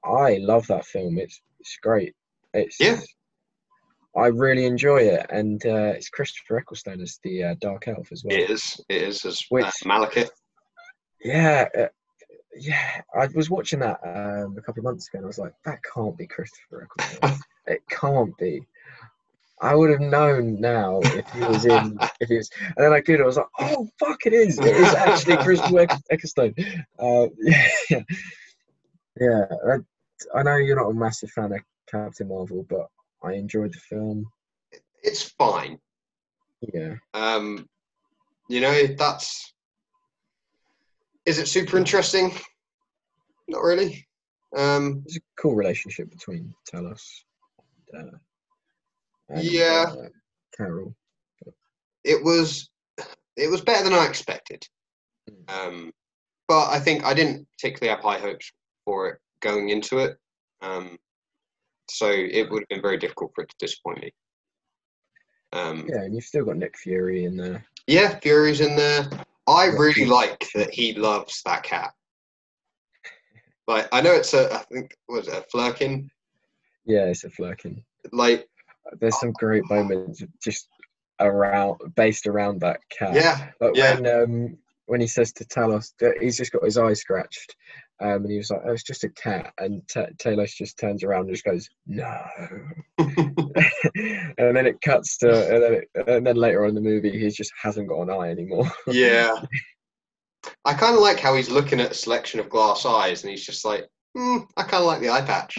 [0.05, 1.19] I love that film.
[1.19, 2.15] It's it's great.
[2.55, 3.01] It's Yeah.
[4.17, 8.25] I really enjoy it, and uh, it's Christopher Eccleston as the uh, Dark Elf as
[8.25, 8.37] well.
[8.37, 8.81] It is.
[8.89, 10.31] It is as uh, Which- Malekith.
[11.23, 11.89] Yeah, uh,
[12.57, 13.03] yeah.
[13.15, 15.81] I was watching that um, a couple of months ago, and I was like, that
[15.83, 17.41] can't be Christopher Eccleston.
[17.67, 18.63] it can't be.
[19.61, 23.01] I would have known now if he was in, if he was, and then I
[23.01, 23.21] could.
[23.21, 24.59] I was like, "Oh fuck, it is!
[24.59, 26.59] It is actually Christopher Eck-
[26.99, 27.27] Uh,
[27.91, 28.03] yeah,
[29.21, 29.45] yeah.
[29.67, 31.61] I, I know you're not a massive fan of
[31.91, 32.87] Captain Marvel, but
[33.23, 34.27] I enjoyed the film.
[35.03, 35.79] It's fine.
[36.73, 37.69] Yeah, Um,
[38.49, 39.53] you know, that's.
[41.25, 42.33] Is it super interesting?
[43.49, 44.07] Not really.
[44.57, 47.03] Um, there's a cool relationship between Talos
[47.93, 48.19] and, uh,
[49.37, 49.87] Yeah.
[49.89, 50.09] uh,
[50.57, 50.95] Carol.
[52.05, 52.71] it was
[53.37, 54.67] it was better than I expected.
[55.31, 55.51] Mm.
[55.69, 55.93] Um,
[56.49, 58.51] but I think I didn't particularly have high hopes
[58.85, 60.17] for it going into it.
[60.63, 60.99] Um,
[61.91, 64.13] so it would have been very difficult for it to disappoint me.
[65.53, 67.65] Um, Yeah, and you've still got Nick Fury in there.
[67.87, 69.09] yeah, Fury's in there.
[69.47, 71.93] I really like that he loves that cat.
[73.67, 76.09] Like I know it's a I think was it a Flerken.
[76.87, 77.83] Yeah, it's a flerken.
[78.13, 78.49] Like
[79.01, 80.69] There's some great moments just
[81.21, 83.15] around based around that cat.
[83.15, 83.95] yeah, Like yeah.
[83.95, 87.55] when um when he says to Talos that he's just got his eye scratched,
[88.01, 91.05] um, and he was like, "Oh, it's just a cat," and Ta Talos just turns
[91.05, 92.19] around and just goes, "No,"
[92.99, 97.19] and then it cuts to, and then, it, and then later on in the movie,
[97.19, 98.71] he just hasn't got an eye anymore.
[98.87, 99.35] yeah.
[100.65, 103.45] I kind of like how he's looking at a selection of glass eyes, and he's
[103.45, 103.87] just like,
[104.17, 105.59] hmm, I kind of like the eye patch.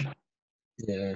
[0.87, 1.15] yeah.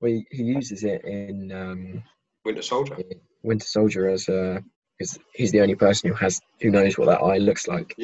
[0.00, 2.02] Well, he, he uses it in um,
[2.44, 2.98] Winter Soldier.
[3.42, 4.62] Winter Soldier as a
[4.98, 7.94] because he's the only person who has who knows what that eye looks like.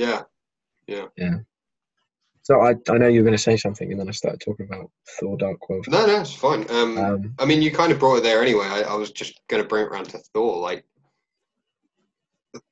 [1.17, 1.39] Yeah.
[2.43, 4.67] So I I know you were going to say something, and then I started talking
[4.67, 5.87] about Thor: Dark World.
[5.89, 6.69] No, no, it's fine.
[6.71, 8.67] Um, Um, I mean, you kind of brought it there anyway.
[8.67, 10.59] I, I was just going to bring it around to Thor.
[10.59, 10.85] Like,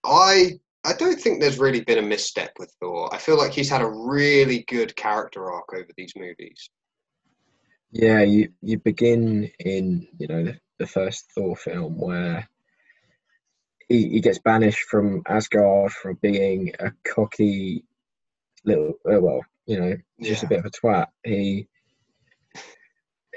[0.05, 3.14] I I don't think there's really been a misstep with Thor.
[3.14, 6.68] I feel like he's had a really good character arc over these movies.
[7.92, 12.48] Yeah, you you begin in you know the, the first Thor film where
[13.88, 17.84] he, he gets banished from Asgard for being a cocky
[18.64, 21.06] little uh, well you know just a bit of a twat.
[21.24, 21.68] He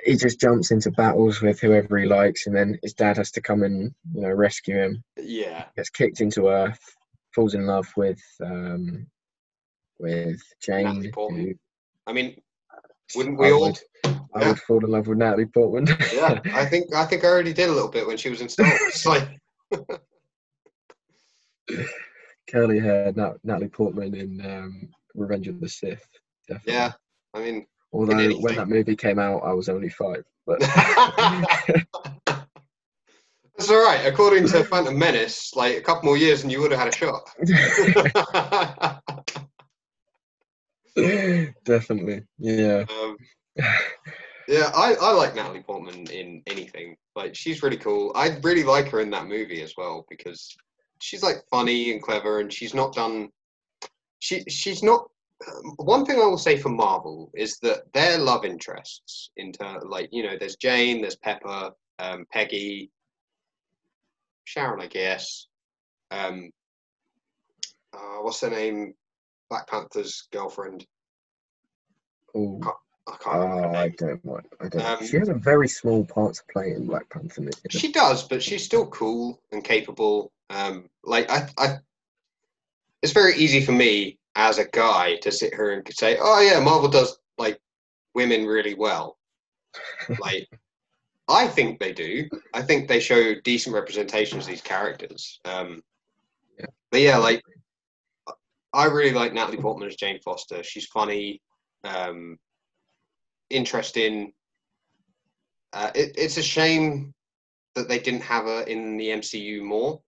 [0.06, 3.42] he just jumps into battles with whoever he likes, and then his dad has to
[3.42, 5.04] come and you know rescue him.
[5.18, 6.80] Yeah, Gets kicked into Earth,
[7.34, 9.08] falls in love with um,
[10.00, 11.12] with Jane.
[11.16, 11.54] Who
[12.06, 12.42] I mean,
[13.16, 13.68] wouldn't we I all?
[13.68, 13.80] would,
[14.36, 15.88] I would fall in love with Natalie Portman.
[16.14, 18.50] Yeah, I think I think I already did a little bit when she was in
[18.50, 19.06] Star Wars.
[19.06, 19.30] Like,
[22.50, 26.06] curly hair, Nat- Natalie Portman in um, Revenge of the Sith.
[26.48, 26.74] Definitely.
[26.74, 26.92] yeah,
[27.34, 30.24] I mean, Although when that movie came out, I was only five.
[30.48, 31.86] But that's
[33.70, 34.02] all right.
[34.06, 36.98] According to Phantom Menace, like a couple more years and you would have had a
[36.98, 37.30] shot.
[41.66, 42.86] definitely, yeah.
[42.90, 43.18] um,
[44.48, 46.96] yeah, I, I like Natalie Portman in anything.
[47.16, 48.12] Like, she's really cool.
[48.16, 50.56] I really like her in that movie as well because
[51.02, 53.30] she's like funny and clever, and she's not done.
[54.20, 55.10] She she's not.
[55.48, 59.80] um, One thing I will say for Marvel is that their love interests, in into
[59.86, 62.92] like you know, there's Jane, there's Pepper, um, Peggy,
[64.46, 65.48] Sharon, I guess.
[66.12, 66.52] Um,
[67.94, 68.94] uh, what's her name?
[69.54, 70.84] Black Panther's girlfriend.
[72.34, 72.60] Oh,
[73.08, 74.48] I can't oh, I don't want.
[74.60, 74.84] I don't.
[74.84, 77.44] Um, she has a very small part to play in Black Panther.
[77.44, 77.72] isn't it?
[77.72, 80.32] She does, but she's still cool and capable.
[80.50, 81.76] Um, like I, I,
[83.04, 86.60] it's very easy for me as a guy to sit here and say, "Oh yeah,
[86.60, 87.62] Marvel does like
[88.16, 89.20] women really well."
[90.20, 90.50] like,
[91.28, 92.28] I think they do.
[92.56, 95.40] I think they show decent representations of these characters.
[95.46, 95.84] Um,
[96.58, 96.66] Yeah.
[96.90, 97.44] But yeah, like
[98.74, 100.64] I really like Natalie Portman as Jane Foster.
[100.64, 101.42] She's funny,
[101.84, 102.38] um,
[103.50, 104.34] interesting.
[105.74, 107.14] Uh, it, it's a shame
[107.76, 110.02] that they didn't have her in the MCU more.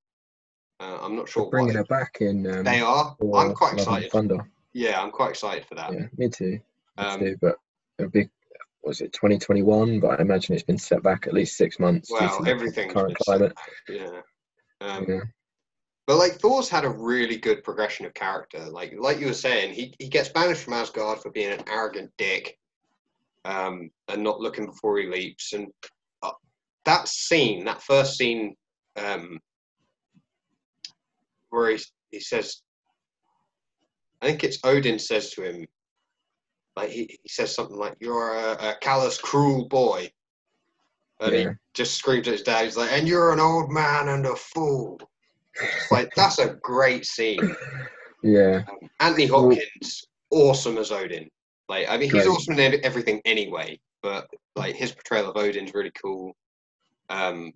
[0.80, 2.46] Uh, I'm not sure They're bringing her back in.
[2.52, 3.16] Um, They are.
[3.20, 4.12] for I'm quite excited.
[4.12, 4.46] Thunder.
[4.74, 5.94] Yeah, I'm quite excited for that.
[5.94, 6.52] Yeah, me too.
[6.52, 7.38] Me Um, too.
[7.42, 7.56] But
[8.00, 8.30] a big.
[8.84, 10.00] Was it 2021?
[10.00, 12.12] But I imagine it's been set back at least six months.
[12.12, 13.54] Well, to everything's current climate.
[13.90, 14.22] Yeah.
[14.82, 15.22] Um, Yeah.
[16.08, 18.60] But like Thor's had a really good progression of character.
[18.66, 22.12] Like like you were saying, he, he gets banished from Asgard for being an arrogant
[22.18, 22.58] dick,
[23.44, 25.54] um, and not looking before he leaps.
[25.54, 25.68] And
[26.22, 26.32] uh,
[26.86, 28.56] that scene, that first scene,
[28.98, 29.40] um,
[31.50, 32.62] where he he says,
[34.22, 35.66] I think it's Odin says to him,
[36.76, 40.12] like he, he says something like, "You're a, a callous, cruel boy,"
[41.20, 42.66] and he just screams at his dad.
[42.66, 45.00] He's like, "And you're an old man and a fool."
[45.62, 47.56] It's like that's a great scene.
[48.22, 48.64] Yeah.
[48.70, 51.30] Um, Anthony Hopkins, awesome as Odin.
[51.70, 52.28] Like, I mean, he's Great.
[52.28, 56.36] awesome in everything anyway, but like his portrayal of Odin's really cool.
[57.10, 57.54] Um,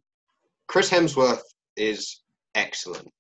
[0.68, 1.42] Chris Hemsworth
[1.76, 2.22] is
[2.56, 3.12] excellent.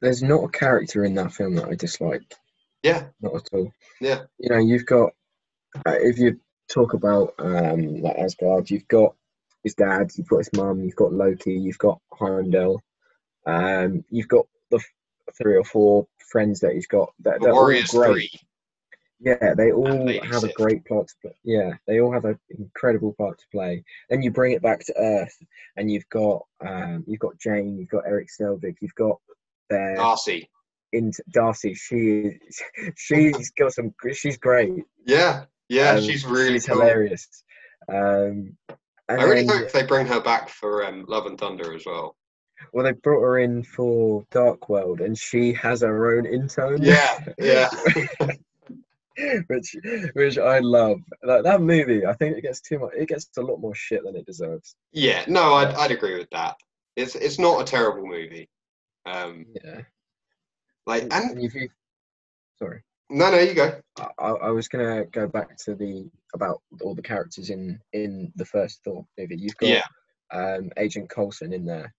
[0.00, 2.34] There's not a character in that film that I dislike.
[2.82, 3.72] Yeah, Not at all.
[4.00, 4.22] Yeah.
[4.38, 5.12] You know, you've got
[5.86, 9.14] uh, if you talk about um like Asgard, you've got
[9.62, 12.82] his dad, you've got his mum, you've got Loki, you've got Heimdall,
[13.46, 14.80] um, you've got the
[15.36, 17.12] three or four friends that he's got.
[17.20, 17.88] That the they're all great.
[17.88, 18.30] Three.
[19.20, 21.34] Yeah, they all have a great part to play.
[21.44, 23.82] Yeah, they all have an incredible part to play.
[24.10, 25.34] Then you bring it back to Earth,
[25.76, 29.16] and you've got um, you've got Jane, you've got Eric Selvig, you've got
[29.70, 30.50] their Darcy.
[30.92, 31.72] in Darcy.
[31.74, 32.38] She
[32.96, 33.94] she's got some.
[34.12, 34.72] She's great.
[35.06, 36.80] Yeah, yeah, Um, she's really she's cool.
[36.80, 37.26] hilarious.
[37.88, 38.56] Um,
[39.08, 42.16] I really then- hope they bring her back for um, Love and Thunder as well.
[42.72, 46.82] Well, they brought her in for Dark World, and she has her own intone.
[46.82, 47.68] Yeah, yeah.
[49.46, 49.76] which
[50.14, 50.98] which I love.
[51.22, 52.92] Like that movie, I think it gets too much.
[52.96, 54.76] It gets a lot more shit than it deserves.
[54.92, 56.56] Yeah, no, I'd, I'd agree with that.
[56.96, 58.48] It's it's not a terrible movie.
[59.06, 59.82] Um, Yeah.
[60.86, 61.68] like and if you,
[62.58, 63.80] sorry, no, no, you go.
[64.18, 68.44] I, I was gonna go back to the about all the characters in in the
[68.44, 69.36] first Thor movie.
[69.38, 69.84] You've got Yeah.
[70.32, 71.94] um, Agent Coulson in there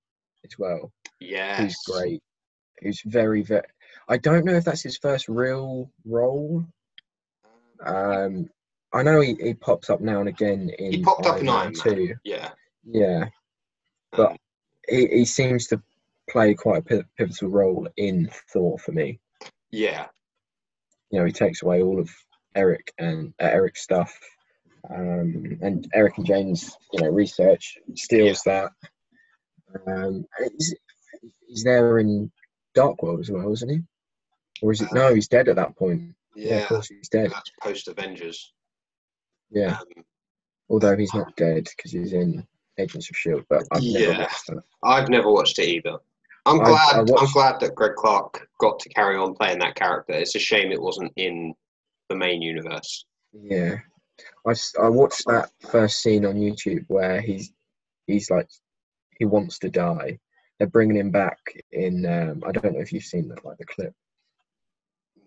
[0.46, 0.92] as well.
[1.20, 2.22] Yeah, Who's great.
[2.82, 3.64] Who's very very.
[4.08, 6.66] I don't know if that's his first real role.
[7.84, 8.50] Um,
[8.94, 10.92] I know he, he pops up now and again in.
[10.94, 11.96] He popped up in Iron Man.
[11.96, 12.14] 2.
[12.24, 12.50] Yeah.
[12.88, 13.26] Yeah,
[14.12, 14.38] But- Um,
[14.88, 15.82] he, he seems to
[16.30, 19.20] play quite a pivotal role in Thor for me.
[19.72, 20.08] yeah.
[21.12, 22.10] You know, he takes away all of
[22.56, 24.18] Eric and uh, Eric's stuff,
[24.90, 28.72] um, and Eric and Jane's you know research steals that.
[29.88, 30.26] Um,
[31.48, 32.32] he's, there in
[32.74, 33.80] Dark World as well, isn't he?
[34.62, 34.92] Or is it?
[34.94, 36.14] no, he's dead at that point.
[36.36, 36.62] Yeah, Yeah.
[36.64, 37.32] of course he's dead.
[37.32, 38.54] That's post Avengers.
[39.52, 40.04] Yeah, Um,
[40.70, 42.46] although he's not dead because he's in
[42.78, 43.44] Agents of Shield.
[43.50, 44.64] But I've never watched that.
[44.84, 45.98] I've never watched it either.
[46.46, 47.12] I'm I- glad.
[47.12, 50.14] I I'm glad that Greg Clark got to carry on playing that character.
[50.14, 51.54] It's a shame it wasn't in
[52.10, 53.06] the main universe.
[53.34, 53.78] Yeah,
[54.48, 57.52] I, I watched that first scene on YouTube where he's
[58.08, 58.48] he's like
[59.18, 60.20] he wants to die.
[60.58, 61.40] They're bringing him back
[61.72, 62.06] in.
[62.06, 63.94] Um, I don't know if you've seen that, like the clip.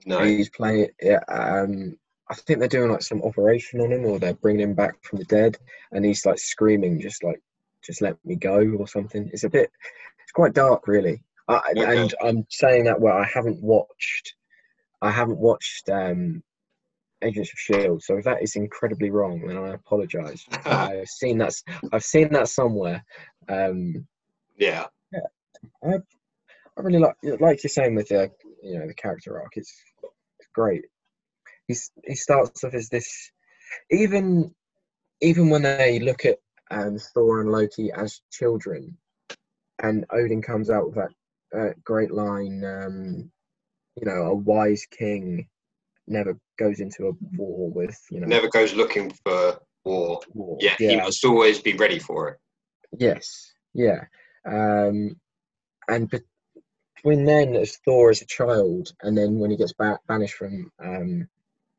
[0.06, 0.22] No.
[0.22, 0.88] He's playing.
[1.02, 1.96] Yeah, um,
[2.30, 5.18] I think they're doing like some operation on him, or they're bringing him back from
[5.18, 5.56] the dead,
[5.92, 7.40] and he's like screaming, just like,
[7.84, 9.28] "Just let me go" or something.
[9.32, 9.70] It's a bit.
[10.22, 11.22] It's quite dark, really.
[11.48, 12.02] I, Okay.
[12.02, 14.34] And I'm saying that where I haven't watched.
[15.00, 16.42] I haven't watched um,
[17.22, 20.44] Agents of Shield, so if that is incredibly wrong, then I apologise.
[20.64, 21.54] I've seen that.
[21.92, 23.04] I've seen that somewhere.
[23.48, 24.06] Um,
[24.58, 24.86] yeah.
[25.12, 25.20] yeah.
[25.82, 25.94] I
[26.78, 28.30] I really like like you're saying with the
[28.62, 29.52] you know the character arc.
[29.56, 29.74] It's,
[30.38, 30.82] it's great.
[31.66, 33.30] He's he starts off as this
[33.90, 34.54] even
[35.20, 36.38] even when they look at
[36.70, 38.96] um, Thor and Loki as children,
[39.82, 42.62] and Odin comes out with that uh, great line.
[42.64, 43.30] Um,
[43.96, 45.48] you know, a wise king
[46.06, 50.20] never goes into a war with you know Never goes looking for war.
[50.32, 50.58] war.
[50.60, 52.38] Yeah, he must always be ready for it.
[52.96, 54.04] Yes, yeah.
[54.46, 55.16] Um,
[55.88, 56.20] and be-
[56.96, 60.70] between then as Thor as a child, and then when he gets ba- banished from
[60.82, 61.28] um,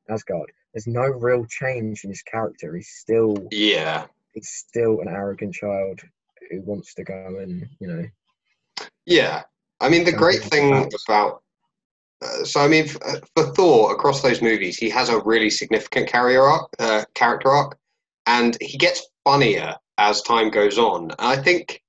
[0.09, 2.75] Asgard, there's no real change in his character.
[2.75, 4.05] He's still Yeah.
[4.33, 5.99] he's still an arrogant child
[6.49, 8.05] who wants to go and you know.
[9.05, 9.43] Yeah.
[9.81, 11.03] I mean, the great thing battles.
[11.07, 11.43] about.
[12.21, 15.49] Uh, so, I mean, f- uh, for Thor, across those movies, he has a really
[15.49, 17.77] significant carrier arc, uh, character arc,
[18.25, 21.03] and he gets funnier as time goes on.
[21.11, 21.81] And I think.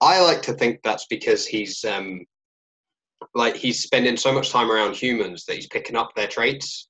[0.00, 1.84] I like to think that's because he's.
[1.84, 2.26] Um,
[3.34, 6.88] like he's spending so much time around humans that he's picking up their traits.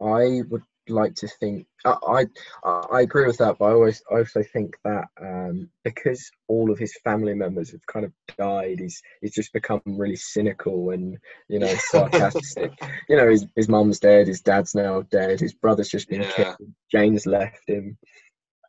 [0.00, 2.26] I would like to think I
[2.64, 6.70] I, I agree with that, but I always I also think that um, because all
[6.70, 11.18] of his family members have kind of died, he's he's just become really cynical and
[11.48, 12.72] you know sarcastic.
[13.08, 16.32] you know, his his mum's dead, his dad's now dead, his brother's just been Yeah.
[16.32, 17.96] killed, Jane's left him.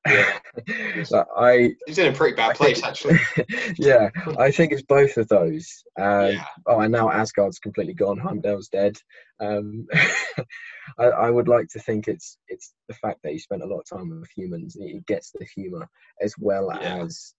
[0.08, 0.40] Yeah.
[1.10, 3.18] Like, I He's in a pretty bad place, actually.
[3.78, 5.84] yeah, I think it's both of those.
[6.00, 6.46] Uh, Yeah.
[6.68, 8.20] Oh, and now Asgard's completely gone.
[8.20, 8.98] Heimdall's dead.
[9.40, 9.88] Um,
[11.00, 13.80] I, I would like to think it's it's the fact that he spent a lot
[13.80, 14.76] of time with humans.
[14.76, 15.90] He gets the humor
[16.22, 17.04] as well Yeah.
[17.04, 17.34] as,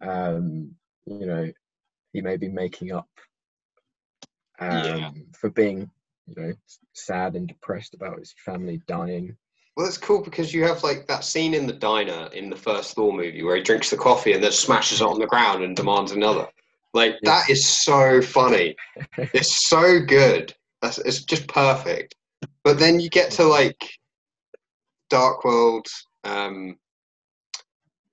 [0.00, 0.72] um,
[1.06, 1.52] you know,
[2.12, 3.08] he may be making up
[4.58, 5.10] um, Yeah.
[5.38, 5.90] for being,
[6.26, 6.52] you know,
[6.94, 9.36] sad and depressed about his family dying.
[9.76, 12.94] Well, it's cool because you have like that scene in the diner in the first
[12.94, 15.74] Thor movie where he drinks the coffee and then smashes it on the ground and
[15.74, 16.46] demands another.
[16.92, 17.30] Like Yeah.
[17.30, 18.76] that is so funny.
[19.16, 20.54] it's so good.
[20.82, 22.14] That's it's just perfect.
[22.64, 23.98] But then you get to like
[25.08, 25.86] Dark World,
[26.24, 26.76] um,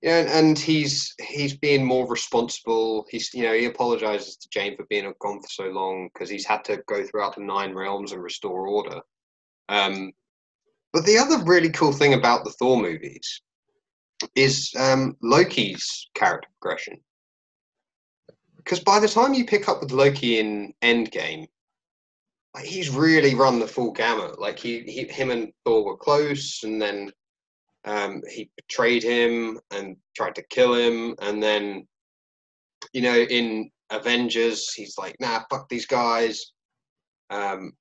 [0.02, 3.06] yeah, and, and he's he's being more responsible.
[3.10, 6.46] He's you know he apologizes to Jane for being gone for so long because he's
[6.46, 9.00] had to go throughout the nine realms and restore order.
[9.68, 10.12] Um,
[10.92, 13.40] but the other really cool thing about the Thor movies
[14.34, 16.98] is um, Loki's character progression.
[18.56, 21.46] Because by the time you pick up with Loki in Endgame,
[22.54, 24.40] like he's really run the full gamut.
[24.40, 27.10] Like he, he him and Thor were close, and then
[27.84, 31.86] um, he betrayed him and tried to kill him, and then
[32.92, 36.52] you know in Avengers he's like, nah, fuck these guys.
[37.30, 37.72] Um,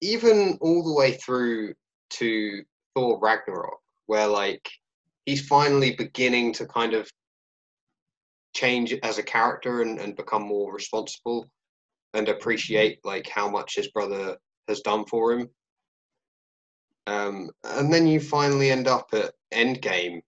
[0.00, 1.74] even all the way through
[2.18, 2.62] to
[2.94, 4.68] Thor Ragnarok, where like
[5.26, 7.10] he's finally beginning to kind of
[8.54, 11.46] change as a character and, and become more responsible
[12.14, 14.36] and appreciate like how much his brother
[14.68, 15.48] has done for him.
[17.06, 20.20] Um, and then you finally end up at Endgame,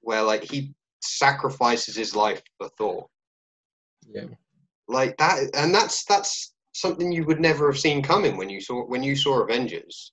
[0.00, 3.06] where like he sacrifices his life for Thor,
[4.06, 4.24] Yeah.
[4.88, 8.84] like that, and that's that's something you would never have seen coming when you saw
[8.86, 10.12] when you saw Avengers.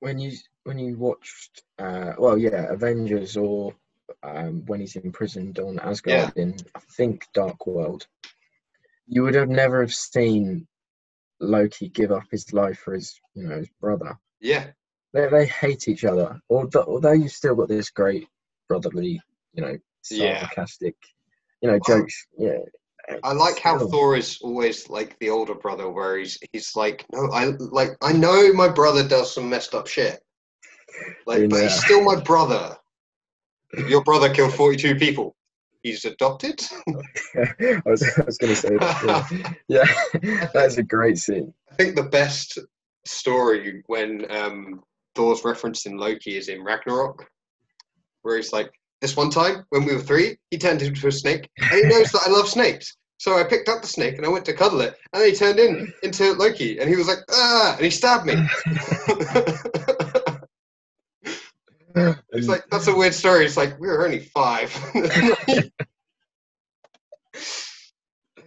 [0.00, 0.32] When you
[0.64, 3.74] when you watched uh well yeah avengers or
[4.22, 8.06] um when he's imprisoned on asgard in i think dark world
[9.06, 10.66] you would have never have seen
[11.40, 14.18] loki give up his life for his you know his brother.
[14.40, 14.66] Yeah,
[15.12, 16.40] they, they hate each other.
[16.48, 18.26] Although, although you've still got this great
[18.68, 19.20] brotherly
[19.54, 19.78] you know
[20.10, 20.40] Yeah.
[20.40, 20.96] sarcastic
[21.60, 22.26] you know jokes.
[22.38, 22.58] Yeah
[23.22, 23.78] I like how.
[23.78, 28.12] Thor is always like the older brother, where he's he's like, no, I like I
[28.12, 30.20] know my brother does some messed up shit,
[31.26, 32.76] like, but he's still my brother.
[33.88, 35.36] Your brother killed forty-two people.
[35.82, 36.60] He's adopted.
[36.88, 39.46] I was, I was going to say that.
[39.68, 39.86] Yeah,
[40.22, 40.48] yeah.
[40.52, 41.54] that's a great scene.
[41.70, 42.58] I think the best
[43.06, 44.82] story when um,
[45.14, 47.26] Thor's referenced in Loki is in Ragnarok,
[48.22, 48.70] where he's like,
[49.00, 52.12] "This one time when we were three, he turned into a snake, and he knows
[52.12, 54.80] that I love snakes." So I picked up the snake and I went to cuddle
[54.80, 57.90] it, and then he turned in into Loki, and he was like, "Ah!" and he
[57.90, 58.34] stabbed me.
[62.32, 63.44] It's like that's a weird story.
[63.44, 64.72] It's like we were only five.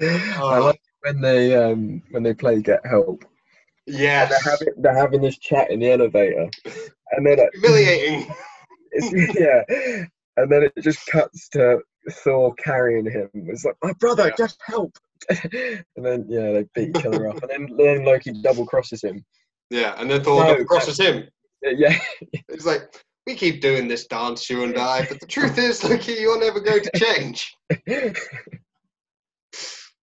[0.01, 3.25] I like when they um when they play Get Help.
[3.85, 6.49] Yeah, they're having they're having this chat in the elevator,
[7.11, 8.33] and then it, humiliating.
[8.91, 10.05] it's, yeah,
[10.37, 13.29] and then it just cuts to Thor carrying him.
[13.33, 14.35] It's like my brother, Yeah.
[14.37, 14.97] just help.
[15.29, 19.23] and then yeah, they beat each other up, and then then Loki double crosses him.
[19.69, 21.27] Yeah, and then Thor No, double crosses him.
[21.61, 21.97] Yeah,
[22.49, 22.93] It's like
[23.25, 26.59] we keep doing this dance, you and I, but the truth is, Loki, you're never
[26.59, 27.55] going to change.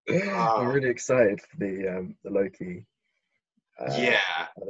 [0.09, 2.87] I'm really excited for the um the Loki.
[3.79, 4.21] Uh, yeah,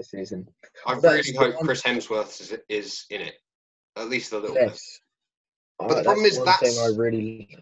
[0.03, 0.47] season.
[0.87, 3.35] I really hope one- Chris Hemsworth is, is in it,
[3.97, 4.79] at least a little bit.
[5.81, 5.89] Yes.
[5.89, 7.57] But Uh, the problem is one that's- thing I really.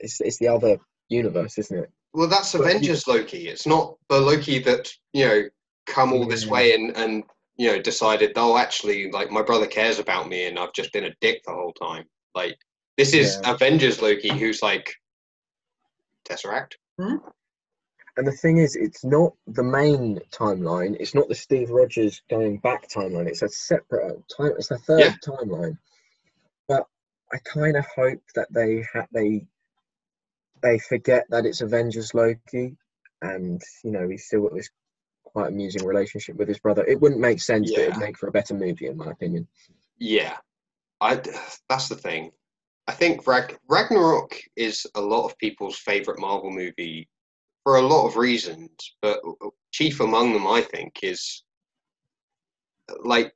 [0.00, 0.78] It's it's the other
[1.08, 1.90] universe, isn't it?
[2.12, 3.48] Well, that's But you- Avengers Loki.
[3.48, 5.48] It's not the Loki that you know
[5.86, 6.52] come all this Yeah.
[6.52, 7.24] way and and
[7.56, 11.04] you know decided, oh, actually, like my brother cares about me, and I've just been
[11.04, 12.08] a dick the whole time.
[12.34, 12.56] Like
[12.96, 13.54] this is Yeah.
[13.54, 14.94] Avengers Loki, who's like
[16.28, 16.74] Tesseract.
[16.98, 20.96] And the thing is, it's not the main timeline.
[20.98, 23.28] It's not the Steve Rogers going back timeline.
[23.28, 24.52] It's a separate time.
[24.58, 25.14] It's a third Yeah.
[25.24, 25.78] timeline.
[27.32, 29.46] I kind of hope that they ha- they
[30.62, 32.76] they forget that it's Avengers Loki,
[33.22, 34.70] and you know he's still got this
[35.24, 36.84] quite amusing relationship with his brother.
[36.84, 39.46] It wouldn't make sense, but it'd make for a better movie, in my opinion.
[39.98, 40.36] Yeah,
[41.00, 41.20] I.
[41.68, 42.32] That's the thing.
[42.86, 47.06] I think Rag- Ragnarok is a lot of people's favorite Marvel movie
[47.62, 48.70] for a lot of reasons,
[49.02, 51.42] but uh, chief among them, I think, is
[53.04, 53.34] like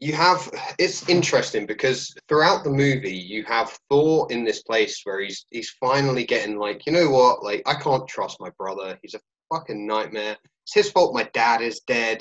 [0.00, 0.48] you have.
[0.78, 5.70] It's interesting because throughout the movie, you have Thor in this place where he's he's
[5.70, 7.42] finally getting like, you know what?
[7.42, 8.98] Like, I can't trust my brother.
[9.02, 9.20] He's a
[9.52, 10.36] fucking nightmare.
[10.64, 11.14] It's his fault.
[11.14, 12.20] My dad is dead.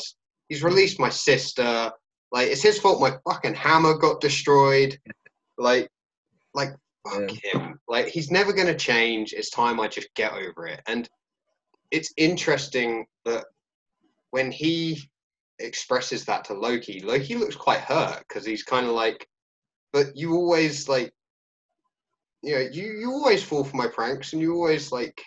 [0.49, 1.91] He's released my sister.
[2.31, 2.99] Like, it's his fault.
[2.99, 4.97] My fucking hammer got destroyed.
[5.57, 5.89] Like,
[6.53, 6.71] like
[7.07, 7.79] fuck him.
[7.87, 9.33] Like, he's never gonna change.
[9.33, 10.81] It's time I just get over it.
[10.87, 11.07] And
[11.91, 13.45] it's interesting that
[14.31, 15.09] when he
[15.59, 19.27] expresses that to Loki, Loki looks quite hurt because he's kind of like,
[19.93, 21.11] but you always like,
[22.43, 25.21] you know, you you always fall for my pranks, and you always like,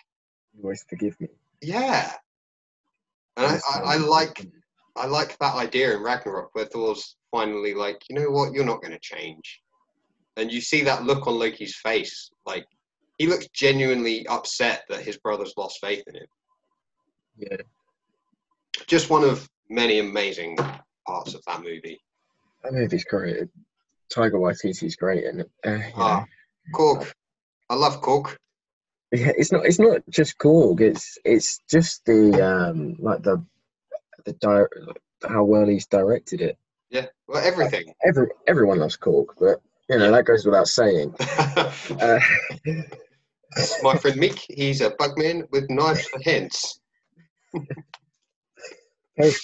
[0.55, 1.27] You always forgive me.
[1.61, 2.13] yeah.
[3.37, 4.45] And I, I, I like
[4.95, 8.81] I like that idea in Ragnarok where Thor's finally like, you know what, you're not
[8.81, 9.61] going to change.
[10.37, 12.29] And you see that look on Loki's face.
[12.45, 12.65] Like,
[13.17, 16.25] he looks genuinely upset that his brother's lost faith in him.
[17.37, 17.57] Yeah.
[18.87, 20.57] Just one of many amazing
[21.07, 21.99] parts of that movie.
[22.63, 23.47] That movie's great.
[24.13, 26.25] Taika Waititi's great, and uh, Ah,
[26.75, 27.09] Korg.
[27.69, 28.35] I love Korg.
[29.13, 30.81] yeah, it's not it's not just Korg.
[30.81, 33.43] It's it's just the um like the
[34.25, 36.57] the di- how well he's directed it.
[36.89, 37.93] Yeah, well, everything.
[38.05, 41.15] Every everyone loves Korg, but you know that goes without saying.
[42.01, 42.19] Uh,
[43.83, 46.79] My friend Mick, he's a bugman with knives for hands.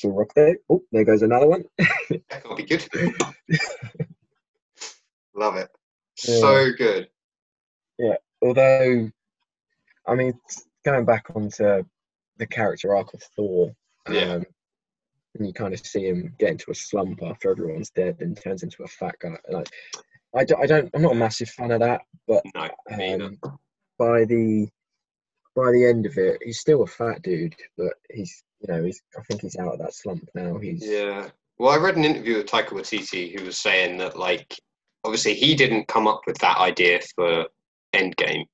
[0.04, 0.58] Rock there.
[0.70, 1.64] Oh, there goes another one.
[2.10, 2.86] That can't be good.
[5.36, 5.70] Love it.
[6.26, 6.40] Yeah.
[6.40, 7.10] So good.
[8.00, 8.16] Yeah.
[8.42, 9.12] Although,
[10.08, 10.34] I mean,
[10.86, 11.84] going back onto
[12.38, 13.76] the character arc of Thor,
[14.10, 14.34] Yeah.
[14.36, 14.46] um,
[15.36, 18.64] and you kind of see him get into a slump after everyone's dead and turns
[18.64, 19.38] into a fat guy.
[19.50, 19.70] Like,
[20.36, 23.38] I, do, I don't, I'm not a massive fan of that, but No, um,
[24.00, 24.68] by the
[25.56, 29.02] by the end of it, he's still a fat dude, but he's you know he's
[29.18, 30.58] I think he's out of that slump now.
[30.58, 31.30] He's Yeah.
[31.60, 34.60] Well, I read an interview with Taika Waititi who was saying that, like,
[35.04, 37.48] obviously he didn't come up with that idea for
[37.96, 38.46] Endgame.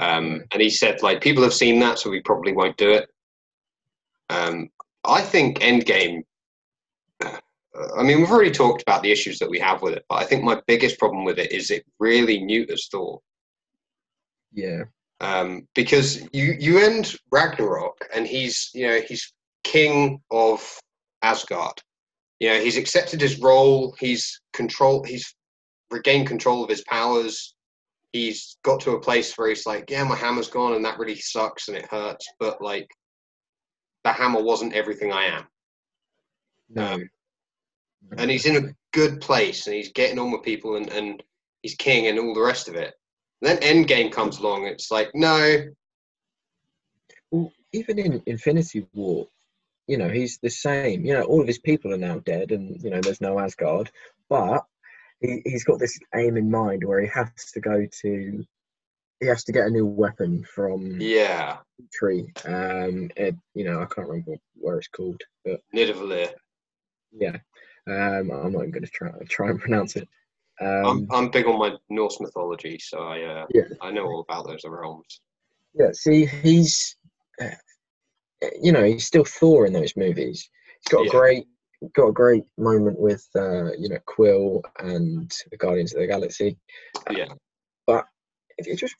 [0.00, 3.08] Um, and he said, like, people have seen that, so we probably won't do it.
[4.30, 4.68] Um,
[5.04, 6.22] I think Endgame.
[7.22, 10.24] I mean, we've already talked about the issues that we have with it, but I
[10.24, 13.20] think my biggest problem with it is it really neuters Thor.
[14.52, 14.84] yeah
[15.20, 19.32] um, because you you end Ragnarok and he's you know he's
[19.62, 20.62] king of
[21.22, 21.80] Asgard.
[22.40, 23.94] You know he's accepted his role.
[23.98, 25.04] He's control.
[25.04, 25.34] He's
[25.90, 27.54] regained control of his powers.
[28.12, 31.16] He's got to a place where he's like, yeah, my hammer's gone, and that really
[31.16, 32.26] sucks and it hurts.
[32.38, 32.88] But like,
[34.04, 35.44] the hammer wasn't everything I am.
[36.68, 36.92] no.
[36.92, 37.08] Um,
[38.18, 41.22] and he's in a good place and he's getting on with people and, and
[41.62, 42.94] he's king and all the rest of it.
[43.44, 44.66] And then Endgame comes along.
[44.66, 45.66] It's like, no,
[47.30, 49.28] Well, even in Infinity War,
[49.86, 51.04] you know, he's the same.
[51.04, 53.90] You know, all of his people are now dead, and you know, there's no Asgard.
[54.30, 54.64] But
[55.20, 58.44] he, he's got this aim in mind where he has to go to,
[59.20, 61.58] he has to get a new weapon from yeah,
[61.92, 62.32] Tree.
[62.46, 66.32] Um, it, you know, I can't remember where it's called, but Nidavellir.
[67.12, 67.36] yeah.
[67.86, 70.08] Um, I'm not even going to try try and pronounce it.
[70.60, 73.64] I'm, Um, I'm big on my Norse mythology, so I uh, Yeah.
[73.80, 75.20] I know all about those realms.
[75.74, 76.96] yeah, see, he's,
[77.40, 77.50] uh,
[78.62, 80.48] you know, he's still Thor in those movies.
[80.80, 81.46] He's got a great,
[81.94, 86.56] got a great moment with, uh, you know, Quill and the Guardians of the Galaxy.
[87.10, 87.32] Yeah,
[88.56, 88.94] It, it just,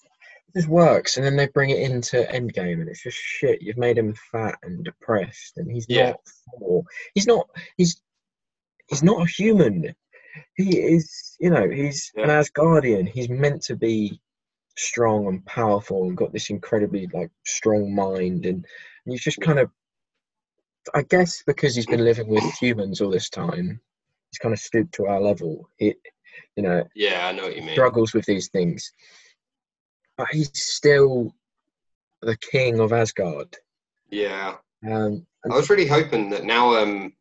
[0.49, 3.63] it just works, and then they bring it into Endgame, and it's just shit.
[3.63, 6.11] You've made him fat and depressed, and he's Yeah.
[6.11, 6.21] not
[6.59, 6.83] Thor.
[7.15, 7.49] He's not.
[7.77, 8.01] He's
[8.89, 9.95] he's not a human.
[10.57, 12.41] He is, you know, he's an Yeah.
[12.43, 13.09] Asgardian.
[13.09, 14.21] He's meant to be
[14.77, 19.59] strong and powerful and got this incredibly like strong mind and, and he's just kind
[19.61, 19.71] of
[20.95, 23.81] I guess because he's been living with humans all this time,
[24.31, 25.71] he's kind of stooped to our level.
[25.79, 25.95] He,
[26.57, 27.73] you know, yeah, I know what you mean.
[27.73, 28.93] struggles with these things.
[30.19, 31.35] But he's still
[32.21, 33.57] the king of Asgard.
[34.11, 34.57] Yeah,
[34.87, 36.77] Um, I was really hoping that now.
[36.77, 37.15] Um,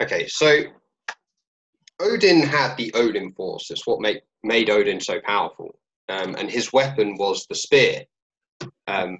[0.00, 0.62] okay, so
[2.00, 3.68] Odin had the Odin Force.
[3.68, 5.78] That's what made made Odin so powerful.
[6.08, 8.04] Um, and his weapon was the spear.
[8.86, 9.18] Um,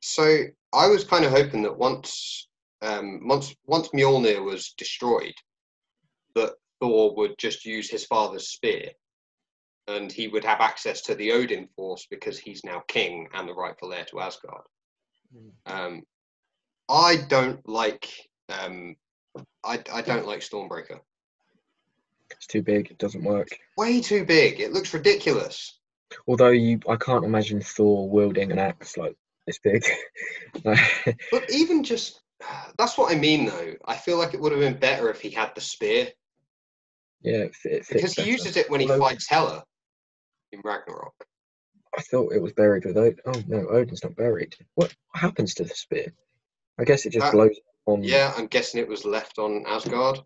[0.00, 2.48] so I was kind of hoping that once
[2.82, 5.34] um, once once Mjolnir was destroyed,
[6.34, 8.90] that Thor would just use his father's spear,
[9.88, 13.54] and he would have access to the Odin Force because he's now king and the
[13.54, 14.62] rightful heir to Asgard.
[15.66, 16.02] Um,
[16.88, 18.10] I don't like
[18.48, 18.96] um,
[19.64, 21.00] I, I don't like Stormbreaker.
[22.30, 22.90] it's too big.
[22.90, 23.48] It doesn't work.
[23.76, 24.60] Way too big.
[24.60, 25.78] It looks ridiculous.
[26.26, 29.84] Although you, I can't imagine Thor wielding an axe like this big.
[30.64, 32.20] But even just
[32.78, 33.74] that's what I mean though.
[33.86, 36.08] I feel like it would have been better if he had the spear
[37.22, 38.30] yeah, it, it fits because he better.
[38.32, 39.62] uses it when he Although- fights Hela
[40.52, 41.14] in Ragnarok.
[41.96, 43.18] I thought it was buried with Odin.
[43.26, 44.54] Oh no, Odin's not buried.
[44.76, 46.12] What happens to the spear?
[46.78, 47.58] I guess it just Uh, blows
[47.90, 48.02] on.
[48.02, 50.20] Yeah, I'm guessing it was left on Asgard.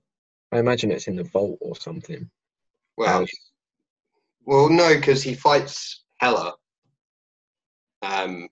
[0.53, 2.31] I imagine it's in the vault or something.
[2.97, 3.27] Well,
[4.45, 6.55] well, no, because he fights Hela,
[8.03, 8.49] um,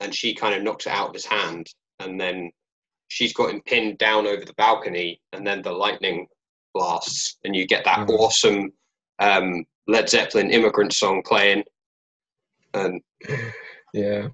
[0.00, 1.66] and she kind of knocks it out of his hand,
[2.00, 2.50] and then
[3.08, 6.26] she's got him pinned down over the balcony, and then the lightning
[6.74, 8.18] blasts, and you get that Mhm.
[8.18, 8.72] awesome
[9.18, 11.64] um, Led Zeppelin "Immigrant" song playing,
[12.74, 13.00] and
[13.94, 14.28] yeah.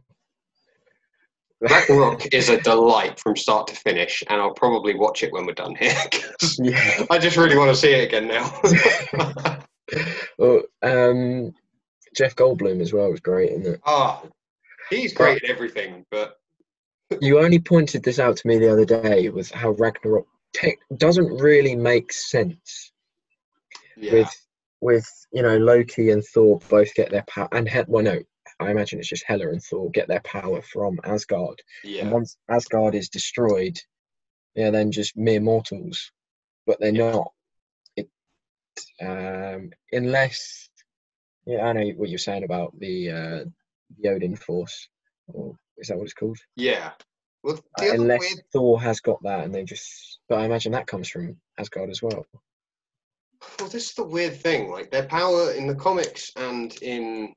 [1.61, 5.55] Ragnarok is a delight from start to finish, and I'll probably watch it when we're
[5.55, 5.97] done here.
[6.59, 7.05] yeah.
[7.11, 9.59] I just really want to see it again now.
[10.39, 11.55] Well, um,
[12.15, 13.81] Jeff Goldblum as well was great, isn't it?
[13.87, 14.23] Ah,
[14.91, 16.37] he's great at everything, but
[17.21, 21.41] You only pointed this out to me the other day was how Ragnarok tech doesn't
[21.41, 22.93] really make sense
[23.97, 24.47] yeah, with
[24.81, 28.19] with you know Loki and Thor both get their power and he- well no
[28.61, 32.37] I imagine it's just Hela and Thor get their power from Asgard and yeah, once
[32.49, 33.79] Asgard is destroyed
[34.57, 36.11] they're then just mere mortals
[36.67, 37.13] but they're Yeah.
[37.13, 37.33] not
[37.97, 38.09] it
[39.01, 40.69] um unless
[41.47, 43.45] yeah I know what you're saying about the uh
[44.01, 44.89] the Odin Force
[45.29, 46.93] or is that what it's called yeah.
[47.45, 50.19] Well, Uh, the other unless weird, Thor has got that, and they just.
[50.29, 52.27] But I imagine that comes from Asgard as well.
[53.61, 54.71] well, this is the weird thing.
[54.73, 57.33] Like their power in the comics and in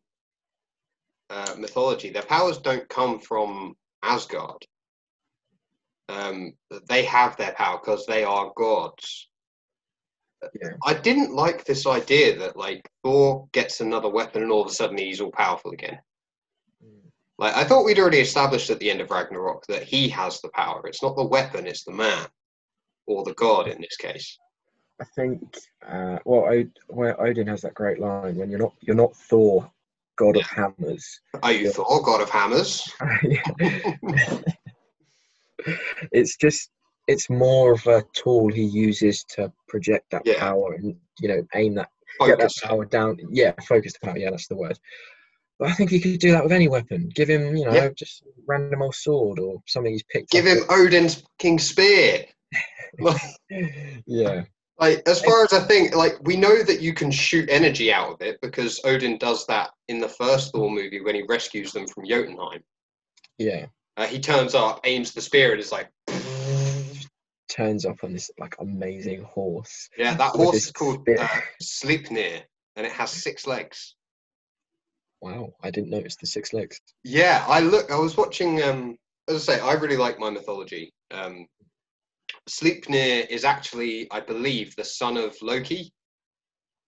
[1.31, 4.65] uh, mythology, their powers don't come from Asgard.
[6.09, 6.53] Um,
[6.89, 9.29] they have their power because they are gods.
[10.61, 10.71] Yeah.
[10.85, 14.73] I didn't like this idea that like Thor gets another weapon and all of a
[14.73, 15.99] sudden he's all powerful again.
[17.37, 20.49] Like I thought we'd already established at the end of Ragnarok that he has the
[20.49, 20.85] power.
[20.85, 22.27] It's not the weapon, it's the man,
[23.07, 24.37] or the god in this case.
[24.99, 25.57] I think.
[25.87, 29.71] Uh, well, Od- where Odin has that great line when you're not you're not Thor,
[30.21, 31.19] Oh, god of hammers.
[31.41, 31.71] Are you.
[31.71, 32.87] Thor, god of hammers?
[36.11, 36.69] it's just
[37.07, 40.39] it's more of a tool he uses to project that Yeah.
[40.39, 41.89] power and you know aim that
[42.19, 43.17] get that power down.
[43.31, 44.17] Yeah, focus the power.
[44.17, 44.77] Yeah, that's the word.
[45.59, 47.09] But I think he could do that with any weapon.
[47.13, 47.89] Give him, you know, Yeah.
[47.95, 50.31] just a random old sword or something he's picked.
[50.31, 52.25] Give him Odin's king spear.
[54.07, 54.43] Yeah.
[54.81, 58.13] Like, as far as I think, like we know that you can shoot energy out
[58.13, 61.87] of it because Odin does that in the first Thor movie when he rescues them
[61.87, 62.63] from Jotunheim.
[63.37, 63.67] Yeah.
[63.97, 65.89] Uh, he turns up, aims the spear, and is like,
[67.49, 69.89] Turns up on this like amazing horse.
[69.97, 71.27] yeah, that horse is called uh,
[71.61, 72.41] Sleipnir,
[72.77, 73.95] and it has six legs.
[75.21, 76.79] Wow, I didn't notice the six legs.
[77.03, 77.91] Yeah, I look.
[77.91, 78.63] I was watching.
[78.63, 78.97] Um,
[79.27, 80.93] as I say, I really like my mythology.
[81.11, 81.45] Um,
[82.51, 85.93] Sleipnir is actually, I believe, the son of Loki.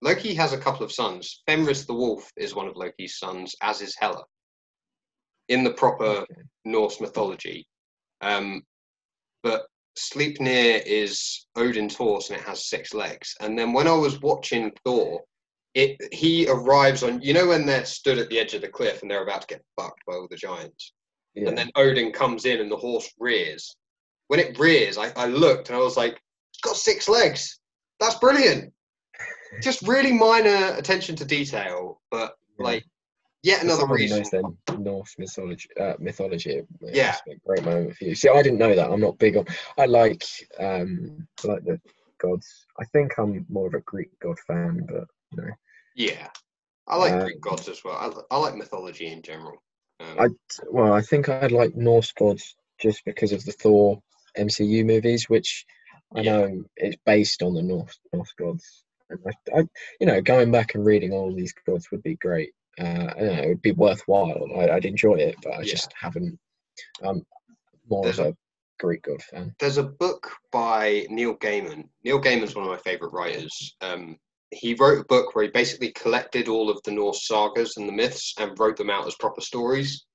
[0.01, 1.41] Loki has a couple of sons.
[1.47, 4.25] Fenris the wolf is one of Loki's sons, as is Hela.
[5.47, 6.41] In the proper Okay.
[6.65, 7.65] Norse mythology,
[8.21, 8.63] um,
[9.41, 9.67] but
[9.97, 13.35] Sleipnir is Odin's horse and it has six legs.
[13.39, 15.21] And then when I was watching Thor,
[15.73, 19.01] it he arrives on you know when they're stood at the edge of the cliff
[19.01, 20.93] and they're about to get fucked by all the giants.
[21.35, 21.49] Yeah.
[21.49, 23.75] And then Odin comes in and the horse rears.
[24.33, 26.19] When it rears, I, I looked and I was like,
[26.49, 27.59] it's got six legs.
[27.99, 28.73] That's brilliant.
[29.61, 32.65] Just really minor attention to detail, but Yeah.
[32.65, 32.83] like
[33.43, 34.23] yet another reason.
[34.33, 37.15] knows Norse mythology, uh, mythology, Yeah.
[37.27, 38.15] be a great moment for you.
[38.15, 38.89] See, I didn't know that.
[38.89, 39.45] I'm not big on.
[39.77, 40.23] I like,
[40.59, 41.79] um, I like the
[42.17, 42.65] gods.
[42.79, 45.51] I think I'm more of a Greek god fan, but you know,
[45.93, 46.27] Yeah.
[46.87, 48.25] I like Uh, Greek gods as well.
[48.31, 49.61] I, I like mythology in general.
[49.99, 50.27] Um, I
[50.71, 54.01] well, I think I'd like Norse gods just because of the Thor
[54.37, 55.65] MCU movies, which
[56.15, 58.83] I know is based on the Norse Norse gods.
[59.09, 59.63] And I, I,
[59.99, 62.53] you know, going back and reading all these gods would be great.
[62.79, 64.47] Uh, know, it would be worthwhile.
[64.57, 65.73] I, I'd enjoy it, but I Yeah.
[65.73, 66.39] just haven't.
[67.03, 67.25] Um,
[67.89, 68.37] more There's of a
[68.79, 69.55] Greek god fan.
[69.59, 71.87] there's a book by Neil Gaiman.
[72.03, 73.75] Neil Gaiman's one of my favorite writers.
[73.81, 74.17] Um,
[74.51, 77.93] he wrote a book where he basically collected all of the Norse sagas and the
[77.93, 80.05] myths and wrote them out as proper stories.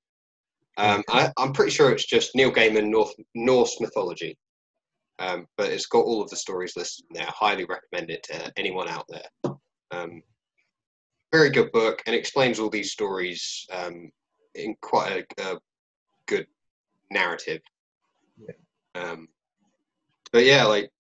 [0.79, 4.39] Um, I, I'm pretty sure it's just Neil Gaiman North, Norse mythology,
[5.19, 7.27] um, but it's got all of the stories listed in there.
[7.29, 9.55] Highly recommend it to anyone out there.
[9.91, 10.23] Um,
[11.33, 14.11] very good book and explains all these stories um,
[14.55, 15.59] in quite a, a
[16.27, 16.47] good
[17.11, 17.61] narrative.
[18.95, 19.29] Um,
[20.33, 20.91] but yeah, like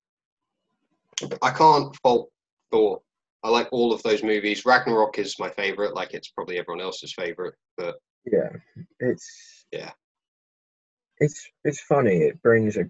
[1.40, 2.30] I can't fault
[2.72, 3.00] Thor.
[3.44, 4.66] I like all of those movies.
[4.66, 5.94] Ragnarok is my favorite.
[5.94, 7.96] Like it's probably everyone else's favorite, but
[8.30, 8.50] Yeah,
[9.00, 9.90] it's Yeah.
[11.20, 12.18] it's it's funny.
[12.18, 12.84] It brings a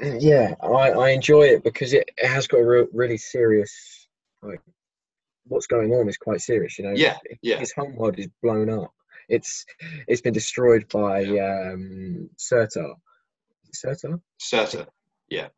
[0.00, 0.54] yeah.
[0.62, 4.08] I I enjoy it because it, it has got a real, really serious
[4.42, 4.60] like
[5.48, 6.78] what's going on is quite serious.
[6.78, 6.92] You know.
[6.94, 7.58] Yeah, yeah.
[7.58, 8.92] His home world is blown up.
[9.28, 9.64] It's
[10.06, 12.94] it's been destroyed by um Surtur.
[13.72, 14.20] Surtur.
[14.38, 14.86] Surtur.
[15.28, 15.48] Yeah.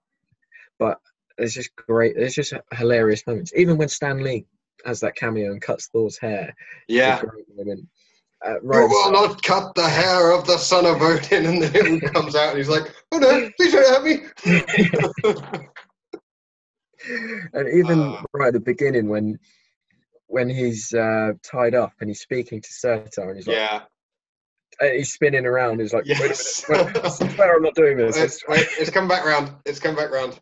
[0.78, 0.98] But
[1.36, 2.16] it's just great.
[2.16, 3.52] It's just hilarious moments.
[3.54, 4.46] Even when Stan Lee
[4.84, 6.54] has that cameo and cuts Thor's hair.
[6.88, 7.20] Yeah.
[8.46, 12.12] Uh, You will not cut the hair of the son of Odin, and then it
[12.14, 14.20] comes out, and he's like, "Oh no, please don't hurt me."
[17.52, 18.22] and even Uh.
[18.32, 19.38] right at the beginning when
[20.26, 23.82] when he's uh, tied up and he's speaking to Surtur and he's like yeah.
[24.92, 26.64] he's spinning around he's like Yes.
[26.68, 29.24] wait a minute wait, I swear I'm not doing this Wait, wait, it's come back
[29.24, 29.52] round.
[29.64, 30.38] It's come back round.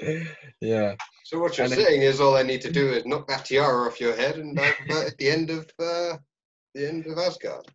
[0.60, 3.46] yeah So what you're And saying is, all I need to do is knock that
[3.46, 6.16] tiara off your head, and uh, at the end of uh,
[6.74, 7.66] the end of Asgard.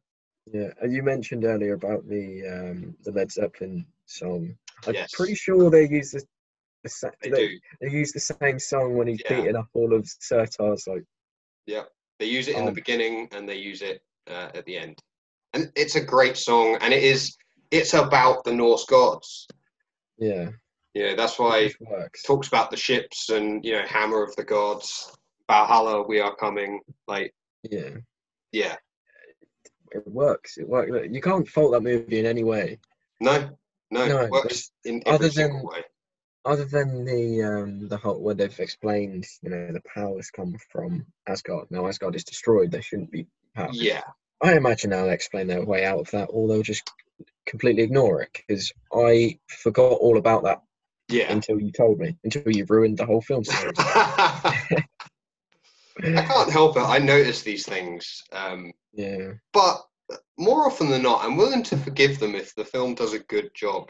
[0.51, 4.55] yeah and you mentioned earlier about the um, the Led Zeppelin song
[4.87, 5.11] I'm Yes.
[5.13, 6.23] pretty sure they use the,
[6.83, 7.59] the sa- They they, do.
[7.81, 9.37] they use the same song when he's Yeah.
[9.41, 11.03] beating up all of Surtur's like
[11.65, 11.83] Yeah,
[12.19, 14.99] They use it in the Um, beginning and they use it uh, at the end.
[15.53, 17.35] And it's a great song, and it is.
[17.71, 19.47] It's about the Norse gods.
[20.17, 20.49] yeah
[20.93, 21.71] Yeah, that's why
[22.25, 25.11] talks about the ships and you know, hammer of the gods,
[25.49, 26.81] Valhalla, we are coming.
[27.07, 27.91] Like, yeah
[28.61, 28.75] yeah,
[29.91, 32.79] it works it works you can't fault that movie in any way
[33.19, 33.49] no,
[33.91, 35.81] no, No, it works in other every single than- way.
[36.51, 41.05] other than the um the whole where they've explained you know the powers come from
[41.27, 41.67] Asgard.
[41.71, 42.71] Now Asgard is destroyed.
[42.71, 43.25] They shouldn't be
[43.55, 43.81] powers.
[43.81, 44.03] Yeah,
[44.41, 46.85] I imagine they'll explain their way out of that, or they'll just
[47.51, 48.31] completely ignore it.
[48.35, 50.59] Because I forgot all about that
[51.09, 51.31] yeah.
[51.31, 52.09] until you told me.
[52.23, 53.77] Until you ruined the whole film series.
[56.03, 56.81] I can't help it.
[56.81, 58.23] I notice these things.
[58.31, 59.81] Um, yeah, but
[60.37, 63.49] more often than not, I'm willing to forgive them if the film does a good
[63.53, 63.89] job,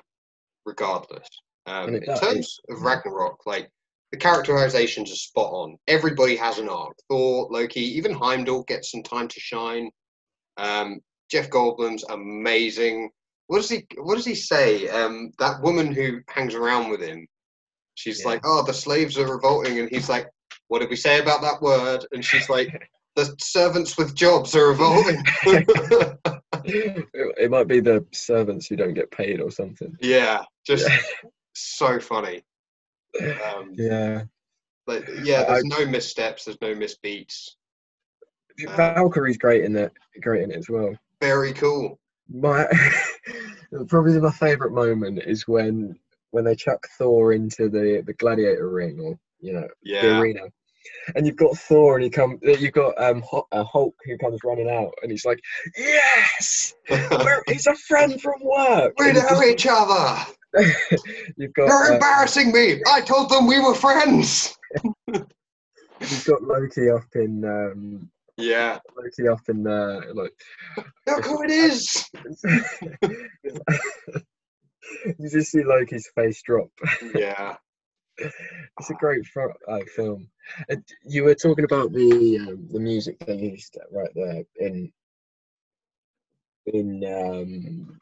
[0.66, 1.28] regardless.
[1.66, 2.20] Um, in does.
[2.20, 3.72] terms of Ragnarok, like
[4.12, 5.78] the characterizations are spot on.
[5.88, 6.96] Everybody has an arc.
[7.10, 9.90] Thor, Loki, even Heimdall gets some time to shine.
[10.58, 11.00] Um,
[11.30, 13.10] Jeff Goldblum's amazing.
[13.48, 13.86] What does he?
[13.98, 14.88] What does he say?
[14.90, 17.28] Um, that woman who hangs around with him,
[17.96, 18.28] she's Yeah.
[18.28, 20.28] like, "Oh, the slaves are revolting," and he's like,
[20.68, 24.72] "What did we say about that word?" And she's like, "The servants with jobs are
[24.72, 25.22] evolving.
[25.46, 29.96] it, it might be the servants who don't get paid or something.
[30.02, 31.00] Yeah, just Yeah.
[31.54, 32.44] so funny.
[33.22, 34.24] Um, Yeah,
[34.88, 37.52] Like, yeah, I- there's no missteps, there's no misbeats.
[38.76, 39.92] Valkyrie's great in it.
[40.22, 40.96] Great in it as well.
[41.22, 42.00] Very cool.
[42.30, 42.66] my
[43.88, 45.98] probably my favorite moment is when
[46.32, 50.42] when they chuck Thor into the the gladiator ring or you know the Yeah, arena,
[51.16, 54.70] and you've got Thor and he come you've got um uh, Hulk who comes running
[54.70, 55.40] out and he's like
[55.78, 58.94] yes we're, he's a friend from work.
[59.00, 60.26] we know each other.
[61.38, 62.82] you've, got You're uh, embarrassing me.
[62.88, 64.56] I told them we were friends.
[65.08, 70.32] you've got Loki up in um Yeah, Loki up in uh like
[71.08, 72.06] look who it is.
[75.20, 76.70] you just see Loki's face drop.
[77.16, 77.56] Yeah.
[78.18, 80.30] It's a great fro- uh, film.
[80.70, 84.92] Uh, you were talking about the um, the music they used right there in
[86.68, 88.00] in um,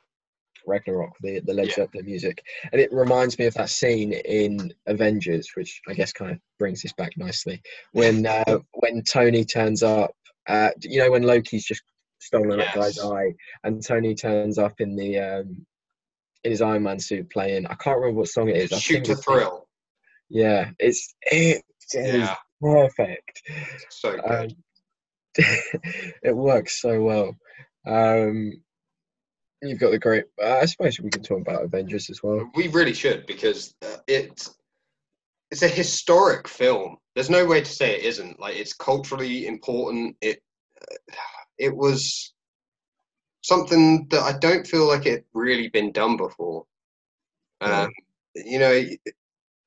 [0.65, 1.75] Ragnarok, the the Led Yeah.
[1.75, 6.31] Zeppelin music, and it reminds me of that scene in Avengers, which I guess kind
[6.31, 7.61] of brings this back nicely.
[7.91, 10.11] When uh, when Tony turns up,
[10.47, 11.83] uh, you know, when Loki's just
[12.19, 13.33] stolen that guy's eye,
[13.63, 15.65] and Tony turns up in the um,
[16.43, 17.65] in his Iron Man suit playing.
[17.67, 18.73] I can't remember what song it is.
[18.73, 19.62] I Shoot think to thrill.
[20.33, 22.35] Yeah, it's it is Yeah.
[22.59, 23.43] perfect.
[23.89, 24.25] So good.
[24.25, 24.57] Um,
[26.23, 27.35] it works so well.
[27.85, 28.53] Um,
[29.61, 30.25] you've got the great.
[30.43, 32.49] I suppose we can talk about Avengers as well.
[32.55, 34.57] We really should because uh, it's
[35.51, 36.97] it's a historic film.
[37.13, 38.39] There's no way to say it isn't.
[38.39, 40.17] Like it's culturally important.
[40.19, 40.41] It
[40.81, 40.95] uh,
[41.59, 42.33] it was
[43.41, 46.65] something that I don't feel like it really been done before.
[47.61, 47.91] Um,
[48.35, 48.83] you know,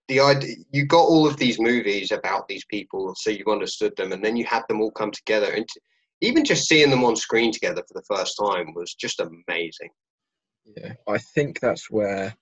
[0.08, 4.12] the idea you got all of these movies about these people, so you understood them,
[4.12, 5.50] and then you had them all come together.
[5.52, 5.80] And t-
[6.20, 9.90] even just seeing them on screen together for the first time was just amazing.
[10.64, 12.34] Yeah, I think that's where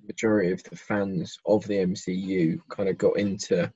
[0.00, 3.72] the majority of the fans of the MCU kind of got into.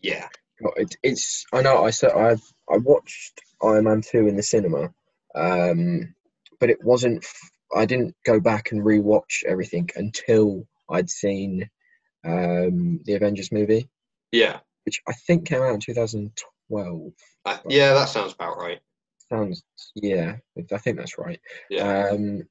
[0.00, 0.28] Yeah,
[0.62, 4.42] got It, it's I know I said I've I watched Iron Man two in the
[4.42, 4.92] cinema,
[5.34, 6.14] um,
[6.60, 7.24] but it wasn't.
[7.24, 11.68] f- I didn't go back and rewatch everything until I'd seen
[12.24, 13.88] um, the Avengers movie,
[14.32, 17.12] yeah, which I think came out in 2012.
[17.44, 17.94] uh, yeah.
[17.94, 18.80] That sounds about right.
[19.30, 19.62] Sounds
[19.94, 20.36] yeah,
[20.72, 21.40] I think that's right.
[21.70, 22.08] Yeah.
[22.10, 22.42] Um,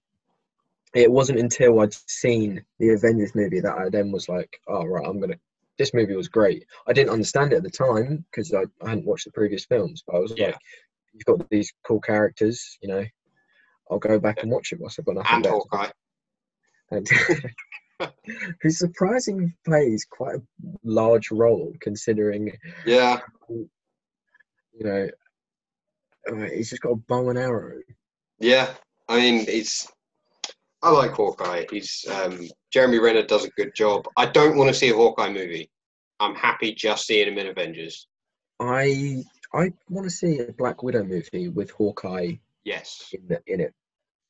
[0.93, 5.05] it wasn't until I'd seen the Avengers movie that I then was like, oh right,
[5.07, 5.37] I'm gonna.
[5.79, 6.65] This movie was great.
[6.87, 10.03] I didn't understand it at the time because I, I hadn't watched the previous films,
[10.05, 10.47] but I was Yeah.
[10.47, 10.57] like,
[11.13, 13.03] you've got these cool characters, you know.
[13.89, 15.89] I'll go back and watch it once I've got nothing and better Hawkeye.
[16.91, 17.07] and
[18.61, 20.41] who surprisingly plays quite a
[20.83, 22.51] large role considering
[22.85, 23.19] Yeah,
[23.49, 23.69] you
[24.79, 25.09] know
[26.31, 27.79] uh, he's just got a bow and arrow
[28.39, 28.73] yeah.
[29.07, 29.87] I mean, it's.
[30.81, 31.65] I like Hawkeye.
[31.69, 34.05] He's um, Jeremy Renner does a good job.
[34.17, 35.69] I don't want to see a Hawkeye movie.
[36.19, 38.07] I'm happy just seeing him in Avengers.
[38.59, 39.23] i
[39.53, 42.31] i want to see a black widow movie with hawkeye
[42.65, 43.09] Yes.
[43.13, 43.73] in, the, in it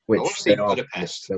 [0.08, 1.32] which wanna see they are Budapest.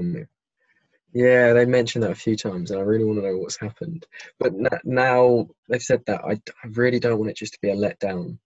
[1.15, 4.05] Yeah they mentioned that a few times and i really want to know what's happened
[4.37, 7.75] but now they've said that I, I really don't want it just to be a
[7.75, 8.37] letdown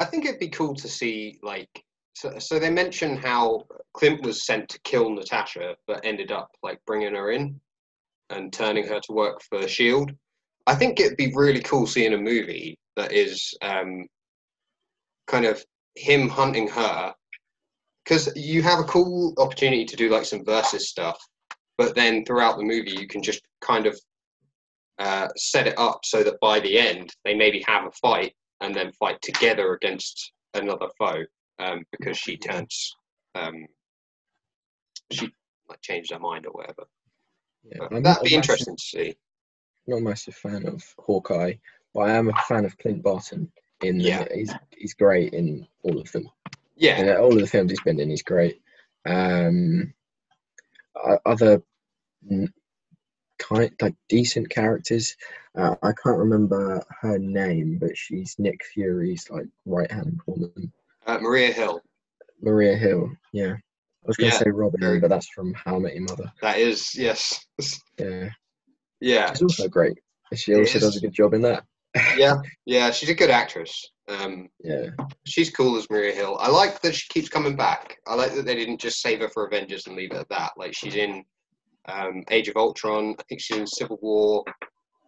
[0.00, 1.84] I think it'd be cool to see like.
[2.14, 6.80] So, so they mentioned how Clint was sent to kill Natasha, but ended up like
[6.86, 7.60] bringing her in
[8.30, 10.10] and turning her to work for Shield.
[10.66, 14.06] I think it'd be really cool seeing a movie that is um,
[15.26, 17.14] kind of him hunting her,
[18.04, 21.18] because you have a cool opportunity to do like some versus stuff,
[21.80, 23.98] but then throughout the movie you can just kind of
[24.98, 28.74] uh, set it up so that by the end they maybe have a fight and
[28.74, 31.24] then fight together against another foe
[31.58, 32.94] um, because she turns
[33.34, 33.66] um,
[35.10, 35.32] she
[35.70, 36.84] like changed her mind or whatever.
[37.64, 39.14] yeah, But that'd be massive- interesting to see.
[39.86, 41.54] not a massive fan of hawkeye
[41.94, 43.50] but i am a fan of clint barton
[43.82, 44.26] in the, Yeah.
[44.34, 46.26] he's he's great in all of them
[46.76, 48.60] Yeah, all of the films he's been in, he's great.
[49.06, 49.94] Um,
[51.24, 51.62] other
[53.38, 55.16] kind like decent characters.
[55.56, 60.72] Uh, I can't remember her name, but she's Nick Fury's like right hand woman,
[61.06, 61.80] uh, Maria Hill.
[62.40, 63.10] Maria Hill.
[63.32, 66.04] Yeah, I was going to Yeah, say Robin, but that's from How I Met Your
[66.04, 66.32] Mother.
[66.42, 67.44] That is yes,
[67.98, 68.30] Yeah,
[69.00, 69.98] yeah, she's also great.
[70.32, 71.64] She She also does a good job in that.
[72.16, 72.36] yeah,
[72.66, 72.92] yeah.
[72.92, 73.90] She's a good actress.
[74.06, 74.90] Um, Yeah,
[75.26, 76.36] she's cool as Maria Hill.
[76.40, 77.98] I like that she keeps coming back.
[78.06, 80.52] I like that they didn't just save her for Avengers and leave it at that.
[80.56, 81.24] Like she's in
[81.86, 83.14] um, Age of Ultron.
[83.18, 84.44] I think she's in Civil War,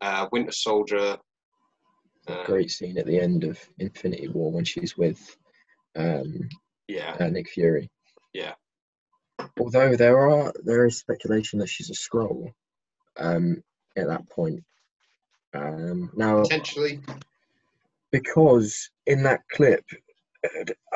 [0.01, 1.19] uh, Winter Soldier.
[2.29, 5.37] Uh, great scene at the end of Infinity War when she's with
[5.97, 6.49] um,
[6.89, 7.91] Yeah, uh, Nick Fury.
[8.33, 8.55] Yeah.
[9.59, 12.53] Although there are there is speculation that she's a Skrull
[13.19, 13.63] um,
[13.97, 14.63] at that point.
[15.55, 17.01] Um, now, potentially.
[18.11, 19.85] because in that clip,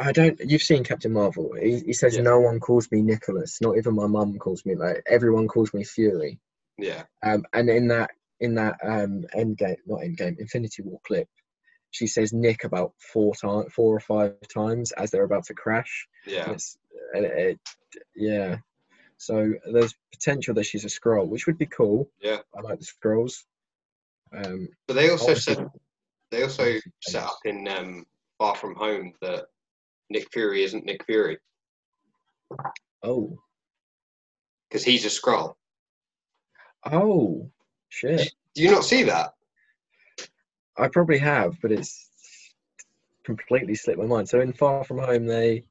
[0.01, 0.39] I don't.
[0.41, 1.53] You've seen Captain Marvel.
[1.61, 2.23] He, he says Yeah.
[2.23, 3.61] no one calls me Nicholas.
[3.61, 5.03] Not even my mum calls me like.
[5.09, 6.39] Everyone calls me Fury.
[6.79, 11.29] Yeah, Um, and in that in that um, Endgame, not Endgame, Infinity War clip,
[11.91, 16.07] she says Nick about four times, four or five times as they're about to crash.
[16.27, 16.77] yeah, It's,
[17.15, 17.61] it, it,
[18.15, 18.57] yeah.
[19.17, 22.11] So there's potential that she's a Skrull, which would be cool.
[22.21, 22.41] Yeah.
[22.55, 23.45] I like the Skrulls.
[24.37, 25.67] Um, but they also said
[26.31, 28.05] they also set up in um,
[28.39, 29.47] Far From Home that
[30.11, 31.39] Nick Fury isn't Nick Fury
[33.03, 33.39] Oh,
[34.69, 35.55] because he's a Skrull.
[36.85, 37.51] Oh,
[37.89, 38.33] shit!
[38.55, 39.33] Do you not see that?
[40.79, 42.09] I probably have, but it's
[43.25, 44.29] completely slipped my mind.
[44.29, 45.65] So in Far From Home, they.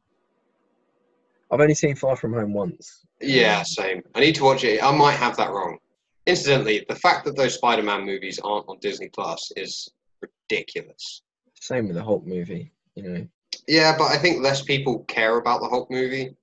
[1.51, 3.05] I've only seen Far From Home once.
[3.21, 4.01] Yeah, same.
[4.15, 4.83] I need to watch it.
[4.83, 5.77] I might have that wrong.
[6.25, 9.89] Incidentally, the fact that those Spider-Man movies aren't on Disney Plus is
[10.21, 11.21] ridiculous.
[11.65, 13.27] Same with the Hulk movie, you know.
[13.67, 16.35] Yeah, but I think less people care about the Hulk movie.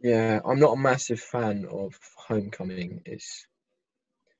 [0.00, 1.98] Yeah, I'm not a massive fan of
[2.28, 3.02] Homecoming.
[3.06, 3.46] It's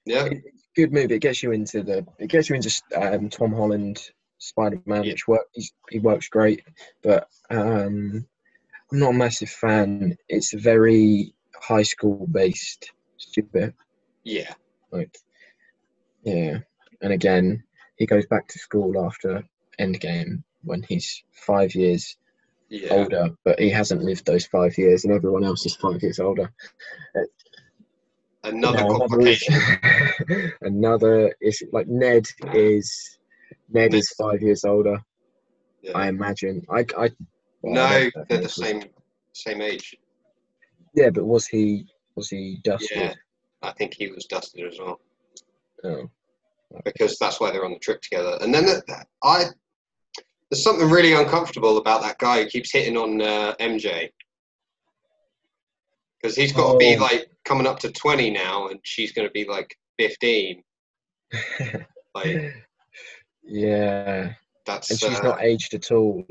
[0.04, 1.14] Yeah, it's a good movie.
[1.16, 2.06] It gets you into the.
[2.18, 4.00] It gets you into um, Tom Holland
[4.38, 5.12] Spider Man, Yeah.
[5.12, 5.46] which work.
[5.90, 6.62] He works great,
[7.02, 8.26] but um,
[8.92, 10.16] I'm not a massive fan.
[10.28, 13.74] It's a very high school based, stupid.
[14.24, 14.54] yeah,
[14.92, 15.16] Like,
[16.22, 16.58] yeah.
[17.02, 17.62] And again,
[17.96, 19.44] he goes back to school after
[19.80, 22.16] Endgame when he's five years
[22.68, 22.88] yeah.
[22.90, 26.52] older, but he hasn't lived those five years, and everyone else is five years older.
[28.44, 29.54] Another Now, complication.
[29.54, 31.66] Another, another issue.
[31.72, 33.18] Like Ned is
[33.68, 35.02] Ned is five years older.
[35.82, 35.92] Yeah.
[35.94, 36.62] I imagine.
[36.70, 36.86] I.
[36.96, 37.10] I
[37.62, 38.10] well, no, know.
[38.28, 38.82] they're the same
[39.32, 39.96] same age.
[40.94, 42.96] Yeah, but was he was he dusted?
[42.96, 43.14] Yeah.
[43.62, 45.00] I think he was dusted as well
[45.84, 46.10] Oh.
[46.84, 48.38] because that's why they're on the trip together.
[48.40, 48.82] And then the,
[49.22, 49.46] I
[50.50, 54.10] there's something really uncomfortable about that guy who keeps hitting on uh, MJ
[56.20, 57.02] because he's got to be Oh.
[57.02, 60.62] like coming up to 20 now, and she's going to be like 15.
[62.14, 62.54] Like
[63.44, 64.32] yeah,
[64.64, 66.24] that's and she's uh, not aged at all.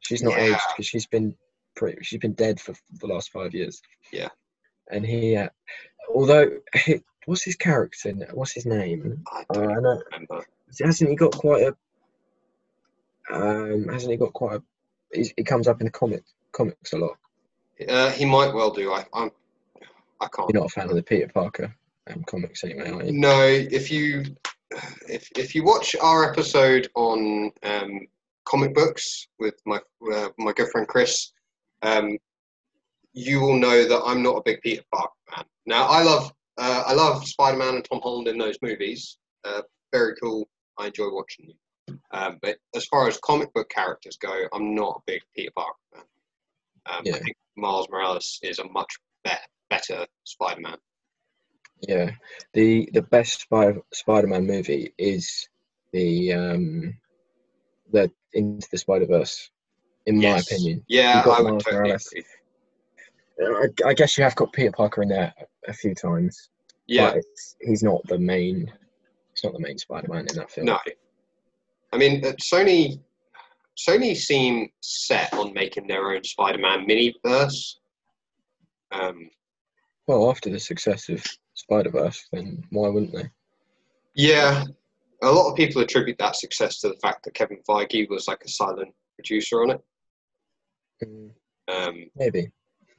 [0.00, 1.32] She's not aged because she's been
[1.76, 3.80] pretty, she's been dead for the last five years.
[4.12, 4.30] Yeah.
[4.90, 5.48] And he, uh,
[6.12, 6.50] although,
[7.26, 8.12] what's his character?
[8.34, 9.22] What's his name?
[9.32, 10.02] I Uh, don't I know.
[10.10, 10.44] remember.
[10.82, 11.76] hasn't he got quite a
[13.32, 14.62] um hasn't he got quite a
[15.36, 16.22] he comes up in the comic
[16.52, 17.16] comics a lot
[17.88, 18.92] Uh, he might well do.
[18.92, 19.30] I I'm,
[20.20, 20.50] I can't.
[20.52, 21.74] you're not a fan of the peter parker
[22.10, 24.24] um, comics anyway are you No, if you
[25.08, 28.06] if if you watch our episode on um,
[28.44, 29.78] comic books with my
[30.12, 31.32] uh, my good friend Chris,
[31.82, 32.16] um,
[33.12, 35.44] you will know that I'm not a big Peter Parker fan.
[35.66, 39.18] Now I love uh, I love Spider Man and Tom Holland in those movies.
[39.44, 40.48] Uh, very cool.
[40.78, 41.56] I enjoy watching them.
[42.12, 45.76] Um, but as far as comic book characters go, I'm not a big Peter Parker
[45.92, 46.02] fan.
[46.86, 49.30] Um, I think Miles Morales is a much be-
[49.70, 50.76] better Spider Man.
[51.82, 52.10] yeah
[52.54, 55.48] the the best Spy- spider-man movie is
[55.92, 56.96] the um
[57.92, 59.50] the into the spider-verse
[60.06, 62.06] in my opinion Yeah, I would Miles totally Morales.
[62.08, 62.24] agree.
[63.84, 65.32] I, I guess you have got peter parker in there
[65.68, 66.48] a few times
[66.86, 68.72] Yeah, but it's, he's not the main
[69.34, 70.78] he's not the main spider-man in that film no.
[71.92, 73.00] I mean, uh, Sony
[73.76, 77.78] Sony seem set on making their own Spider-Man mini-verse.
[78.90, 79.30] Um,
[80.06, 83.28] well after the success of spider-verse then why wouldn't they
[84.18, 84.64] yeah,
[85.22, 88.42] a lot of people attribute that success to the fact that Kevin Feige was like
[88.44, 89.80] a silent producer on it,
[91.04, 91.30] Mm,
[91.68, 92.50] um, maybe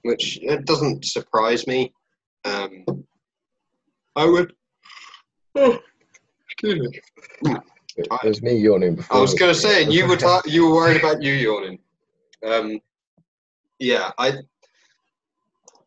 [0.03, 1.93] which it doesn't surprise me.
[2.45, 2.85] Um,
[4.15, 4.53] I would.
[5.55, 5.77] Oh,
[6.45, 6.79] excuse
[7.43, 7.55] me.
[7.99, 9.17] It was me yawning before.
[9.17, 11.79] I was going to say, and you were ta- you were worried about you yawning.
[12.45, 12.79] Um,
[13.79, 14.33] yeah, I.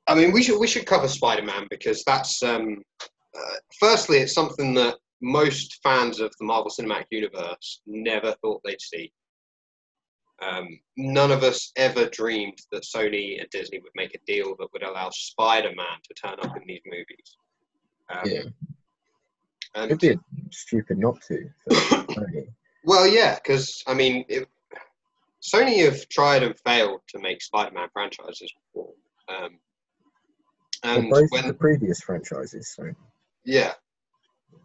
[0.08, 4.34] I mean, we should we should cover Spider Man because that's um, uh, firstly, it's
[4.34, 9.12] something that most fans of the Marvel Cinematic Universe never thought they'd see.
[10.42, 10.66] Um,
[10.96, 14.82] none of us ever dreamed that Sony and Disney would make a deal that would
[14.82, 17.36] allow Spider Man to turn up in these movies.
[18.10, 18.42] Um, Yeah.
[19.74, 20.18] And- It'd be
[20.50, 21.48] stupid not to.
[22.84, 24.48] Well, yeah, because I mean, it,
[25.40, 28.92] Sony have tried and failed to make Spider-Man franchises before,
[29.28, 29.58] um,
[30.82, 32.90] Well, and both when the previous franchises, so
[33.44, 33.74] yeah,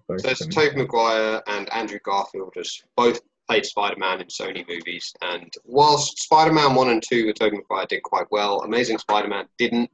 [0.07, 0.47] both so it's.
[0.47, 6.73] Tobey Maguire and Andrew Garfield has both played Spider-Man in Sony movies, and whilst Spider-Man
[6.73, 9.91] one and two with Tobey Maguire did quite well, Amazing Spider-Man didn't.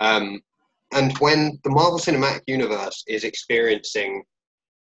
[0.00, 0.42] Um,
[0.92, 4.24] and when the Marvel Cinematic Universe is experiencing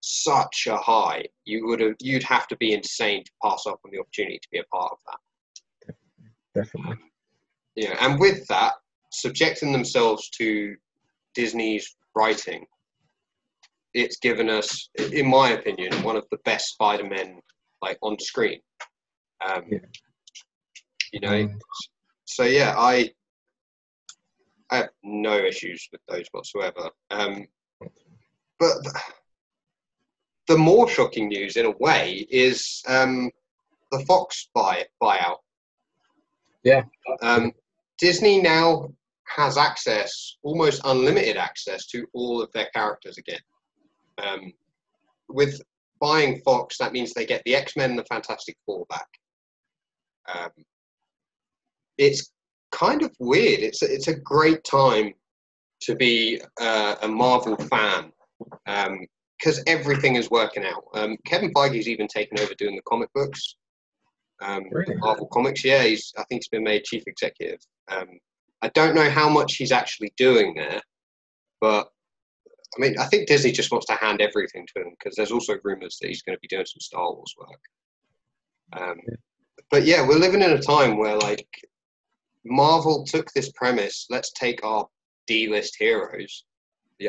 [0.09, 3.91] such a high, you would have you'd have to be insane to pass up on
[3.93, 5.95] the opportunity to be a part of that.
[6.55, 6.97] definitely.
[7.75, 8.75] Yeah, and with that,
[9.11, 10.77] subjecting themselves to
[11.35, 12.65] Disney's writing,
[13.95, 17.41] it's given us, in my opinion, one of the best Spider-Men
[17.83, 18.61] like on screen.
[19.47, 19.79] Um, Yeah.
[21.13, 21.61] You know, Mm.
[22.25, 23.11] so yeah, I
[24.71, 26.91] I have no issues with those whatsoever.
[27.11, 27.47] Um,
[28.59, 28.77] but
[30.49, 33.31] the more shocking news, in a way, is um,
[33.93, 35.39] the Fox buy buyout.
[36.63, 36.83] Yeah.
[37.23, 37.53] Um,
[37.99, 38.89] Disney now
[39.25, 43.41] has access, almost unlimited access, to all of their characters again.
[44.19, 44.53] Um,
[45.29, 45.61] with
[46.01, 49.09] buying Fox, that means they get the X Men and the Fantastic Four back.
[50.33, 50.51] Um,
[51.99, 52.33] it's
[52.73, 53.61] kind of weird.
[53.61, 55.15] It's a, it's a great time
[55.83, 58.13] to be uh, a Marvel fan
[59.39, 60.85] because everything is working out.
[60.95, 63.57] Um, Kevin Feige's even taken over doing the comic books.
[64.43, 64.95] Um, really?
[64.97, 67.61] Marvel Comics, yeah, he's I think he's been made chief executive.
[67.89, 68.09] Um,
[68.63, 70.81] I don't know how much he's actually doing there,
[71.61, 71.89] but
[72.77, 75.55] I mean, I think Disney just wants to hand everything to him because there's also
[75.65, 77.61] rumors that he's going to be doing some Star Wars work.
[78.73, 78.99] Um,
[79.71, 81.49] but yeah, we're living in a time where like
[82.45, 84.07] Marvel took this premise.
[84.11, 84.87] Let's take our
[85.27, 86.45] D-list heroes,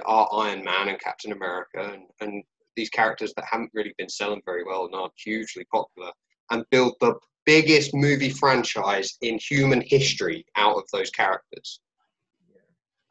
[0.06, 2.44] our Iron Man and Captain America, and, and
[2.76, 6.12] these characters that haven't really been selling very well and aren't hugely popular,
[6.52, 7.16] and build the
[7.46, 11.80] biggest movie franchise in human history out of those characters.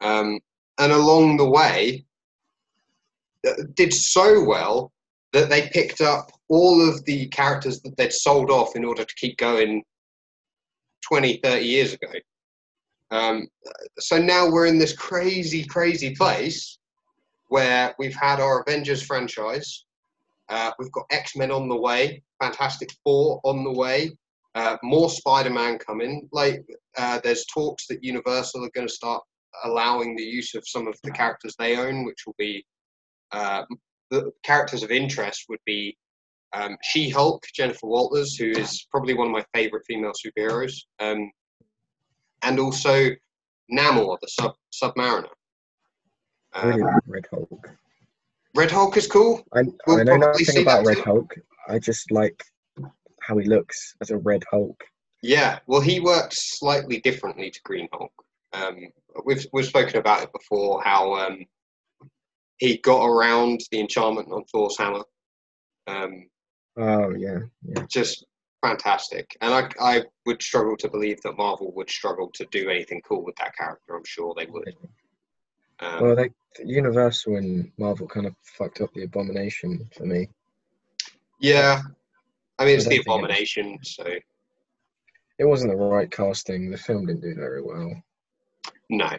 [0.01, 0.39] Um,
[0.77, 2.05] and along the way,
[3.47, 4.91] uh, did so well
[5.33, 9.15] that they picked up all of the characters that they'd sold off in order to
[9.15, 9.83] keep going
[11.01, 12.07] 20, 30 years ago.
[13.11, 13.47] Um,
[13.99, 16.77] so now we're in this crazy, crazy place
[17.49, 19.85] where we've had our Avengers franchise,
[20.49, 24.11] uh, we've got X Men on the way, Fantastic Four on the way,
[24.55, 26.27] uh, more Spider Man coming.
[26.31, 26.65] Like,
[26.97, 29.23] uh, there's talks that Universal are going to start
[29.63, 32.65] allowing the use of some of the characters they own, which will be
[33.31, 33.63] uh,
[34.09, 35.97] the characters of interest would be
[36.53, 41.29] um, She Hulk, Jennifer Walters, who is probably one of my favorite female superheroes, um,
[42.43, 43.09] and also
[43.71, 45.29] Namor, the sub Submariner.
[46.53, 47.69] Um, really like Red Hulk.
[48.55, 49.43] Red Hulk is cool.
[49.53, 51.03] I, we'll I know nothing about Red too.
[51.03, 51.35] Hulk.
[51.67, 52.43] I just like
[53.21, 54.83] how he looks as a Red Hulk.
[55.21, 58.13] Yeah, well, he works slightly differently to Green Hulk.
[58.53, 58.77] Um,
[59.25, 60.81] we've we've spoken about it before.
[60.83, 61.45] How um,
[62.57, 65.03] he got around the enchantment on Thor's hammer.
[65.87, 66.27] Um,
[66.77, 67.85] oh yeah, yeah.
[67.89, 68.25] Just
[68.61, 69.37] fantastic.
[69.41, 73.23] And I, I would struggle to believe that Marvel would struggle to do anything cool
[73.23, 73.95] with that character.
[73.95, 74.75] I'm sure they would.
[75.79, 76.29] Um, well, they,
[76.63, 80.27] Universal and Marvel kind of fucked up the Abomination for me.
[81.39, 81.81] Yeah,
[82.57, 84.03] I mean it's I the Abomination, it, so
[85.37, 86.71] it wasn't the right casting.
[86.71, 87.91] The film didn't do very well.
[88.89, 89.09] No,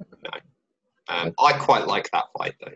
[0.00, 0.30] no.
[1.08, 2.72] Um, I quite like that fight though.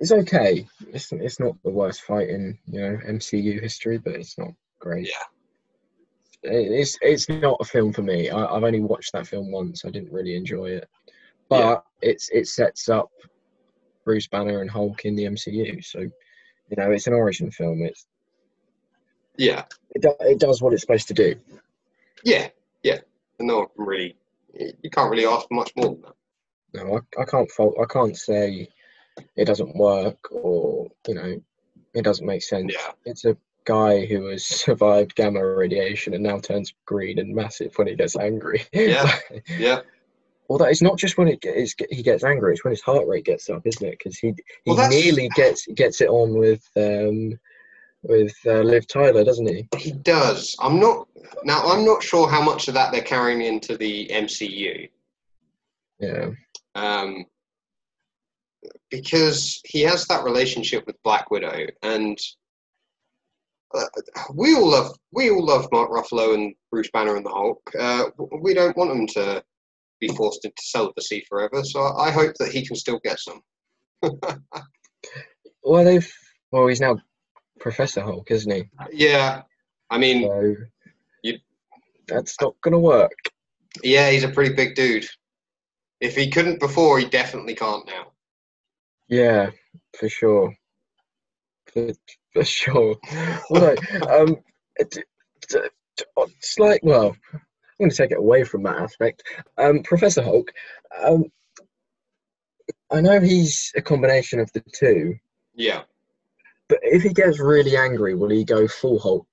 [0.00, 0.66] It's okay.
[0.92, 5.08] It's it's not the worst fight in you know MCU history, but it's not great.
[5.08, 6.50] Yeah.
[6.52, 8.30] It's it's not a film for me.
[8.30, 9.84] I, have only watched that film once.
[9.84, 10.88] I didn't really enjoy it,
[11.48, 12.10] but yeah.
[12.10, 13.10] it's it sets up
[14.04, 15.84] Bruce Banner and Hulk in the MCU.
[15.84, 17.82] So you know it's an origin film.
[17.82, 18.06] It's
[19.36, 19.64] yeah.
[19.94, 21.34] It, do, it does what it's supposed to do.
[22.24, 22.48] Yeah,
[22.82, 22.98] yeah.
[23.38, 24.16] No, really.
[24.54, 26.14] You can't really ask much more than that
[26.74, 27.76] no, I, I can't fault.
[27.80, 28.68] I can't say
[29.36, 31.40] it doesn't work or you know
[31.94, 32.72] it doesn't make sense.
[32.72, 32.92] Yeah.
[33.04, 37.88] It's a guy who has survived gamma radiation and now turns green and massive when
[37.88, 38.64] he gets angry.
[38.72, 39.12] Yeah.
[39.58, 39.80] yeah.
[40.48, 43.24] Although it's not just when it gets, he gets angry; it's when his heart rate
[43.24, 43.98] gets up, isn't it?
[43.98, 44.34] Because he
[44.64, 47.38] he well, nearly gets gets it on with um,
[48.02, 49.68] with uh, Liv Tyler, doesn't he?
[49.76, 50.56] He does.
[50.58, 51.06] I'm not
[51.44, 51.62] now.
[51.66, 54.90] I'm not sure how much of that they're carrying into the MCU.
[56.00, 56.30] Yeah
[56.74, 57.24] um,
[58.90, 62.18] because he has that relationship with Black Widow, and
[63.74, 63.86] uh,
[64.34, 67.62] we all love we all love Mark Ruffalo and Bruce Banner and the Hulk.
[67.78, 68.06] Uh,
[68.40, 69.42] we don't want them to
[70.00, 73.42] be forced into celibacy forever, so I hope that he can still get some.
[75.62, 76.12] well, they've
[76.50, 76.98] well, he's now
[77.60, 78.64] Professor Hulk, isn't he?
[78.92, 79.42] Yeah,
[79.90, 80.56] I mean, so,
[81.22, 81.38] you,
[82.08, 83.12] that's not gonna work.
[83.84, 85.06] Yeah, he's a pretty big dude.
[86.00, 88.09] If he couldn't before, he definitely can't now.
[89.10, 89.50] Yeah,
[89.98, 90.56] for sure.
[91.72, 91.92] For,
[92.32, 92.96] for sure.
[93.50, 93.74] well,
[94.08, 94.36] um,
[94.76, 95.72] it, it,
[96.16, 97.40] it's like, well, I'm
[97.78, 99.22] going to take it away from that aspect.
[99.58, 100.50] Um, Professor Hulk,
[101.02, 101.24] um,
[102.90, 105.16] I know he's a combination of the two.
[105.54, 105.82] Yeah.
[106.68, 109.28] But if he gets really angry, will he go full Hulk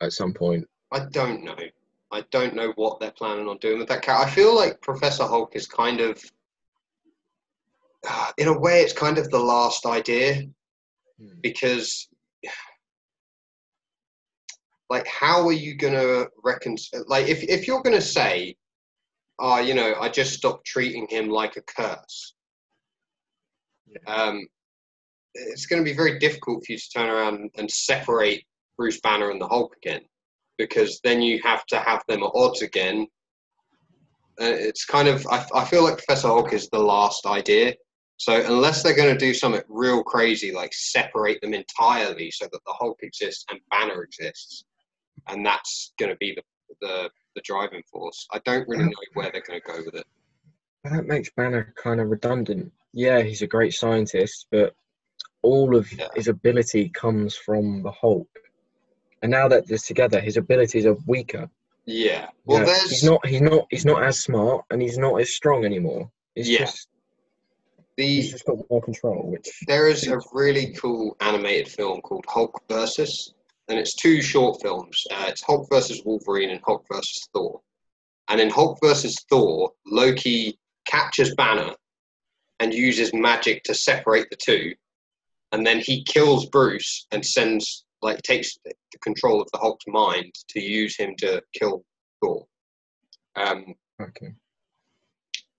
[0.00, 0.66] at some point?
[0.90, 1.56] I don't know.
[2.10, 4.26] I don't know what they're planning on doing with that cat.
[4.26, 6.22] I feel like Professor Hulk is kind of,
[8.38, 10.42] in a way, it's kind of the last idea
[11.20, 11.28] hmm.
[11.42, 12.08] because,
[14.90, 17.04] like, how are you going to reconcile?
[17.06, 18.56] Like, if, if you're going to say,
[19.38, 22.34] oh, you know, I just stopped treating him like a curse,
[23.86, 24.14] yeah.
[24.14, 24.46] um,
[25.34, 28.44] it's going to be very difficult for you to turn around and separate
[28.76, 30.02] Bruce Banner and the Hulk again
[30.58, 33.06] because then you have to have them at odds again.
[34.40, 37.74] Uh, it's kind of I, I feel like Professor Hulk is the last idea,
[38.18, 42.60] So unless they're going to do something real crazy, like separate them entirely so that
[42.66, 44.64] the Hulk exists and Banner exists,
[45.28, 46.42] and that's going to be the,
[46.80, 50.04] the the driving force, I don't really know where they're going to go with it.
[50.84, 52.72] That makes Banner kind of redundant.
[52.92, 54.74] Yeah, he's a great scientist, but
[55.42, 56.08] all of Yeah.
[56.16, 58.28] his ability comes from the Hulk.
[59.22, 61.48] And now that they're together, his abilities are weaker.
[61.86, 62.28] Yeah.
[62.44, 65.30] Well, Yeah, there's he's not he's not he's not as smart and he's not as
[65.34, 66.10] strong anymore.
[66.34, 66.60] He's Yeah.
[66.60, 66.88] just
[68.06, 72.62] he's just got more control, which there is a really cool animated film called Hulk
[72.68, 73.34] versus,
[73.68, 75.04] and it's two short films.
[75.10, 77.60] Uh, it's Hulk versus Wolverine and Hulk versus Thor.
[78.28, 81.74] And in Hulk versus Thor, Loki captures Banner
[82.60, 84.74] and uses magic to separate the two,
[85.52, 88.72] and then he kills Bruce and sends like takes the
[89.02, 91.84] control of the Hulk's mind to use him to kill
[92.22, 92.46] Thor.
[93.34, 94.32] Um, okay.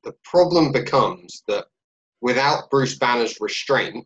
[0.03, 1.65] the problem becomes that
[2.21, 4.05] without Bruce Banner's restraint,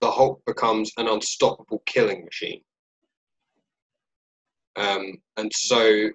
[0.00, 2.60] the Hulk becomes an unstoppable killing machine.
[4.76, 6.10] Um, and so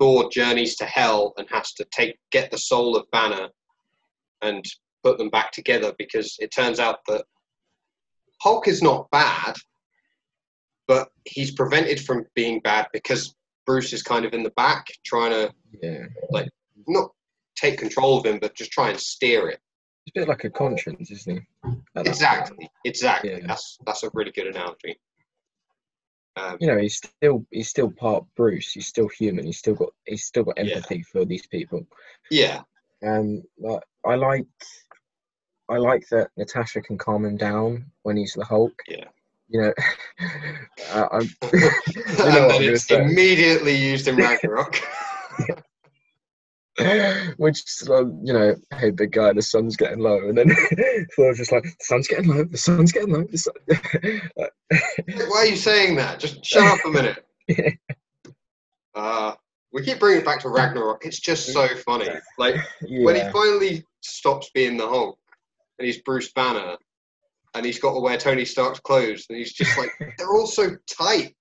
[0.00, 3.48] Thor journeys to hell and has to take get the soul of Banner
[4.42, 4.64] and
[5.04, 7.24] put them back together because it turns out that
[8.40, 9.54] Hulk is not bad,
[10.88, 13.34] but he's prevented from being bad because
[13.66, 16.06] Bruce is kind of in the back trying to Yeah.
[16.30, 16.48] like
[16.88, 17.12] not
[17.62, 19.60] take control of him, but just try and steer it.
[20.06, 21.42] It's a bit like a conscience, isn't it?
[21.64, 23.30] At that Exactly, exactly.
[23.32, 23.46] Yeah.
[23.46, 24.98] That's that's a really good analogy.
[26.36, 28.72] Um, you know, he's still he's still part Bruce.
[28.72, 29.44] He's still human.
[29.46, 30.74] He's still got he's still got Yeah.
[30.76, 31.86] empathy for these people.
[32.30, 32.62] yeah,
[33.06, 34.46] Um, but I like
[35.68, 38.74] I like that Natasha can calm him down when he's the Hulk.
[38.88, 39.04] Yeah.
[39.48, 39.72] You know,
[40.94, 44.80] uh, I'm, and know what then it's immediately used in Ragnarok.
[47.36, 50.54] which um, you know, hey big guy, the sun's getting low, and then
[51.16, 53.24] Thor's just like, the sun's getting low, the sun's getting low.
[53.24, 53.54] The sun...
[55.28, 56.18] Why are you saying that?
[56.18, 57.24] Just shut up a minute.
[58.94, 59.34] Uh,
[59.72, 61.04] we keep bringing it back to Ragnarok.
[61.04, 62.08] It's just so funny.
[62.38, 62.56] Like
[62.88, 65.18] when he finally stops being the Hulk
[65.78, 66.76] and he's Bruce Banner
[67.54, 70.76] and he's got to wear Tony Stark's clothes and he's just like they're all so
[70.86, 71.34] tight.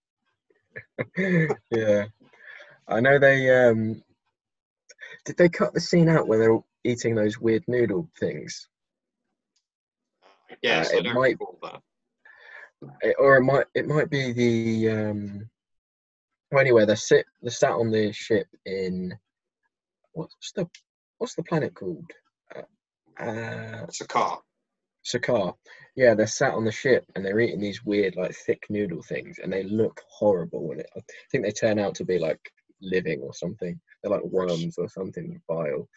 [1.17, 2.05] yeah.
[2.87, 4.01] I know they um.
[5.25, 8.67] Did they cut the scene out where they're eating those weird noodle things?
[10.61, 11.81] Yes, Uh, I it might- recall that.
[13.01, 15.49] It- or it might it might be the um
[16.51, 19.15] well anyway they're sit they're sat on the ship in
[20.13, 20.67] what's the
[21.19, 22.09] what's the planet called
[22.55, 22.63] uh,
[23.23, 24.41] uh car.
[25.05, 25.55] Sakaar
[25.95, 29.37] yeah they're sat on the ship and they're eating these weird like thick noodle things
[29.37, 32.39] and they look horrible and it, I think they turn out to be like
[32.81, 35.87] living or something they're like worms or something vile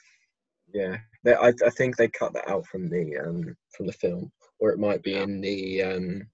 [0.72, 4.30] yeah they, I, I think they cut that out from the um from the film
[4.60, 5.22] or it might be Yeah.
[5.22, 6.26] in the um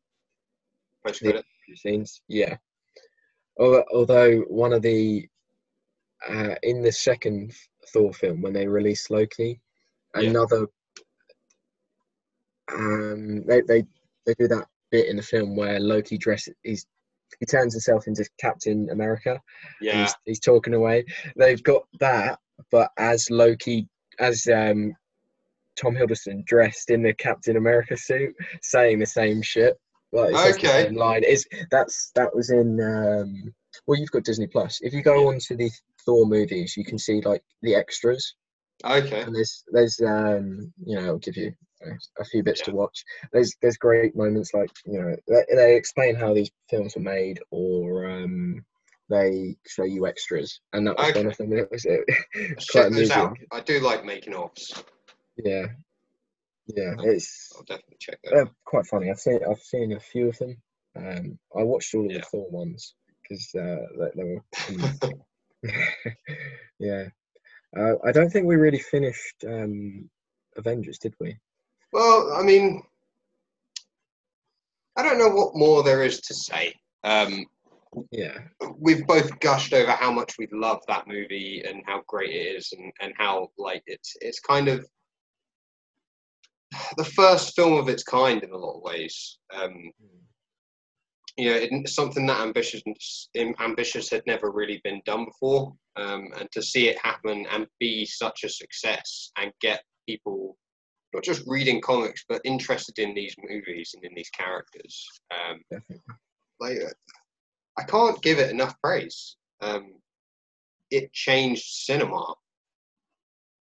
[1.07, 1.45] Post credit.
[1.77, 2.21] scenes.
[2.29, 2.57] Yeah.
[3.59, 5.27] Although, although one of the
[6.29, 7.53] uh, in the second
[7.93, 9.61] Thor film when they released Loki,
[10.15, 10.29] Yeah.
[10.29, 10.67] another
[12.73, 13.83] um they, they
[14.27, 16.87] they do that bit in the film where Loki dresses he's
[17.39, 19.41] he turns himself into Captain America.
[19.81, 21.05] Yeah, He's, he's talking away.
[21.37, 22.39] They've got that,
[22.71, 23.89] but as Loki
[24.19, 24.93] as um
[25.81, 29.77] Tom Hiddleston dressed in the Captain America suit, saying the same shit.
[30.13, 30.85] Like Okay.
[30.85, 31.23] same line.
[31.25, 33.55] Is that's that was in um
[33.87, 34.81] well you've got Disney Plus.
[34.83, 35.29] If you go Yeah.
[35.29, 35.71] onto the
[36.05, 38.35] Thor movies, you can see like the extras
[38.85, 39.23] okay.
[39.23, 41.53] and there's there's um you know I'll give you
[42.19, 43.05] a few bits to watch.
[43.33, 47.41] There's there's great moments like you know they, they explain how these films were made
[47.51, 48.65] or um
[49.09, 51.53] they show you extras and that was one of them.
[51.53, 52.05] It was it,
[52.71, 53.37] quite check those out.
[53.51, 54.83] I do like making offs.
[55.37, 55.67] Yeah,
[56.67, 57.05] yeah, Oh.
[57.09, 59.11] it's I'll definitely check that they're quite funny.
[59.11, 60.57] I've seen I've seen a few of them.
[60.97, 62.19] Um, I watched all of Yeah.
[62.19, 65.21] the Thor ones because uh, they, they were.
[66.79, 67.05] yeah,
[67.79, 70.09] uh, I don't think we really finished um,
[70.57, 71.37] Avengers, did we?
[71.93, 72.83] Well, I mean,
[74.97, 76.75] I don't know what more there is to say.
[77.05, 77.47] Um,
[78.13, 78.39] Yeah,
[78.79, 82.73] we've both gushed over how much we love that movie and how great it is,
[82.73, 84.87] and, and how like it's it's kind of
[86.97, 89.39] the first film of its kind in a lot of ways.
[89.53, 89.91] Um,
[91.37, 92.83] you know, it, something that ambitious
[93.61, 98.05] ambitious had never really been done before, um, and to see it happen and be
[98.05, 100.57] such a success and get people
[101.13, 105.07] not just reading comics but interested in these movies and in these characters.
[105.33, 106.03] Um, definitely.
[106.61, 106.93] like uh,
[107.79, 109.37] I can't give it enough praise.
[109.61, 109.95] Um,
[110.91, 112.35] it changed cinema,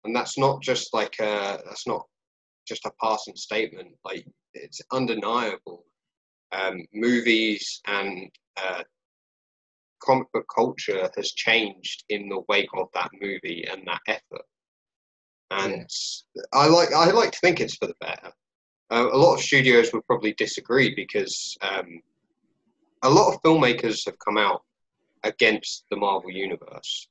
[0.05, 2.07] and that's not just like uh, that's not
[2.67, 3.89] just a passing statement.
[4.05, 5.85] Like it's undeniable.
[6.53, 8.83] Um, movies and uh,
[10.01, 14.45] comic book culture has changed in the wake of that movie and that effort.
[15.53, 15.87] And
[16.35, 16.43] yeah.
[16.53, 18.33] I like I like to think it's for the better.
[18.91, 22.01] Uh, a lot of studios would probably disagree because um,
[23.03, 24.63] a lot of filmmakers have come out
[25.23, 27.09] against the Marvel universe.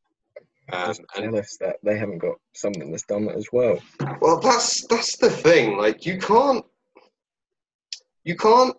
[0.71, 3.79] Um, jealous that they haven't got something that's done that as well.
[4.21, 5.77] Well, that's that's the thing.
[5.77, 6.63] Like, you can't
[8.23, 8.75] you can't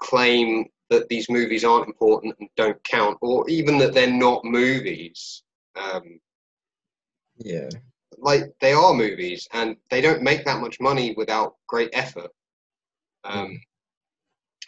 [0.00, 5.42] claim that these movies aren't important and don't count, or even that they're not movies.
[5.76, 6.20] Um,
[7.36, 7.68] yeah,
[8.18, 12.30] like they are movies, and they don't make that much money without great effort.
[13.24, 13.56] Um, mm.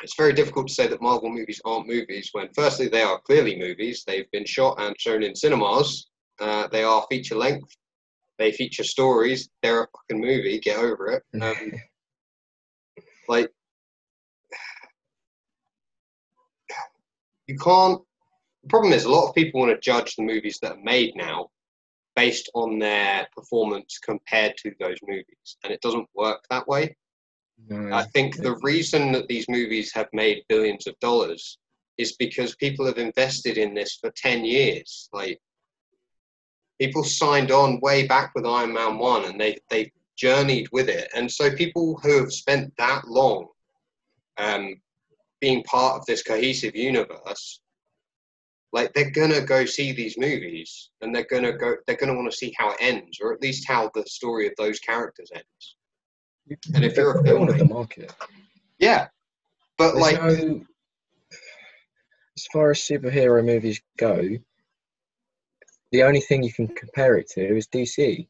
[0.02, 3.58] It's very difficult to say that Marvel movies aren't movies when, firstly, they are clearly
[3.58, 4.04] movies.
[4.06, 6.08] They've been shot and shown in cinemas.
[6.38, 7.74] Uh, they are feature length.
[8.38, 9.48] They feature stories.
[9.62, 10.58] They're a fucking movie.
[10.60, 11.22] Get over it.
[11.42, 11.72] Um,
[13.28, 13.50] like
[17.46, 18.00] you can't.
[18.62, 21.14] The problem is, a lot of people want to judge the movies that are made
[21.16, 21.50] now
[22.16, 26.96] based on their performance compared to those movies, and it doesn't work that way.
[27.68, 27.94] No.
[27.94, 31.58] I think the reason that these movies have made billions of dollars
[31.98, 35.08] is because people have invested in this for 10 years.
[35.12, 35.40] Like,
[36.78, 41.08] people signed on way back with Iron Man 1 and they, they journeyed with it.
[41.14, 43.46] And so, people who have spent that long
[44.36, 44.76] um,
[45.40, 47.60] being part of this cohesive universe,
[48.72, 52.36] like they're gonna go see these movies and they're gonna go they're gonna want to
[52.36, 55.76] see how it ends, or at least how the story of those characters ends.
[56.74, 58.12] And if you're a film of the market,
[58.78, 59.08] yeah,
[59.78, 60.64] but There's like no,
[62.36, 64.36] as far as superhero movies go,
[65.92, 68.26] the only thing you can compare it to is DC.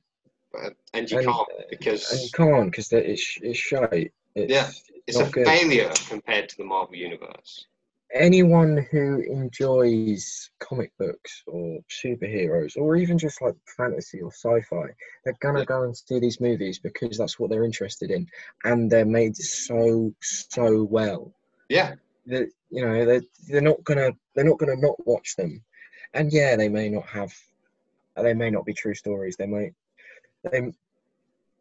[0.95, 4.13] and you and, can't uh, because and you can't because it's it's shite.
[4.37, 4.71] It's, yeah,
[5.07, 5.47] it's a good.
[5.47, 7.67] failure compared to the Marvel universe.
[8.13, 14.89] Anyone who enjoys comic books or superheroes or even just like fantasy or sci-fi,
[15.25, 15.65] they're gonna yeah.
[15.65, 18.29] go and see these movies because that's what they're interested in,
[18.65, 21.33] and they're made so so well.
[21.71, 21.95] Yeah,
[22.27, 25.65] that you know they're they're not gonna they're not gonna not watch them,
[26.13, 27.35] and yeah, they may not have,
[28.17, 29.37] they may not be true stories.
[29.37, 29.75] They might,
[30.45, 30.61] they,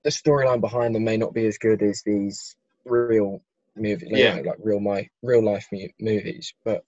[0.03, 3.41] the storyline behind them may not be as good as these real
[3.75, 4.35] movies, yeah.
[4.35, 5.67] Know, like real my real life
[5.99, 6.83] movies, but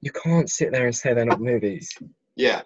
[0.00, 1.90] you can't sit there and say they're not movies.
[2.36, 2.62] Yeah.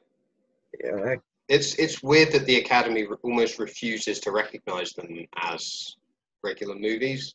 [0.83, 1.17] Yeah.
[1.49, 5.97] It's it's weird that the Academy almost refuses to recognize them as
[6.45, 7.35] regular movies.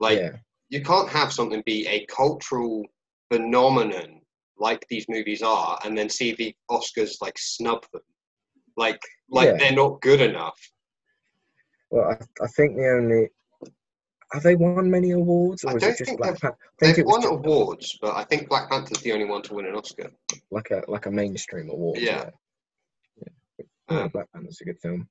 [0.00, 0.36] Like yeah.
[0.68, 2.84] you can't have something be a cultural
[3.30, 4.20] phenomenon
[4.58, 8.02] like these movies are, and then see the Oscars like snub them,
[8.76, 9.00] like
[9.30, 9.56] like yeah.
[9.58, 10.58] they're not good enough.
[11.90, 13.28] Well, I, I think the only
[14.32, 16.56] have they won many awards, or I is it just Black Panther?
[16.80, 19.74] They've, they've won awards, but I think Black Panther's the only one to win an
[19.74, 20.10] Oscar.
[20.50, 21.98] Like a like a mainstream award.
[21.98, 22.30] Yeah.
[23.16, 23.64] yeah.
[23.90, 24.00] yeah.
[24.00, 25.08] Um, Black Panther's a good film.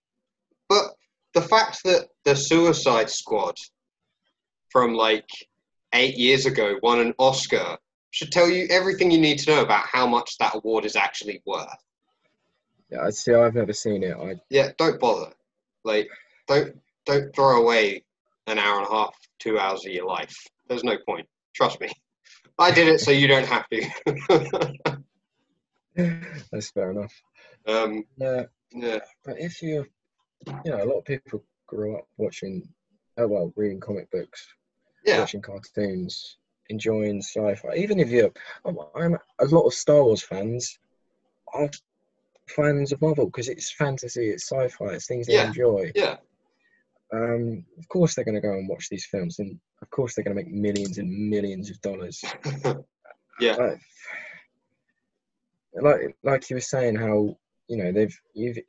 [0.70, 0.94] But
[1.34, 3.56] the fact that the Suicide Squad
[4.70, 5.30] from like
[5.94, 7.78] eight years ago won an Oscar
[8.12, 11.42] should tell you everything you need to know about how much that award is actually
[11.46, 11.68] worth.
[12.92, 13.34] Yeah, I see.
[13.34, 14.16] I've never seen it.
[14.16, 15.34] I yeah, don't bother.
[15.84, 16.08] Like,
[16.48, 16.76] don't
[17.06, 18.04] don't throw away
[18.48, 20.36] an hour and a half, two hours of your life.
[20.68, 21.28] There's no point.
[21.54, 21.90] Trust me.
[22.60, 25.04] I did it so you don't have to.
[26.52, 27.14] That's fair enough.
[27.68, 28.44] Um, yeah.
[28.72, 29.00] Yeah.
[29.26, 29.86] But if you,
[30.48, 32.68] you know, a lot of people grew up watching,
[33.18, 34.48] oh well, reading comic books,
[35.06, 35.20] yeah.
[35.20, 36.38] watching cartoons,
[36.70, 37.76] enjoying sci-fi.
[37.76, 38.32] Even if you're,
[38.66, 40.80] I'm, I'm a lot of Star Wars fans
[41.54, 41.70] are
[42.48, 45.48] fans of Marvel because it's fantasy, it's sci-fi, it's things they yeah.
[45.48, 45.92] enjoy.
[45.96, 46.18] Yeah
[47.14, 50.24] um, of course they're going to go and watch these films, and of course they're
[50.24, 52.24] going to make millions and millions of dollars.
[53.40, 53.56] yeah.
[53.56, 53.80] Like,
[55.80, 58.18] like, like you were saying, how you know they've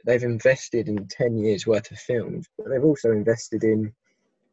[0.04, 3.92] they've invested in ten years worth of films, but they've also invested in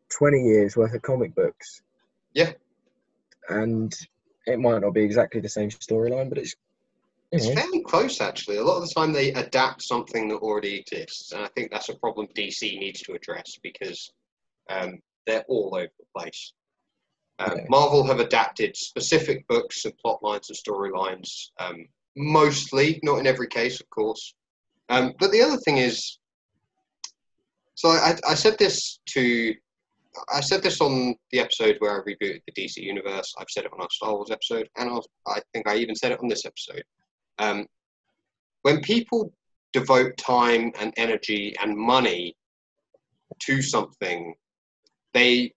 [0.09, 1.81] twenty years worth of comic books.
[2.33, 2.53] Yeah.
[3.49, 3.93] And
[4.47, 6.55] it might not be exactly the same storyline, but it's
[7.31, 8.57] it's fairly close, actually.
[8.57, 11.89] A lot of the time, they adapt something that already exists, and I think that's
[11.89, 14.11] a problem DC needs to address because
[14.69, 16.53] um, they're all over the place.
[17.39, 17.59] Um.
[17.67, 21.85] Marvel have adapted specific books and plot lines and storylines, um,
[22.15, 24.33] mostly, not in every case, of course.
[24.89, 26.19] Um, but the other thing is,
[27.73, 29.53] so I, I said this to
[30.31, 33.33] I said this on the episode where I rebooted the DC universe.
[33.37, 36.13] I've said it on our Star Wars episode, and I, I think I even said
[36.13, 36.83] it on this episode.
[37.39, 37.67] Um,
[38.61, 39.31] when people
[39.73, 42.35] devote time and energy and money
[43.39, 44.33] to something,
[45.13, 45.53] they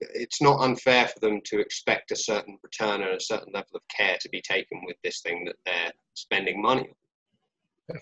[0.00, 3.82] it's not unfair for them to expect a certain return and a certain level of
[3.88, 6.88] care to be taken with this thing that they're spending money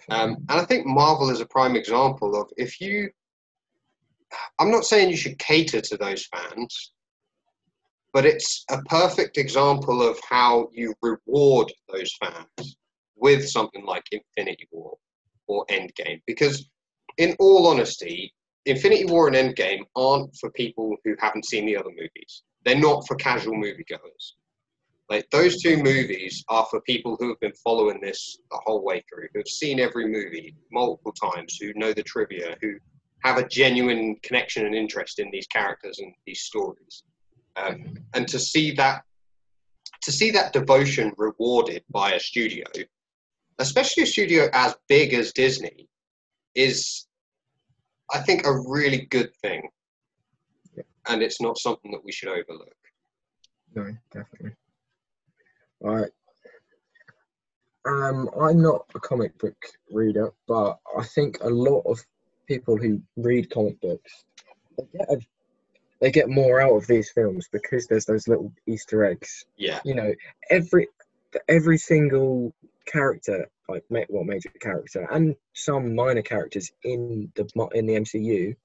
[0.08, 0.20] on.
[0.20, 3.10] Um, and I think Marvel is a prime example of if you.
[4.58, 6.92] I'm not saying you should cater to those fans,
[8.12, 12.76] but it's a perfect example of how you reward those fans
[13.20, 14.96] with something like Infinity War
[15.46, 16.20] or Endgame.
[16.26, 16.68] Because,
[17.18, 18.32] in all honesty,
[18.66, 22.42] Infinity War and Endgame aren't for people who haven't seen the other movies.
[22.64, 24.34] They're not for casual moviegoers.
[25.08, 29.02] Like those two movies are for people who have been following this the whole way
[29.08, 32.74] through, who have seen every movie multiple times, who know the trivia, who
[33.24, 37.02] have a genuine connection and interest in these characters and these stories.
[37.56, 39.02] Um, and to see that
[40.02, 42.64] to see that devotion rewarded by a studio,
[43.60, 45.88] especially a studio as big as Disney,
[46.54, 47.06] is
[48.12, 49.68] I think a really good thing.
[51.08, 52.74] And it's not something that we should overlook.
[53.74, 54.52] No, definitely.
[55.82, 56.10] All right.
[57.86, 59.56] Um, I'm not a comic book
[59.90, 61.98] reader, but I think a lot of
[62.46, 64.24] people who read comic books
[64.76, 65.20] they get a
[66.00, 69.44] they get more out of these films because there's those little Easter eggs.
[69.56, 69.80] Yeah.
[69.84, 70.14] You know,
[70.48, 70.88] every
[71.48, 72.52] every single
[72.90, 77.44] character, like well, major character, and some minor characters in the
[77.74, 78.56] in the MCU,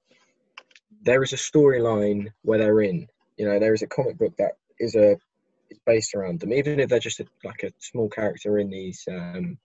[1.02, 3.06] there is a storyline where they're in.
[3.36, 5.12] You know, there is a comic book that is a
[5.70, 9.06] is based around them, even if they're just a, like a small character in these
[9.10, 9.58] um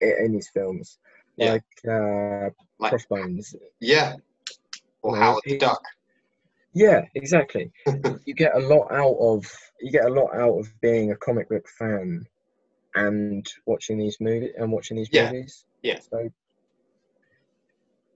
[0.00, 0.98] in these films,
[1.36, 1.52] Yeah.
[1.52, 3.54] like uh, Like- Crossbones.
[3.80, 4.16] Yeah.
[5.02, 5.82] Or No, Howard the he- Duck.
[6.74, 7.70] Yeah, exactly.
[8.24, 9.44] you get a lot out of
[9.80, 12.26] you get a lot out of being a comic book fan
[12.94, 15.64] and watching these movies and watching these Yeah, movies.
[15.82, 15.98] yeah.
[16.00, 16.28] So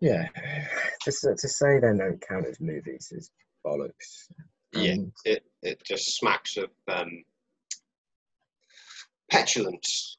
[0.00, 0.28] yeah,
[1.02, 3.30] to to say they don't count as movies is
[3.64, 4.28] bollocks.
[4.72, 4.96] Yeah.
[5.24, 7.24] It it just smacks of um,
[9.30, 10.18] petulance.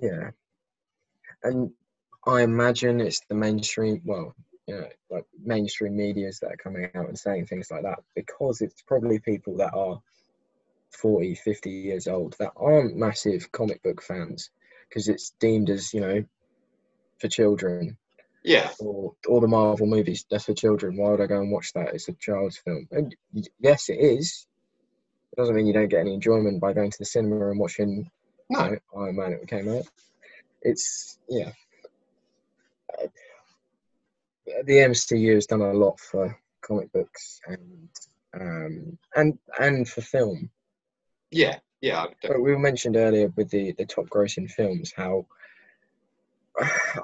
[0.00, 0.30] yeah,
[1.42, 1.70] and
[2.26, 4.00] I imagine it's the mainstream.
[4.04, 4.34] Well,
[4.68, 8.60] you know, like mainstream media's that are coming out and saying things like that because
[8.60, 10.00] it's probably people that are
[10.90, 14.50] 40, 50 years old that aren't massive comic book fans
[14.88, 16.24] because it's deemed as, you know,
[17.20, 17.96] for children
[18.44, 18.70] Yeah.
[18.80, 20.96] or or the Marvel movies, that's for children.
[20.96, 21.94] Why would I go and watch that?
[21.94, 22.88] It's a child's film.
[22.90, 23.14] And
[23.60, 24.46] yes, it is.
[25.32, 28.10] It doesn't mean you don't get any enjoyment by going to the cinema and watching
[28.48, 28.64] No.
[28.64, 29.84] you know, Iron Man it came out.
[30.62, 31.52] It's yeah.
[33.00, 33.06] Uh,
[34.66, 37.88] The MCU has done a lot for comic books and
[38.34, 40.50] um, and and for film.
[41.30, 41.58] Yeah.
[41.80, 42.06] Yeah.
[42.22, 45.26] But we mentioned earlier with the the top grossing films how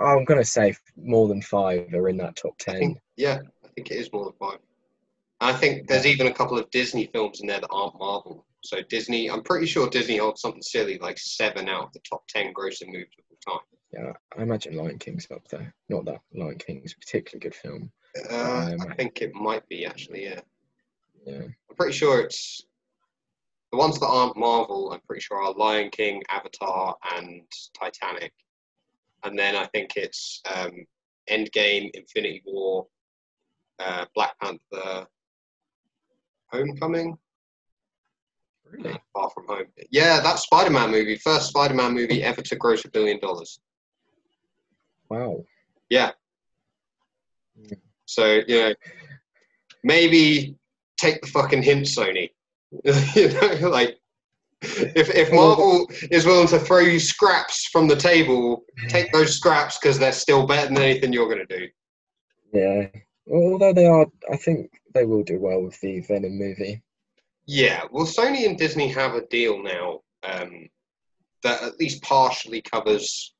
[0.01, 2.79] I'm going to say more than five are in that top I ten.
[2.79, 4.59] think, yeah, I think it is more than five.
[5.41, 8.45] And I think there's even a couple of Disney films in there that aren't Marvel.
[8.63, 12.27] So Disney, I'm pretty sure Disney holds something silly like seven out of the top
[12.29, 13.67] ten grossing movies of all time.
[13.93, 15.73] Yeah, I imagine Lion King's up there.
[15.89, 17.91] Not that Lion King's a particularly good film.
[18.31, 20.25] Uh, Um, I think it might be actually.
[20.25, 20.41] Yeah,
[21.25, 22.67] Yeah, I'm pretty sure it's
[23.77, 24.91] the ones that aren't Marvel.
[24.91, 27.43] I'm pretty sure are Lion King, Avatar, and
[27.79, 28.33] Titanic.
[29.25, 30.87] And then I think it's um,
[31.31, 32.87] Endgame, Infinity War,
[33.79, 35.07] uh, Black Panther,
[36.51, 37.19] Homecoming.
[38.71, 38.99] really.
[39.13, 39.67] Far From Home.
[39.91, 43.61] Yeah, that Spider-Man movie, first Spider-Man movie ever to gross a billion dollars.
[45.11, 45.45] Wow.
[45.91, 46.13] Yeah.
[47.61, 47.77] Mm.
[48.07, 48.75] So you know,
[49.85, 50.57] maybe
[50.97, 52.31] take the fucking hint, Sony.
[53.15, 53.97] you know, like
[54.63, 59.79] if if Marvel is willing to throw you scraps from the table, take those scraps
[59.79, 61.69] because they're still better than anything you're gonna do.
[62.53, 62.87] Yeah.
[63.31, 66.83] Although they are, I think they will do well with the Venom movie.
[67.47, 70.69] Yeah, well, Sony and Disney have a deal now um,
[71.43, 73.35] that at least partially covers.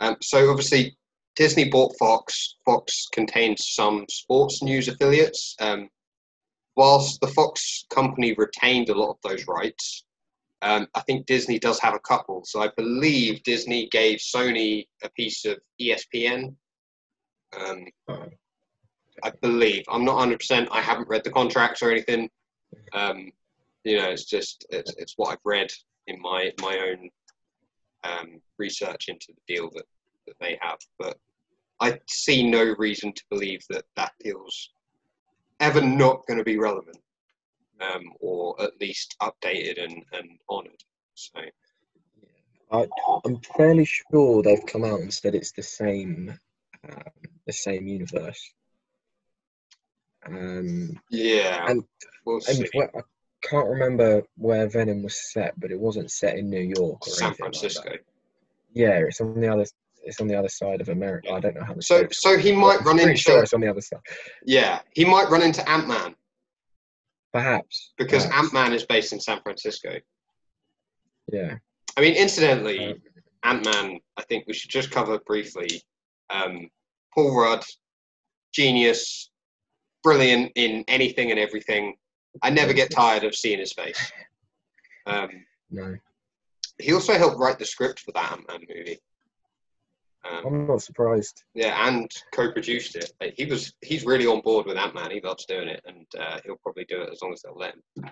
[0.00, 0.96] Um, so obviously,
[1.36, 2.56] Disney bought Fox.
[2.64, 5.54] Fox contains some sports news affiliates.
[5.60, 5.88] Um,
[6.76, 10.04] whilst the Fox company retained a lot of those rights,
[10.62, 12.42] um, I think Disney does have a couple.
[12.44, 16.54] So I believe Disney gave Sony a piece of ESPN.
[17.58, 17.86] Um.
[19.22, 19.84] I believe.
[19.88, 20.68] I'm not 100%.
[20.70, 22.28] I haven't read the contracts or anything.
[22.92, 23.30] Um,
[23.84, 25.70] you know, it's just it's, it's what I've read
[26.06, 27.08] in my my own
[28.04, 29.84] um, research into the deal that,
[30.26, 30.78] that they have.
[30.98, 31.16] But
[31.80, 34.70] I see no reason to believe that that deal's
[35.60, 36.98] ever not going to be relevant,
[37.80, 40.82] um, or at least updated and, and honoured.
[41.14, 41.40] So
[42.72, 42.86] I,
[43.24, 46.38] I'm fairly sure they've come out and said it's the same,
[46.88, 47.02] um,
[47.46, 48.52] the same universe.
[50.26, 51.84] Um, Yeah, And-
[52.24, 52.68] we'll and see.
[52.74, 53.00] where, I
[53.42, 57.28] can't remember where Venom was set, but it wasn't set in New York or San
[57.28, 57.58] anything like that.
[57.60, 57.92] Francisco.
[58.72, 59.64] Yeah, it's on the other.
[60.06, 61.32] It's on the other side of America.
[61.32, 63.68] I don't know how the So, so he might run into sure it's on the
[63.68, 64.00] other side.
[64.44, 66.14] yeah, he might run into Ant Man
[67.32, 68.24] Perhaps because.
[68.26, 69.98] Ant Man is based in San Francisco.
[71.30, 71.56] Yeah.
[71.96, 73.02] I mean, incidentally, Um,
[73.42, 74.00] Ant Man.
[74.16, 75.68] I think we should just cover briefly.
[76.30, 76.70] Um,
[77.14, 77.64] Paul Rudd,
[78.54, 79.30] genius,
[80.02, 81.96] brilliant in anything and everything.
[82.42, 84.12] I never get tired of seeing his face.
[85.06, 85.28] Um,
[85.70, 85.96] no,
[86.78, 88.98] he also helped write the script for that Ant Man movie.
[90.30, 91.44] Um, I'm not surprised.
[91.54, 93.12] yeah, and co-produced it.
[93.20, 95.10] Like, he was he's really on board with Ant Man.
[95.10, 97.74] He loves doing it, and uh, he'll probably do it as long as they'll let
[97.74, 98.10] him.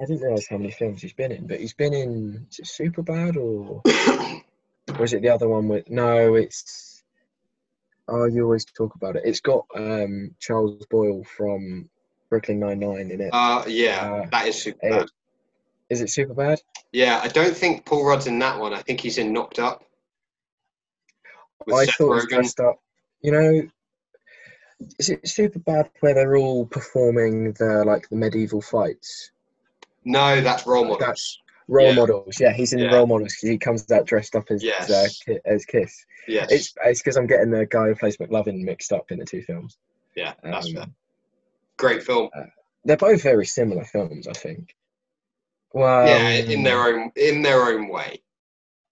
[0.00, 2.46] I didn't realize how many films he's been in, but he's been in.
[2.50, 3.82] Is it Superbad or
[4.98, 5.88] or is it the other one with?
[5.90, 7.02] No, it's.
[8.08, 9.22] Oh, you always talk about it.
[9.24, 11.90] It's got um, Charles Boyle from
[12.30, 13.30] Brooklyn Nine Nine in it.
[13.32, 15.08] uh, yeah, Uh, that is super eh, bad.
[15.90, 16.58] Is it Superbad?
[16.92, 18.72] Yeah, I don't think Paul Rudd's in that one.
[18.74, 19.84] I think he's in Knocked Up.
[21.74, 22.28] I Seth thought it was Rogen.
[22.28, 22.80] dressed up.
[23.22, 23.62] You know,
[24.98, 29.30] is it super bad where they're all performing the like the medieval fights?
[30.04, 30.98] No, that's role models.
[31.00, 31.38] That's-
[31.70, 31.94] Role Yeah.
[31.96, 32.40] models.
[32.40, 32.94] Yeah, he's in Yeah.
[32.94, 34.90] role models 'cause he comes out dressed up as Yes.
[34.90, 36.06] uh, Ki- as Kiss.
[36.26, 39.26] Yeah, It's it's because I'm getting the guy who plays McLovin mixed up in the
[39.26, 39.76] two films.
[40.14, 40.86] yeah, that's Um, fair.
[41.76, 42.30] Great film.
[42.86, 44.74] They're both very similar films, I think.
[45.74, 48.22] Well, yeah, in their own in their own way.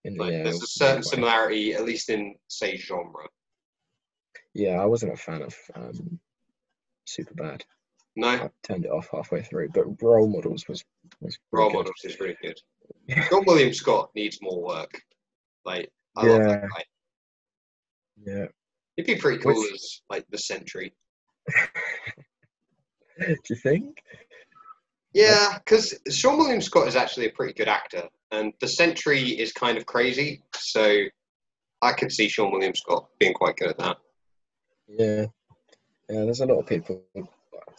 [0.07, 3.27] In- Like, yeah, there's a certain similarity, at least in say genre.
[4.55, 6.21] Yeah, I wasn't a fan of um,
[7.07, 7.63] Superbad.
[8.15, 10.85] No, I turned it off halfway through, but Role Models was
[11.21, 11.77] was role good.
[11.77, 12.59] models is really good.
[13.11, 15.03] Seann William Scott needs more work.
[15.65, 16.69] Like I love that Yeah.
[16.69, 16.85] guy.
[18.25, 18.47] Yeah.
[18.97, 20.95] He'd be pretty cool Which- as like the Sentry.
[23.19, 24.03] Do you think?
[25.13, 29.53] Yeah, because Seann William Scott is actually a pretty good actor, and the Sentry is
[29.53, 30.43] kind of crazy.
[30.55, 31.05] So
[31.83, 33.99] I could see Seann William Scott being quite good at that.
[34.89, 35.27] Yeah.
[36.09, 37.03] Yeah, there's a lot of people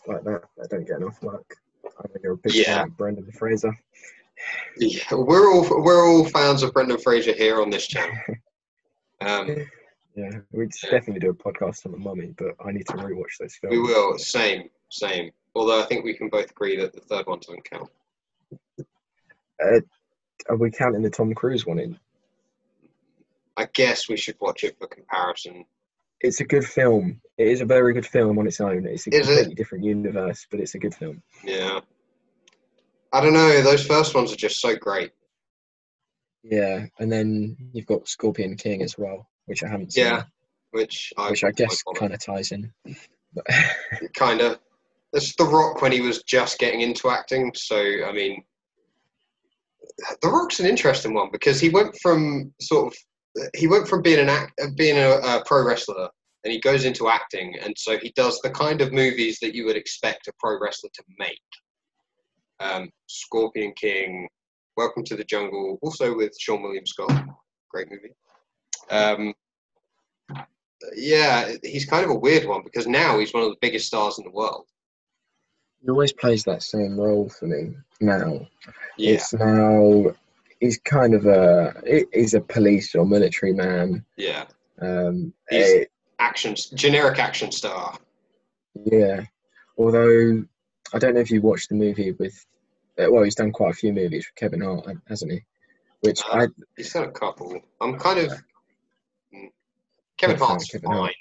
[0.05, 1.55] like that that don't get enough work.
[1.85, 2.63] I mean, you're a big Yeah.
[2.79, 3.73] fan of Brendan Fraser.
[4.77, 8.17] Yeah, we're all we're all fans of Brendan Fraser here on this channel.
[9.19, 9.65] Um,
[10.15, 13.55] Yeah, we'd definitely do a podcast on the mummy, but I need to rewatch those
[13.55, 13.71] films.
[13.71, 14.15] we will.
[14.19, 15.31] Same, same.
[15.55, 17.89] Although I think we can both agree that the third one doesn't count.
[18.79, 19.79] Uh,
[20.49, 21.99] are we counting the Tom Cruise one in?
[23.55, 25.65] I guess we should watch it for comparison.
[26.21, 27.21] It's a good film.
[27.37, 28.85] It is a very good film on its own.
[28.85, 29.25] It's a Is it?
[29.25, 31.21] completely different universe, but it's a good film.
[31.43, 31.79] Yeah.
[33.13, 33.61] I don't know.
[33.61, 35.11] Those first ones are just so great.
[36.43, 40.05] Yeah, and then you've got Scorpion King as well, which I haven't seen.
[40.05, 40.23] Yeah,
[40.71, 42.71] which I which I guess kind of ties in.
[44.15, 44.59] Kind of.
[45.13, 47.51] It's The Rock when he was just getting into acting.
[47.55, 48.43] So I mean,
[50.21, 54.19] The Rock's an interesting one because he went from sort of he went from being
[54.19, 56.09] an act being a, a pro wrestler
[56.43, 59.65] and he goes into acting and so he does the kind of movies that you
[59.65, 61.39] would expect a pro wrestler to make.
[62.59, 64.27] Um, Scorpion King,
[64.77, 67.25] Welcome to the Jungle, also with Seann William Scott,
[67.71, 68.13] great movie.
[68.91, 69.33] Um,
[70.95, 74.19] yeah, he's kind of a weird one because now he's one of the biggest stars
[74.19, 74.67] in the world.
[75.87, 78.45] He always plays that same role for me now.
[78.97, 80.13] Yeah, It's now
[80.59, 84.03] he's kind of a he- he's a police or military man.
[84.17, 84.45] yeah.
[84.81, 85.85] Um, He's- eh,
[86.19, 87.97] Action, generic action star.
[88.85, 89.23] yeah.
[89.77, 90.43] Although
[90.93, 92.35] I don't know if you watched the movie with.
[92.99, 95.41] uh, Well, he's done quite a few movies with Kevin Hart, hasn't he?
[96.01, 97.61] Which Uh, I He's done a couple.
[97.79, 98.31] I'm kind of.
[99.33, 99.49] mm,
[100.17, 100.97] Kevin a Hart's Kevin fine.
[100.97, 101.15] Hart.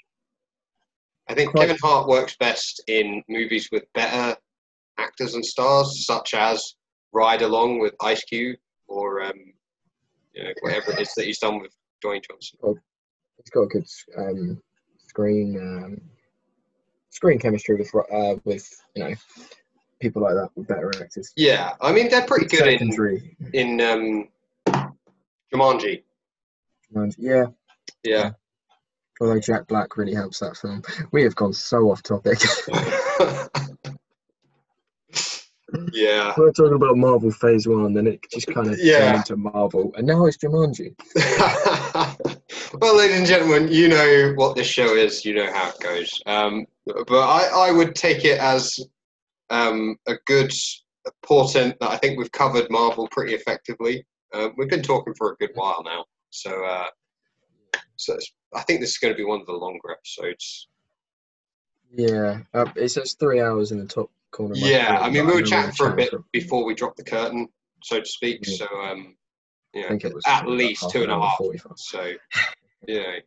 [1.29, 4.35] I think Quite- Kevin Hart works best in movies with better
[4.97, 6.75] actors and stars, such as
[7.13, 9.33] Ride Along with Ice Cube or um,
[10.33, 11.71] you know, whatever it is that he's done with
[12.03, 12.59] Dwayne Johnson.
[13.37, 13.85] he's got a good
[14.17, 14.61] um,
[15.07, 16.01] screen um,
[17.09, 19.13] screen chemistry with uh, with you know
[19.99, 21.31] people like that with better actors.
[21.35, 23.35] Yeah, I mean they're pretty good in Secondary.
[23.53, 24.27] in um,
[25.53, 26.03] Jumanji.
[26.93, 27.45] And yeah,
[28.03, 28.31] Yeah.
[29.19, 30.81] although Jack Black really helps that film.
[31.11, 32.39] We have gone so off topic.
[35.93, 36.33] yeah.
[36.37, 38.99] We're talking about Marvel Phase One, then it just kind of Yeah.
[38.99, 40.95] turned into Marvel, and now it's Jumanji.
[42.81, 45.25] well, ladies and gentlemen, you know what this show is.
[45.25, 46.21] You know how it goes.
[46.25, 48.79] Um, but I, I would take it as
[49.49, 50.53] um, a good
[51.23, 54.05] portent that I think we've covered Marvel pretty effectively.
[54.33, 56.87] Uh, we've been talking for a good while now, so uh,
[57.95, 60.67] so it's, I think this is going to be one of the longer episodes.
[61.95, 64.55] Yeah, uh, it says three hours in the top corner.
[64.55, 67.47] Yeah, I mean we were chatting for a bit before we dropped the curtain,
[67.83, 68.39] so to speak.
[68.43, 68.57] Yeah.
[68.57, 69.15] So um,
[69.73, 71.37] yeah, I think it was at least two and a half.
[71.37, 71.71] 45.
[71.77, 72.13] So
[72.87, 73.17] yeah, know,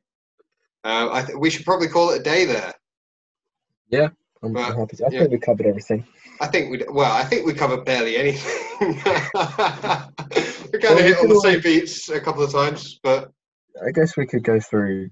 [0.85, 2.73] uh, I th- we should probably call it a day there.
[4.43, 4.97] I'm, But, I'm happy.
[4.97, 5.19] To, I yeah.
[5.21, 6.07] think we covered everything.
[6.41, 8.79] I think we well, I think we covered barely anything.
[8.81, 10.15] we kind
[10.73, 13.31] Well, of hit on the same beats a couple of times, but
[13.87, 15.11] I guess we could go through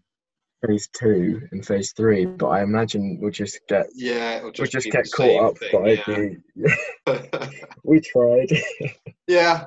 [0.66, 4.72] phase two and phase three, but I imagine we'll just get yeah, it'll we'll just,
[4.72, 6.02] just get caught up thing, by yeah.
[7.06, 7.64] the.
[7.84, 8.48] we tried.
[9.26, 9.66] yeah,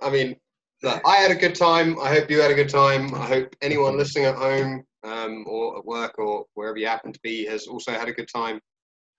[0.00, 0.36] I mean,
[0.82, 1.98] look, I had a good time.
[2.00, 3.14] I hope you had a good time.
[3.14, 7.20] I hope anyone listening at home um, or at work or wherever you happen to
[7.22, 8.60] be has also had a good time.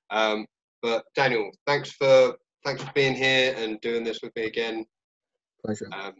[0.09, 0.45] Um,
[0.81, 4.85] but Daniel, thanks for thanks for being here and doing this with me again.
[5.63, 5.89] Pleasure.
[5.91, 6.13] Um,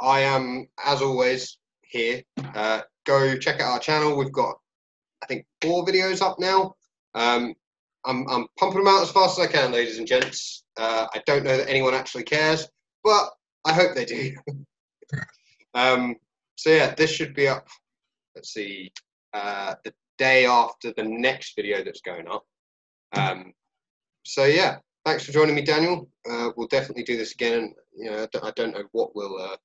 [0.00, 1.58] I am, as always,
[1.96, 2.22] here.
[2.54, 4.16] Uh, go check out our channel.
[4.16, 4.56] We've got,
[5.22, 6.74] I think, four videos up now.
[7.14, 7.54] Um,
[8.04, 10.64] I'm, I'm pumping them out as fast as I can, ladies and gents.
[10.76, 12.68] Uh, I don't know that anyone actually cares,
[13.02, 13.30] but
[13.64, 14.32] I hope they do.
[15.74, 16.16] um,
[16.56, 17.66] so yeah, this should be up.
[18.34, 18.92] Let's see,
[19.32, 22.44] uh, the day after the next video that's going up.
[23.12, 23.52] Um,
[24.24, 26.08] so yeah, thanks for joining me, Daniel.
[26.28, 27.74] Uh, we'll definitely do this again.
[27.96, 29.56] You know, I don't, I don't know what we'll uh,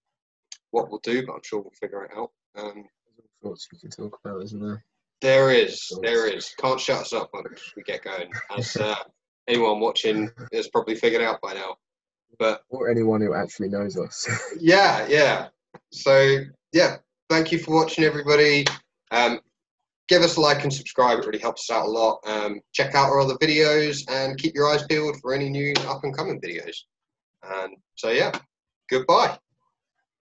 [0.72, 2.32] what we'll do, but I'm sure we'll figure it out.
[2.56, 2.85] Um,
[3.17, 4.83] There's all sorts we can talk about, isn't there?
[5.22, 6.53] there is, there is.
[6.59, 8.30] Can't shut us up once we get going.
[8.58, 8.95] As uh,
[9.48, 11.75] anyone watching has probably figured out by now.
[12.40, 14.27] But Or anyone who actually knows us.
[14.59, 15.48] yeah, yeah.
[15.91, 16.40] So
[16.74, 16.98] yeah,
[17.30, 18.66] thank you for watching, everybody.
[19.11, 19.40] Um,
[20.08, 22.19] give us a like and subscribe; it really helps us out a lot.
[22.25, 26.03] Um, check out our other videos and keep your eyes peeled for any new up
[26.03, 26.75] and coming videos.
[27.43, 28.32] And so yeah,
[28.90, 29.38] goodbye.